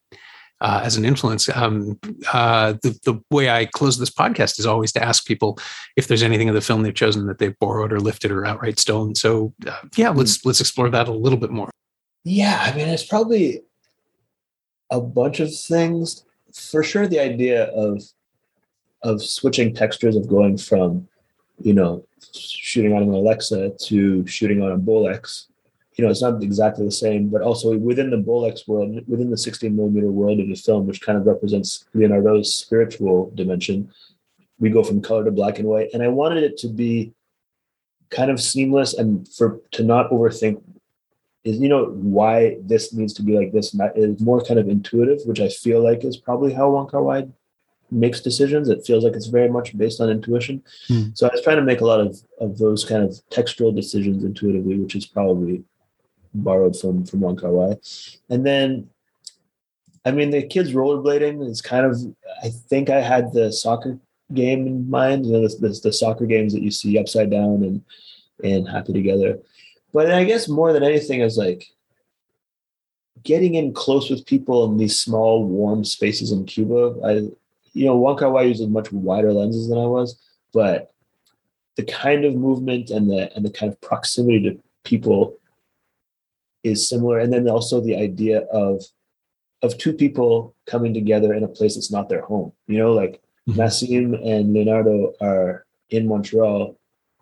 uh, 0.61 0.81
as 0.85 0.97
an 0.97 1.05
influence. 1.05 1.49
Um, 1.55 1.99
uh, 2.33 2.75
the, 2.83 2.99
the 3.05 3.21
way 3.31 3.51
I 3.51 3.67
close 3.67 3.99
this 3.99 4.11
podcast 4.11 4.59
is 4.59 4.67
always 4.67 4.93
to 4.93 5.03
ask 5.03 5.27
people 5.27 5.59
if 5.97 6.09
there's 6.09 6.23
anything 6.23 6.49
of 6.49 6.55
the 6.55 6.61
film 6.61 6.83
they've 6.83 6.95
chosen 6.95 7.27
that 7.27 7.39
they've 7.39 7.59
borrowed 7.59 7.93
or 7.93 8.01
lifted 8.01 8.31
or 8.31 8.45
outright 8.45 8.79
stolen. 8.79 9.15
So, 9.15 9.53
uh, 9.67 9.79
yeah, 9.97 10.11
let's 10.11 10.45
let's 10.45 10.61
explore 10.61 10.91
that 10.91 11.09
a 11.09 11.13
little 11.13 11.39
bit 11.39 11.51
more. 11.51 11.71
Yeah, 12.25 12.61
I 12.61 12.77
mean, 12.77 12.89
it's 12.89 13.05
probably 13.05 13.63
a 14.91 15.01
bunch 15.01 15.41
of 15.41 15.55
things. 15.55 16.25
For 16.53 16.83
sure, 16.83 17.07
the 17.07 17.21
idea 17.21 17.65
of 17.67 18.03
of 19.03 19.23
switching 19.23 19.75
textures 19.75 20.17
of 20.17 20.27
going 20.27 20.59
from 20.59 21.09
you 21.61 21.75
know, 21.75 22.05
shooting 22.35 22.93
on 22.93 23.03
an 23.03 23.15
Alexa 23.15 23.71
to 23.87 24.27
shooting 24.27 24.63
on 24.63 24.73
a 24.73 24.79
Bolex. 24.79 25.47
You 25.95 26.05
know, 26.05 26.11
it's 26.11 26.23
not 26.23 26.43
exactly 26.43 26.85
the 26.85 26.93
same, 26.93 27.29
but 27.29 27.43
also 27.43 27.77
within 27.77 28.11
the 28.11 28.19
Bolex 28.19 28.69
world, 28.69 29.01
within 29.09 29.31
the 29.31 29.37
16 29.37 29.75
millimeter 29.75 30.11
world 30.11 30.39
of 30.39 30.49
the 30.49 30.55
film, 30.55 30.87
which 30.87 31.01
kind 31.01 31.19
of 31.19 31.27
represents 31.27 31.87
Leonardo's 31.93 32.55
spiritual 32.55 33.33
dimension, 33.35 33.91
we 34.61 34.71
go 34.71 34.85
from 34.85 35.03
color 35.03 35.25
to 35.25 35.33
black 35.33 35.59
and 35.59 35.69
white. 35.69 35.91
And 35.93 36.03
I 36.03 36.09
wanted 36.09 36.45
it 36.45 36.57
to 36.59 36.69
be 36.69 37.13
kind 38.11 38.31
of 38.31 38.41
seamless 38.41 38.95
and 38.95 39.29
for 39.29 39.61
to 39.73 39.83
not 39.83 40.11
overthink 40.11 40.63
is 41.45 41.59
you 41.59 41.69
know 41.69 41.87
why 41.87 42.57
this 42.63 42.93
needs 42.93 43.13
to 43.15 43.23
be 43.23 43.37
like 43.37 43.53
this 43.53 43.75
is 43.97 44.21
more 44.21 44.41
kind 44.41 44.59
of 44.59 44.69
intuitive 44.69 45.21
which 45.27 45.41
i 45.41 45.49
feel 45.49 45.83
like 45.83 46.05
is 46.05 46.17
probably 46.17 46.53
how 46.53 46.71
Wong 46.71 46.89
Kar-wai 46.89 47.27
makes 47.91 48.21
decisions. 48.21 48.69
It 48.69 48.85
feels 48.87 49.05
like 49.05 49.15
it's 49.15 49.27
very 49.27 49.49
much 49.49 49.77
based 49.77 50.01
on 50.01 50.11
intuition. 50.11 50.63
Mm. 50.89 51.17
So 51.17 51.27
I 51.27 51.31
was 51.33 51.43
trying 51.43 51.57
to 51.57 51.63
make 51.63 51.81
a 51.81 51.87
lot 51.87 52.01
of, 52.01 52.21
of 52.41 52.59
those 52.59 52.85
kind 52.85 53.03
of 53.03 53.21
textual 53.31 53.73
decisions 53.73 54.25
intuitively, 54.25 54.79
which 54.79 54.95
is 54.95 55.07
probably 55.07 55.65
borrowed 56.35 56.79
from 56.79 57.05
from 57.07 57.21
Wong 57.21 57.37
Kar-wai. 57.37 57.77
And 58.29 58.45
then, 58.45 58.91
I 60.05 60.11
mean, 60.11 60.31
the 60.31 60.43
kids 60.43 60.73
rollerblading 60.73 61.49
is 61.49 61.61
kind 61.61 61.87
of. 61.87 61.97
I 62.43 62.51
think 62.51 62.91
I 62.91 63.01
had 63.01 63.33
the 63.33 63.53
soccer 63.53 63.99
game 64.35 64.67
in 64.67 64.89
mind. 64.91 65.27
You 65.27 65.33
know, 65.33 65.49
the, 65.49 65.57
the, 65.57 65.81
the 65.85 65.93
soccer 65.93 66.27
games 66.27 66.53
that 66.53 66.63
you 66.63 66.71
see 66.71 66.99
upside 66.99 67.31
down 67.31 67.63
and 67.63 67.83
and 68.45 68.69
happy 68.69 68.93
together. 68.93 69.39
But 69.93 70.13
I 70.13 70.25
guess 70.25 70.49
more 70.49 70.73
than 70.73 70.83
anything 70.83 71.21
is 71.21 71.39
like 71.39 71.65
getting 73.23 73.55
in 73.55 73.73
close 73.73 74.11
with 74.11 74.27
people 74.27 74.71
in 74.71 74.77
these 74.77 74.99
small 74.99 75.45
warm 75.45 75.85
spaces 75.85 76.31
in 76.31 76.45
Cuba. 76.45 76.95
I 77.05 77.29
you 77.73 77.87
know, 77.87 77.97
Wong 77.97 78.17
Kar-wai 78.17 78.43
uses 78.43 78.69
much 78.69 78.91
wider 78.93 79.33
lenses 79.33 79.69
than 79.69 79.79
I 79.79 79.87
was, 79.87 80.21
but 80.53 80.93
the 81.77 81.85
kind 81.85 82.25
of 82.25 82.35
movement 82.35 82.91
and 82.91 83.09
the 83.09 83.35
and 83.35 83.45
the 83.45 83.51
kind 83.51 83.73
of 83.73 83.81
proximity 83.81 84.43
to 84.43 84.61
people 84.85 85.37
is 86.65 86.89
similar. 86.89 87.21
And 87.21 87.33
then 87.33 87.49
also 87.49 87.81
the 87.81 87.97
idea 87.97 88.41
of 88.53 88.85
of 89.63 89.79
two 89.79 89.93
people 89.93 90.55
coming 90.67 90.95
together 90.95 91.35
in 91.35 91.45
a 91.45 91.49
place 91.49 91.75
that's 91.75 91.91
not 91.91 92.09
their 92.09 92.23
home. 92.23 92.53
You 92.67 92.79
know, 92.79 92.93
like 92.93 93.21
mm-hmm. 93.49 93.61
Nassim 93.61 94.15
and 94.27 94.53
Leonardo 94.53 95.15
are 95.21 95.67
in 95.91 96.09
Montreal. 96.09 96.77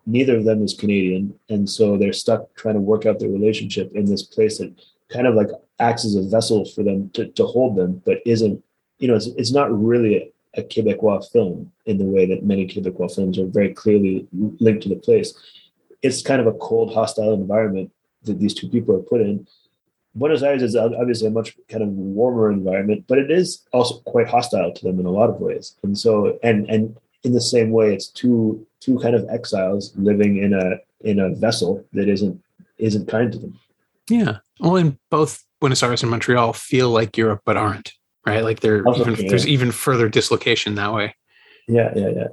Neither 0.05 0.37
of 0.37 0.45
them 0.45 0.63
is 0.63 0.73
Canadian, 0.73 1.37
and 1.49 1.69
so 1.69 1.97
they're 1.97 2.13
stuck 2.13 2.53
trying 2.55 2.75
to 2.75 2.81
work 2.81 3.05
out 3.05 3.19
their 3.19 3.29
relationship 3.29 3.91
in 3.93 4.05
this 4.05 4.23
place 4.23 4.57
that 4.57 4.73
kind 5.09 5.27
of 5.27 5.35
like 5.35 5.49
acts 5.79 6.05
as 6.05 6.15
a 6.15 6.23
vessel 6.23 6.65
for 6.65 6.81
them 6.83 7.09
to, 7.11 7.27
to 7.27 7.45
hold 7.45 7.75
them, 7.75 8.01
but 8.05 8.19
isn't. 8.25 8.63
You 8.99 9.09
know, 9.09 9.15
it's, 9.15 9.27
it's 9.27 9.51
not 9.51 9.71
really 9.71 10.33
a 10.57 10.63
Quebecois 10.63 11.31
film 11.31 11.71
in 11.85 11.97
the 11.97 12.05
way 12.05 12.25
that 12.25 12.43
many 12.43 12.67
Quebecois 12.67 13.15
films 13.15 13.37
are 13.37 13.45
very 13.45 13.73
clearly 13.73 14.27
linked 14.59 14.83
to 14.83 14.89
the 14.89 14.95
place. 14.95 15.33
It's 16.01 16.21
kind 16.21 16.41
of 16.41 16.47
a 16.47 16.53
cold, 16.53 16.93
hostile 16.93 17.33
environment 17.33 17.91
that 18.23 18.39
these 18.39 18.53
two 18.53 18.67
people 18.67 18.95
are 18.95 18.99
put 18.99 19.21
in. 19.21 19.47
Buenos 20.15 20.41
Aires 20.41 20.63
is 20.63 20.75
obviously 20.75 21.27
a 21.27 21.31
much 21.31 21.55
kind 21.69 21.83
of 21.83 21.89
warmer 21.89 22.51
environment, 22.51 23.05
but 23.07 23.19
it 23.19 23.29
is 23.29 23.63
also 23.71 23.99
quite 23.99 24.27
hostile 24.27 24.73
to 24.73 24.83
them 24.83 24.99
in 24.99 25.05
a 25.05 25.11
lot 25.11 25.29
of 25.29 25.39
ways. 25.39 25.75
And 25.83 25.97
so, 25.97 26.39
and 26.41 26.67
and 26.69 26.97
in 27.23 27.33
the 27.33 27.41
same 27.41 27.69
way, 27.69 27.93
it's 27.93 28.07
two 28.07 28.65
two 28.79 28.97
kind 28.99 29.15
of 29.15 29.27
exiles 29.29 29.93
living 29.95 30.37
in 30.37 30.53
a 30.53 30.79
in 31.01 31.19
a 31.19 31.35
vessel 31.35 31.85
that 31.93 32.09
isn't 32.09 32.41
isn't 32.79 33.07
kind 33.07 33.31
to 33.31 33.37
them. 33.37 33.59
Yeah. 34.09 34.37
Well, 34.59 34.77
and 34.77 34.97
both 35.11 35.45
Buenos 35.59 35.83
Aires 35.83 36.01
and 36.01 36.09
Montreal 36.09 36.53
feel 36.53 36.89
like 36.89 37.17
Europe, 37.17 37.41
but 37.45 37.57
aren't 37.57 37.93
right? 38.27 38.43
Like 38.43 38.59
there, 38.59 38.87
even, 38.95 39.27
there's 39.27 39.47
even 39.47 39.71
further 39.71 40.09
dislocation 40.09 40.75
that 40.75 40.93
way. 40.93 41.15
Yeah, 41.67 41.91
yeah, 41.95 42.09
yeah. 42.09 42.27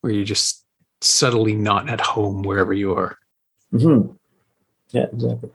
Where 0.00 0.12
you're 0.12 0.24
just 0.24 0.64
subtly 1.00 1.54
not 1.54 1.88
at 1.88 2.00
home 2.00 2.42
wherever 2.42 2.72
you 2.72 2.94
are. 2.94 3.18
Mm-hmm. 3.72 4.12
Yeah, 4.90 5.06
exactly. 5.12 5.50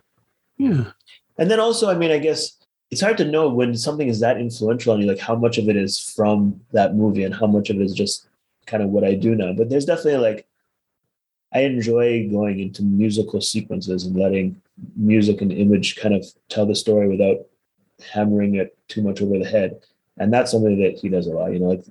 Yeah. 0.58 0.92
And 1.38 1.50
then 1.50 1.60
also, 1.60 1.90
I 1.90 1.96
mean, 1.96 2.12
I 2.12 2.20
guess 2.20 2.58
it's 2.92 3.02
hard 3.02 3.18
to 3.18 3.26
know 3.26 3.50
when 3.50 3.76
something 3.76 4.08
is 4.08 4.20
that 4.20 4.40
influential 4.40 4.94
on 4.94 5.02
you, 5.02 5.08
like 5.08 5.20
how 5.20 5.36
much 5.36 5.58
of 5.58 5.70
it 5.70 5.76
is 5.76 6.00
from 6.00 6.60
that 6.74 6.96
movie 6.96 7.24
and 7.24 7.34
how 7.34 7.48
much 7.48 7.70
of 7.70 7.78
it 7.78 7.84
is 7.84 7.94
just 7.94 8.28
kind 8.66 8.84
of 8.84 8.90
what 8.90 9.04
I 9.04 9.16
do 9.16 9.36
now. 9.36 9.54
But 9.54 9.70
there's 9.70 9.86
definitely 9.86 10.20
like, 10.20 10.48
I 11.54 11.62
enjoy 11.62 12.30
going 12.30 12.60
into 12.60 12.84
musical 12.84 13.42
sequences 13.42 14.06
and 14.06 14.16
letting 14.16 14.62
music 14.96 15.42
and 15.42 15.52
image 15.52 15.96
kind 15.98 16.16
of 16.16 16.26
tell 16.50 16.66
the 16.66 16.76
story 16.76 17.08
without 17.08 17.38
hammering 18.04 18.56
it 18.56 18.78
too 18.88 19.02
much 19.02 19.22
over 19.22 19.38
the 19.38 19.46
head. 19.46 19.82
And 20.18 20.34
that's 20.34 20.52
something 20.52 20.82
that 20.82 21.00
he 21.00 21.10
does 21.10 21.28
a 21.28 21.32
lot. 21.32 21.54
You 21.54 21.60
know, 21.60 21.72
it, 21.72 21.88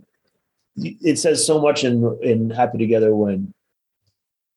it 0.76 1.18
says 1.18 1.44
so 1.44 1.60
much 1.60 1.84
in 1.84 2.18
in 2.22 2.50
Happy 2.50 2.78
Together 2.78 3.14
when 3.14 3.52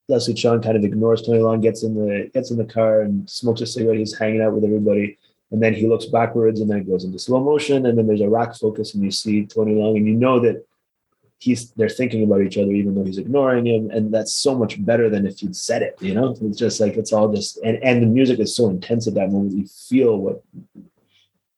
Leslie 0.10 0.34
Cheung 0.34 0.62
kind 0.62 0.78
of 0.78 0.84
ignores 0.84 1.22
Tony 1.22 1.40
Leung, 1.40 1.62
gets 1.62 1.84
in 1.84 1.96
the 1.96 2.30
gets 2.34 2.52
in 2.52 2.58
the 2.58 2.66
car 2.66 3.02
and 3.02 3.30
smokes 3.30 3.62
a 3.62 3.66
cigarette. 3.66 4.00
He's 4.00 4.18
hanging 4.18 4.42
out 4.42 4.54
with 4.54 4.64
everybody, 4.64 5.18
and 5.52 5.62
then 5.62 5.74
he 5.74 5.88
looks 5.88 6.06
backwards, 6.06 6.60
and 6.60 6.70
then 6.70 6.80
it 6.80 6.90
goes 6.90 7.04
into 7.04 7.20
slow 7.20 7.44
motion, 7.44 7.86
and 7.86 7.98
then 7.98 8.06
there's 8.06 8.22
a 8.22 8.30
rack 8.30 8.56
focus, 8.56 8.94
and 8.94 9.04
you 9.04 9.12
see 9.12 9.46
Tony 9.46 9.76
Leung, 9.76 9.98
and 9.98 10.08
you 10.08 10.14
know 10.14 10.40
that 10.42 10.66
he's 11.40 11.72
they're 11.72 11.90
thinking 11.90 12.24
about 12.24 12.42
each 12.42 12.58
other, 12.58 12.72
even 12.72 12.96
though 12.96 13.06
he's 13.06 13.18
ignoring 13.18 13.66
him, 13.66 13.92
and 13.92 14.14
that's 14.14 14.34
so 14.34 14.56
much 14.56 14.84
better 14.84 15.10
than 15.10 15.26
if 15.26 15.42
you'd 15.42 15.56
said 15.56 15.82
it. 15.82 15.96
You 16.00 16.14
know, 16.16 16.36
it's 16.42 16.58
just 16.58 16.80
like 16.80 16.96
it's 16.96 17.14
all 17.14 17.34
just 17.34 17.58
and 17.64 17.82
and 17.84 18.02
the 18.02 18.08
music 18.08 18.40
is 18.40 18.56
so 18.56 18.70
intense 18.70 19.08
at 19.08 19.14
that 19.16 19.32
moment. 19.32 19.54
You 19.54 19.68
feel 19.68 20.18
what 20.18 20.44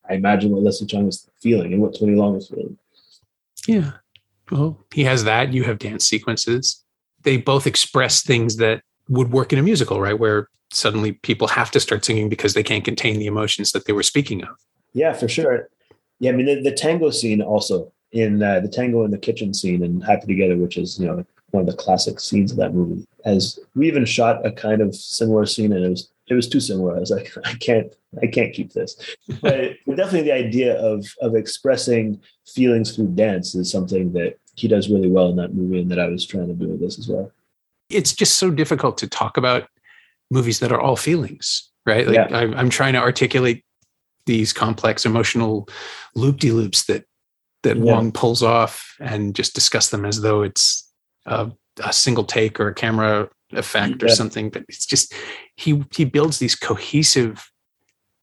I 0.10 0.14
imagine 0.14 0.52
what 0.52 0.64
Leslie 0.64 0.88
Cheung 0.88 1.06
was 1.06 1.30
feeling 1.42 1.74
and 1.74 1.82
what 1.82 1.98
Tony 1.98 2.14
Leung 2.14 2.36
was 2.36 2.50
feeling. 2.50 2.78
Yeah. 3.68 3.92
Well, 4.52 4.80
he 4.94 5.04
has 5.06 5.24
that. 5.24 5.54
You 5.54 5.64
have 5.64 5.80
dance 5.80 6.06
sequences. 6.06 6.84
They 7.24 7.38
both 7.38 7.66
express 7.66 8.22
things 8.22 8.58
that 8.58 8.82
would 9.10 9.32
work 9.32 9.52
in 9.52 9.60
a 9.60 9.64
musical, 9.64 10.00
right? 10.00 10.18
Where 10.18 10.50
suddenly 10.72 11.14
people 11.14 11.48
have 11.48 11.72
to 11.72 11.80
start 11.80 12.06
singing 12.06 12.30
because 12.30 12.54
they 12.54 12.64
can't 12.64 12.86
contain 12.86 13.18
the 13.18 13.26
emotions 13.26 13.72
that 13.72 13.86
they 13.86 13.94
were 13.94 14.04
speaking 14.04 14.44
of. 14.44 14.50
Yeah, 14.94 15.14
for 15.14 15.28
sure. 15.28 15.70
Yeah, 16.20 16.32
I 16.32 16.36
mean 16.36 16.46
the, 16.46 16.62
the 16.62 16.76
tango 16.76 17.10
scene 17.10 17.42
also 17.42 17.92
in 18.12 18.42
uh, 18.42 18.62
the 18.62 18.70
tango 18.70 19.04
in 19.04 19.12
the 19.12 19.18
kitchen 19.18 19.54
scene 19.54 19.84
and 19.84 20.04
Happy 20.04 20.28
Together, 20.28 20.56
which 20.56 20.78
is 20.78 20.98
you 21.00 21.08
know 21.08 21.26
one 21.52 21.62
of 21.62 21.68
the 21.68 21.76
classic 21.76 22.20
scenes 22.20 22.52
of 22.52 22.58
that 22.58 22.74
movie. 22.74 23.06
As 23.26 23.60
we 23.76 23.88
even 23.88 24.06
shot 24.06 24.46
a 24.46 24.52
kind 24.52 24.82
of 24.82 24.96
similar 24.96 25.46
scene, 25.46 25.74
and 25.74 25.86
it 25.86 25.90
was 25.90 26.10
it 26.28 26.34
was 26.34 26.50
too 26.50 26.60
similar. 26.60 26.96
I 26.96 27.00
was 27.00 27.12
like, 27.12 27.32
I 27.46 27.54
can't, 27.56 27.94
I 28.22 28.28
can't 28.28 28.54
keep 28.54 28.74
this. 28.74 29.16
But 29.42 29.78
definitely 29.86 30.24
the 30.24 30.34
idea 30.34 30.76
of 30.80 31.06
of 31.22 31.36
expressing 31.36 32.22
feelings 32.48 32.96
through 32.96 33.10
dance 33.10 33.56
is 33.56 33.72
something 33.72 34.14
that 34.14 34.38
he 34.56 34.68
does 34.68 34.90
really 34.90 35.10
well 35.10 35.30
in 35.30 35.36
that 35.38 35.54
movie, 35.54 35.82
and 35.82 35.92
that 35.92 36.00
I 36.00 36.08
was 36.08 36.26
trying 36.26 36.48
to 36.48 36.54
do 36.54 36.70
with 36.70 36.80
this 36.80 36.98
as 36.98 37.08
well. 37.08 37.32
It's 37.90 38.14
just 38.14 38.36
so 38.36 38.50
difficult 38.50 38.98
to 39.00 39.08
talk 39.08 39.38
about 39.38 39.68
movies 40.32 40.60
that 40.60 40.72
are 40.72 40.80
all 40.80 40.96
feelings, 40.96 41.70
right? 41.86 42.08
Like 42.08 42.16
yeah. 42.16 42.38
I, 42.38 42.42
I'm 42.56 42.70
trying 42.70 42.94
to 42.94 43.00
articulate 43.00 43.64
these 44.26 44.54
complex 44.54 45.06
emotional 45.06 45.70
loop 46.16 46.40
de 46.40 46.52
loops 46.52 46.86
that 46.86 47.06
that 47.64 47.78
yeah. 47.78 47.84
Wong 47.84 48.12
pulls 48.12 48.42
off, 48.42 48.96
and 49.00 49.36
just 49.36 49.54
discuss 49.54 49.90
them 49.90 50.06
as 50.06 50.22
though 50.22 50.42
it's 50.42 50.92
a, 51.26 51.52
a 51.84 51.94
single 51.94 52.24
take 52.24 52.60
or 52.60 52.70
a 52.70 52.74
camera 52.74 53.30
effect 53.52 54.02
or 54.02 54.10
something 54.10 54.50
but 54.50 54.64
it's 54.68 54.86
just 54.86 55.14
he 55.56 55.84
he 55.94 56.04
builds 56.04 56.40
these 56.40 56.56
cohesive 56.56 57.52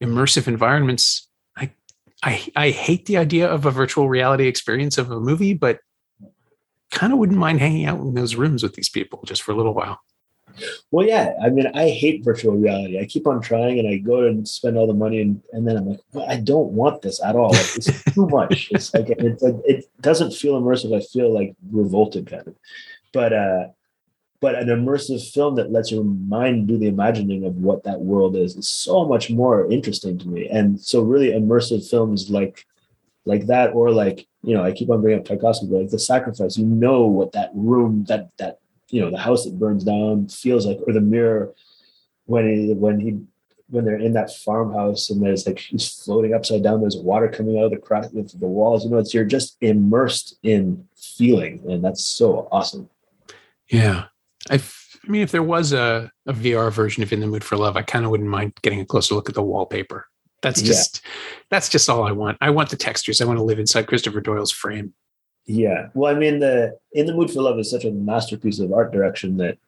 immersive 0.03 0.49
environments 0.49 1.29
i 1.57 1.71
i 2.23 2.45
i 2.57 2.71
hate 2.71 3.07
the 3.07 3.17
idea 3.17 3.49
of 3.49 3.65
a 3.65 3.71
virtual 3.71 4.09
reality 4.09 4.47
experience 4.47 4.99
of 4.99 5.11
a 5.11 5.21
movie 5.21 5.55
but 5.55 5.79
kind 6.91 7.13
of 7.13 7.19
wouldn't 7.19 7.39
mind 7.39 7.61
hanging 7.61 7.87
out 7.87 8.01
in 8.01 8.15
those 8.15 8.35
rooms 8.35 8.63
with 8.63 8.75
these 8.75 8.89
people 8.89 9.21
just 9.25 9.43
for 9.43 9.53
a 9.53 9.57
little 9.57 9.75
while 9.75 10.01
Well, 10.91 11.07
yeah. 11.07 11.33
I 11.43 11.49
mean, 11.49 11.67
I 11.75 11.89
hate 11.89 12.25
virtual 12.25 12.57
reality. 12.57 12.99
I 13.01 13.07
keep 13.07 13.27
on 13.27 13.41
trying, 13.41 13.79
and 13.79 13.89
I 13.89 13.97
go 13.97 14.27
and 14.27 14.47
spend 14.47 14.77
all 14.77 14.87
the 14.87 14.95
money, 14.95 15.21
and, 15.21 15.43
and 15.53 15.67
then 15.67 15.77
I'm 15.77 15.89
like, 15.89 16.01
well, 16.13 16.29
I 16.29 16.37
don't 16.37 16.73
want 16.73 17.03
this 17.03 17.23
at 17.23 17.37
all. 17.37 17.51
Like, 17.51 17.77
it's 17.77 18.05
too 18.15 18.27
much. 18.27 18.69
It's 18.71 18.93
like 18.95 19.09
it's 19.09 19.43
like 19.43 19.57
it 19.65 19.87
doesn't 20.01 20.33
feel 20.33 20.61
immersive. 20.61 20.97
I 20.97 21.01
feel 21.01 21.33
like 21.33 21.55
revolted, 21.71 22.27
kind 22.27 22.47
of. 22.47 22.55
But 23.13 23.33
uh, 23.33 23.69
but 24.43 24.57
an 24.57 24.67
immersive 24.67 25.33
film 25.33 25.55
that 25.55 25.71
lets 25.71 25.93
your 25.93 26.03
mind 26.03 26.67
do 26.67 26.77
the 26.77 26.89
imagining 26.89 27.45
of 27.45 27.55
what 27.59 27.85
that 27.85 28.01
world 28.01 28.35
is 28.35 28.57
is 28.57 28.67
so 28.67 29.07
much 29.07 29.31
more 29.31 29.71
interesting 29.71 30.19
to 30.19 30.29
me. 30.29 30.49
And 30.49 30.81
so, 30.81 31.01
really, 31.01 31.29
immersive 31.29 31.89
films 31.89 32.29
like 32.29 32.67
like 33.25 33.47
that, 33.47 33.73
or 33.73 33.93
like 33.93 34.27
you 34.43 34.55
know, 34.57 34.65
I 34.65 34.73
keep 34.73 34.91
on 34.91 35.01
bringing 35.01 35.21
up 35.21 35.27
Tarkovsky, 35.27 35.71
but 35.71 35.83
like 35.83 35.91
the 35.91 35.99
sacrifice. 35.99 36.59
You 36.59 36.67
know 36.67 37.07
what 37.07 37.31
that 37.33 37.53
room, 37.55 38.05
that 38.09 38.31
that 38.39 38.59
you 38.89 39.01
know 39.01 39.11
the 39.11 39.19
house 39.19 39.45
that 39.45 39.61
burns 39.61 39.85
down 39.85 40.27
feels 40.27 40.67
like 40.67 40.81
or 40.89 40.93
the 40.93 41.01
mirror 41.01 41.55
when 42.27 42.49
he 42.49 42.75
when 42.75 42.99
he 42.99 43.21
when 43.71 43.85
they're 43.85 43.97
in 43.97 44.13
that 44.15 44.35
farmhouse 44.35 45.09
and 45.09 45.23
there's 45.23 45.47
like 45.47 45.59
he's 45.59 45.89
floating 45.89 46.35
upside 46.35 46.63
down 46.63 46.81
there's 46.81 46.97
water 46.97 47.27
coming 47.29 47.59
out 47.59 47.65
of 47.65 47.71
the 47.71 47.77
crack 47.79 48.05
of 48.05 48.39
the 48.39 48.47
walls 48.47 48.85
you 48.85 48.91
know 48.91 48.99
it's 48.99 49.15
you're 49.15 49.25
just 49.25 49.57
immersed 49.63 50.37
in 50.43 50.87
feeling 50.95 51.63
and 51.71 51.83
that's 51.83 52.05
so 52.05 52.47
awesome 52.53 52.89
yeah 53.69 54.05
I, 54.51 54.55
f- 54.55 54.97
I 55.07 55.11
mean 55.11 55.23
if 55.23 55.33
there 55.33 55.43
was 55.43 55.73
a, 55.73 56.11
a 56.27 56.33
vr 56.33 56.73
version 56.73 57.03
of 57.03 57.13
in 57.13 57.21
the 57.21 57.27
mood 57.27 57.45
for 57.45 57.57
love 57.57 57.77
i 57.77 57.83
kind 57.83 58.05
of 58.05 58.11
wouldn't 58.11 58.29
mind 58.29 58.53
getting 58.63 58.81
a 58.81 58.87
closer 58.87 59.15
look 59.15 59.29
at 59.29 59.35
the 59.35 59.43
wallpaper 59.43 60.07
that's 60.43 60.61
just 60.61 61.03
yeah. 61.05 61.11
that's 61.51 61.69
just 61.69 61.89
all 61.89 62.05
i 62.05 62.13
want 62.13 62.37
i 62.41 62.51
want 62.51 62.71
the 62.71 62.77
textures 62.77 63.21
i 63.21 63.25
want 63.25 63.39
to 63.39 63.45
live 63.45 63.59
inside 63.59 63.87
christopher 63.87 64.21
doyle's 64.21 64.51
frame 64.51 64.93
yeah. 65.47 65.89
Well, 65.95 66.15
I 66.15 66.19
mean, 66.19 66.39
the 66.39 66.79
In 66.93 67.07
the 67.07 67.15
Mood 67.15 67.31
for 67.31 67.43
Love 67.43 67.59
is 67.59 67.71
such 67.71 67.85
a 67.85 67.91
masterpiece 67.91 68.59
of 68.59 68.73
art 68.73 68.93
direction 68.93 69.37
that 69.39 69.59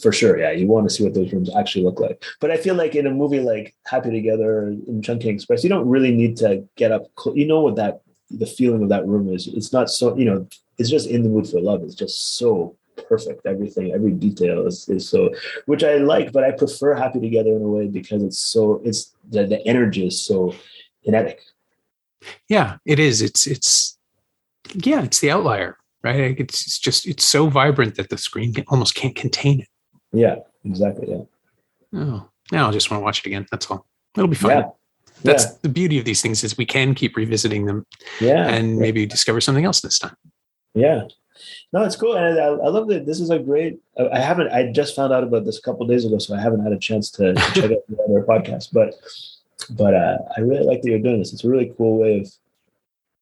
for 0.00 0.12
sure, 0.12 0.38
yeah, 0.38 0.50
you 0.50 0.66
want 0.66 0.88
to 0.88 0.94
see 0.94 1.04
what 1.04 1.14
those 1.14 1.32
rooms 1.32 1.54
actually 1.54 1.84
look 1.84 2.00
like. 2.00 2.24
But 2.40 2.50
I 2.50 2.56
feel 2.56 2.74
like 2.74 2.94
in 2.94 3.06
a 3.06 3.10
movie 3.10 3.40
like 3.40 3.74
Happy 3.86 4.10
Together 4.10 4.68
in 4.68 5.02
Chungking 5.02 5.34
Express, 5.34 5.62
you 5.62 5.68
don't 5.68 5.88
really 5.88 6.14
need 6.14 6.36
to 6.38 6.66
get 6.76 6.92
up. 6.92 7.06
You 7.34 7.46
know 7.46 7.60
what 7.60 7.76
that 7.76 8.00
the 8.30 8.46
feeling 8.46 8.82
of 8.82 8.88
that 8.88 9.06
room 9.06 9.28
is. 9.28 9.48
It's 9.48 9.72
not 9.72 9.90
so 9.90 10.16
you 10.16 10.24
know. 10.24 10.46
It's 10.78 10.88
just 10.88 11.08
in 11.08 11.22
the 11.22 11.28
mood 11.28 11.46
for 11.46 11.60
love. 11.60 11.82
It's 11.82 11.94
just 11.94 12.38
so 12.38 12.76
perfect. 13.10 13.44
Everything, 13.44 13.92
every 13.92 14.12
detail 14.12 14.66
is, 14.66 14.88
is 14.88 15.08
so, 15.08 15.30
which 15.66 15.84
I 15.84 15.96
like. 15.96 16.32
But 16.32 16.44
I 16.44 16.52
prefer 16.52 16.94
Happy 16.94 17.20
Together 17.20 17.50
in 17.50 17.62
a 17.62 17.68
way 17.68 17.88
because 17.88 18.22
it's 18.22 18.38
so. 18.38 18.80
It's 18.84 19.14
the, 19.28 19.44
the 19.46 19.60
energy 19.66 20.06
is 20.06 20.22
so 20.22 20.54
kinetic. 21.04 21.42
Yeah, 22.48 22.76
it 22.86 22.98
is. 22.98 23.20
It's 23.20 23.46
it's 23.46 23.98
yeah, 24.72 25.02
it's 25.02 25.20
the 25.20 25.30
outlier, 25.30 25.76
right? 26.02 26.38
It's, 26.38 26.66
it's 26.66 26.78
just 26.78 27.06
it's 27.06 27.24
so 27.24 27.48
vibrant 27.48 27.96
that 27.96 28.08
the 28.08 28.18
screen 28.18 28.54
can, 28.54 28.64
almost 28.68 28.94
can't 28.94 29.16
contain 29.16 29.60
it. 29.60 29.68
Yeah, 30.12 30.36
exactly. 30.64 31.08
Yeah. 31.10 31.24
Oh, 31.92 32.28
now 32.52 32.68
I 32.68 32.72
just 32.72 32.90
want 32.90 33.00
to 33.00 33.04
watch 33.04 33.20
it 33.20 33.26
again. 33.26 33.46
That's 33.50 33.70
all. 33.70 33.86
It'll 34.16 34.28
be 34.28 34.36
fun. 34.36 34.50
Yeah. 34.50 34.68
That's 35.22 35.44
yeah. 35.44 35.50
the 35.62 35.68
beauty 35.68 35.98
of 35.98 36.04
these 36.04 36.22
things 36.22 36.42
is 36.42 36.56
we 36.56 36.64
can 36.64 36.94
keep 36.94 37.16
revisiting 37.16 37.66
them. 37.66 37.86
Yeah. 38.20 38.48
And 38.48 38.78
maybe 38.78 39.04
discover 39.06 39.40
something 39.40 39.64
else 39.64 39.80
this 39.80 39.98
time. 39.98 40.16
Yeah. 40.74 41.02
No, 41.72 41.84
it's 41.84 41.96
cool, 41.96 42.16
and 42.16 42.38
I, 42.38 42.46
I, 42.46 42.68
love 42.68 42.88
that. 42.88 43.06
This 43.06 43.20
is 43.20 43.30
a 43.30 43.38
great. 43.38 43.80
I 44.12 44.18
haven't. 44.18 44.48
I 44.52 44.72
just 44.72 44.96
found 44.96 45.12
out 45.12 45.24
about 45.24 45.44
this 45.44 45.58
a 45.58 45.62
couple 45.62 45.86
days 45.86 46.04
ago, 46.04 46.18
so 46.18 46.34
I 46.34 46.40
haven't 46.40 46.62
had 46.62 46.72
a 46.72 46.78
chance 46.78 47.10
to 47.12 47.34
check 47.54 47.70
out 47.70 47.78
the 47.88 48.02
other 48.08 48.22
podcast. 48.22 48.72
But, 48.72 48.94
but 49.70 49.94
uh, 49.94 50.18
I 50.36 50.40
really 50.40 50.64
like 50.64 50.82
that 50.82 50.90
you're 50.90 50.98
doing 50.98 51.18
this. 51.18 51.32
It's 51.32 51.44
a 51.44 51.48
really 51.48 51.72
cool 51.76 51.98
way 51.98 52.20
of 52.20 52.30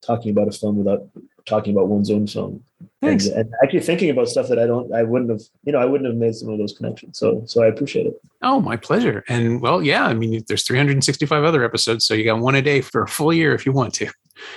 talking 0.01 0.31
about 0.31 0.49
a 0.49 0.53
film 0.53 0.77
without 0.77 1.09
talking 1.45 1.73
about 1.73 1.89
one's 1.89 2.11
own 2.11 2.27
film 2.27 2.63
and, 3.03 3.21
and, 3.23 3.55
actually 3.63 3.81
thinking 3.81 4.11
about 4.11 4.29
stuff 4.29 4.49
that 4.49 4.59
I 4.59 4.67
don't, 4.67 4.93
I 4.93 5.03
wouldn't 5.03 5.31
have, 5.31 5.41
you 5.65 5.73
know, 5.73 5.79
I 5.79 5.85
wouldn't 5.85 6.09
have 6.09 6.17
made 6.17 6.35
some 6.35 6.49
of 6.49 6.59
those 6.59 6.73
connections. 6.73 7.19
So, 7.19 7.43
so 7.47 7.63
I 7.63 7.67
appreciate 7.67 8.07
it. 8.07 8.21
Oh, 8.43 8.61
my 8.61 8.77
pleasure. 8.77 9.25
And 9.29 9.61
well, 9.61 9.83
yeah, 9.83 10.05
I 10.05 10.15
mean, 10.15 10.43
there's 10.49 10.65
365 10.65 11.45
other 11.45 11.65
episodes, 11.65 12.05
so 12.05 12.15
you 12.15 12.25
got 12.25 12.41
one 12.41 12.55
a 12.55 12.63
day 12.63 12.81
for 12.81 13.03
a 13.03 13.09
full 13.09 13.33
year 13.33 13.55
if 13.55 13.67
you 13.67 13.73
want 13.73 13.95
to. 13.95 14.09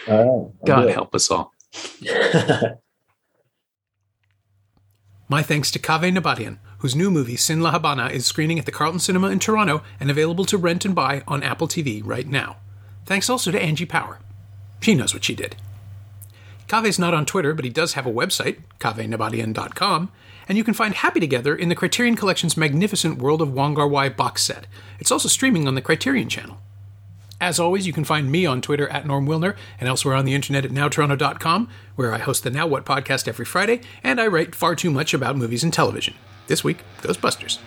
Uh, 0.08 0.50
God 0.66 0.90
help 0.90 1.16
us 1.16 1.32
all. 1.32 1.54
My 5.32 5.42
thanks 5.42 5.72
to 5.72 5.80
Kaveh 5.80 6.14
Nabatian, 6.14 6.58
whose 6.80 6.94
new 6.94 7.10
movie 7.10 7.38
Sin 7.38 7.62
La 7.62 7.72
Habana 7.72 8.08
is 8.08 8.26
screening 8.26 8.60
at 8.60 8.66
the 8.66 8.72
Carlton 8.74 9.00
Cinema 9.00 9.30
in 9.30 9.40
Toronto 9.40 9.82
and 9.98 10.12
available 10.12 10.44
to 10.44 10.58
rent 10.58 10.84
and 10.84 10.94
buy 10.94 11.24
on 11.26 11.42
Apple 11.42 11.70
TV 11.70 12.02
right 12.04 12.28
now. 12.28 12.58
Thanks 13.06 13.30
also 13.30 13.50
to 13.50 13.62
Angie 13.62 13.86
Power. 13.86 14.20
She 14.82 14.94
knows 14.94 15.14
what 15.14 15.24
she 15.24 15.34
did. 15.34 15.56
Kaveh's 16.68 17.00
not 17.00 17.14
on 17.14 17.26
Twitter, 17.26 17.54
but 17.54 17.64
he 17.64 17.72
does 17.72 17.94
have 17.94 18.06
a 18.06 18.12
website, 18.12 18.58
kavehnabatian.com, 18.80 20.12
and 20.50 20.58
you 20.58 20.66
can 20.66 20.74
find 20.74 20.96
Happy 20.96 21.22
Together 21.22 21.56
in 21.56 21.70
the 21.70 21.76
Criterion 21.76 22.18
Collection's 22.18 22.58
magnificent 22.58 23.18
World 23.18 23.42
of 23.42 23.54
Wong 23.54 23.76
Kar 23.76 23.88
Wai 23.88 24.10
box 24.10 24.44
set. 24.44 24.68
It's 25.00 25.14
also 25.14 25.30
streaming 25.30 25.66
on 25.66 25.76
the 25.76 25.82
Criterion 25.82 26.28
channel. 26.28 26.58
As 27.42 27.60
always, 27.60 27.88
you 27.88 27.92
can 27.92 28.04
find 28.04 28.32
me 28.32 28.46
on 28.46 28.62
Twitter 28.62 28.88
at 28.90 29.08
Norm 29.08 29.26
Wilner 29.26 29.56
and 29.80 29.90
elsewhere 29.90 30.14
on 30.14 30.26
the 30.26 30.36
internet 30.36 30.64
at 30.64 30.70
nowtoronto.com, 30.70 31.70
where 31.96 32.14
I 32.14 32.20
host 32.20 32.44
the 32.44 32.52
Now 32.52 32.68
What 32.68 32.86
podcast 32.86 33.28
every 33.28 33.46
Friday, 33.46 33.82
and 34.04 34.22
I 34.22 34.28
write 34.28 34.54
far 34.54 34.76
too 34.76 34.92
much 34.92 35.16
about 35.16 35.36
movies 35.36 35.64
and 35.64 35.74
television. 35.74 36.14
This 36.46 36.64
week, 36.64 36.84
Ghostbusters. 37.02 37.58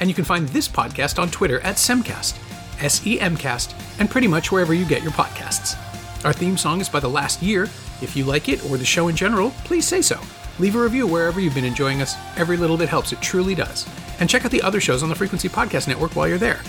And 0.00 0.10
you 0.10 0.16
can 0.16 0.24
find 0.24 0.48
this 0.48 0.66
podcast 0.66 1.20
on 1.20 1.30
Twitter 1.30 1.60
at 1.60 1.76
Semcast, 1.76 2.36
S 2.82 3.06
E 3.06 3.20
M 3.20 3.36
Cast, 3.36 3.76
and 4.00 4.10
pretty 4.10 4.26
much 4.26 4.50
wherever 4.50 4.74
you 4.74 4.84
get 4.84 5.04
your 5.04 5.12
podcasts. 5.12 5.78
Our 6.24 6.32
theme 6.32 6.56
song 6.56 6.80
is 6.80 6.88
by 6.88 6.98
The 6.98 7.08
Last 7.08 7.40
Year. 7.40 7.64
If 8.02 8.16
you 8.16 8.24
like 8.24 8.48
it 8.48 8.68
or 8.68 8.78
the 8.78 8.84
show 8.84 9.06
in 9.06 9.14
general, 9.14 9.50
please 9.62 9.86
say 9.86 10.02
so. 10.02 10.20
Leave 10.58 10.74
a 10.74 10.82
review 10.82 11.06
wherever 11.06 11.38
you've 11.38 11.54
been 11.54 11.64
enjoying 11.64 12.02
us. 12.02 12.16
Every 12.36 12.56
little 12.56 12.76
bit 12.76 12.88
helps, 12.88 13.12
it 13.12 13.20
truly 13.22 13.54
does. 13.54 13.86
And 14.18 14.28
check 14.28 14.44
out 14.44 14.50
the 14.50 14.62
other 14.62 14.80
shows 14.80 15.04
on 15.04 15.08
the 15.08 15.14
Frequency 15.14 15.48
Podcast 15.48 15.86
Network 15.86 16.16
while 16.16 16.26
you're 16.26 16.36
there. 16.36 16.60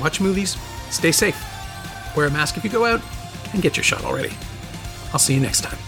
Watch 0.00 0.22
movies, 0.22 0.56
stay 0.90 1.12
safe, 1.12 1.36
wear 2.16 2.26
a 2.26 2.30
mask 2.30 2.56
if 2.56 2.64
you 2.64 2.70
go 2.70 2.84
out, 2.84 3.00
and 3.52 3.62
get 3.62 3.76
your 3.76 3.84
shot 3.84 4.04
already. 4.04 4.32
I'll 5.12 5.18
see 5.18 5.34
you 5.34 5.40
next 5.40 5.60
time. 5.60 5.78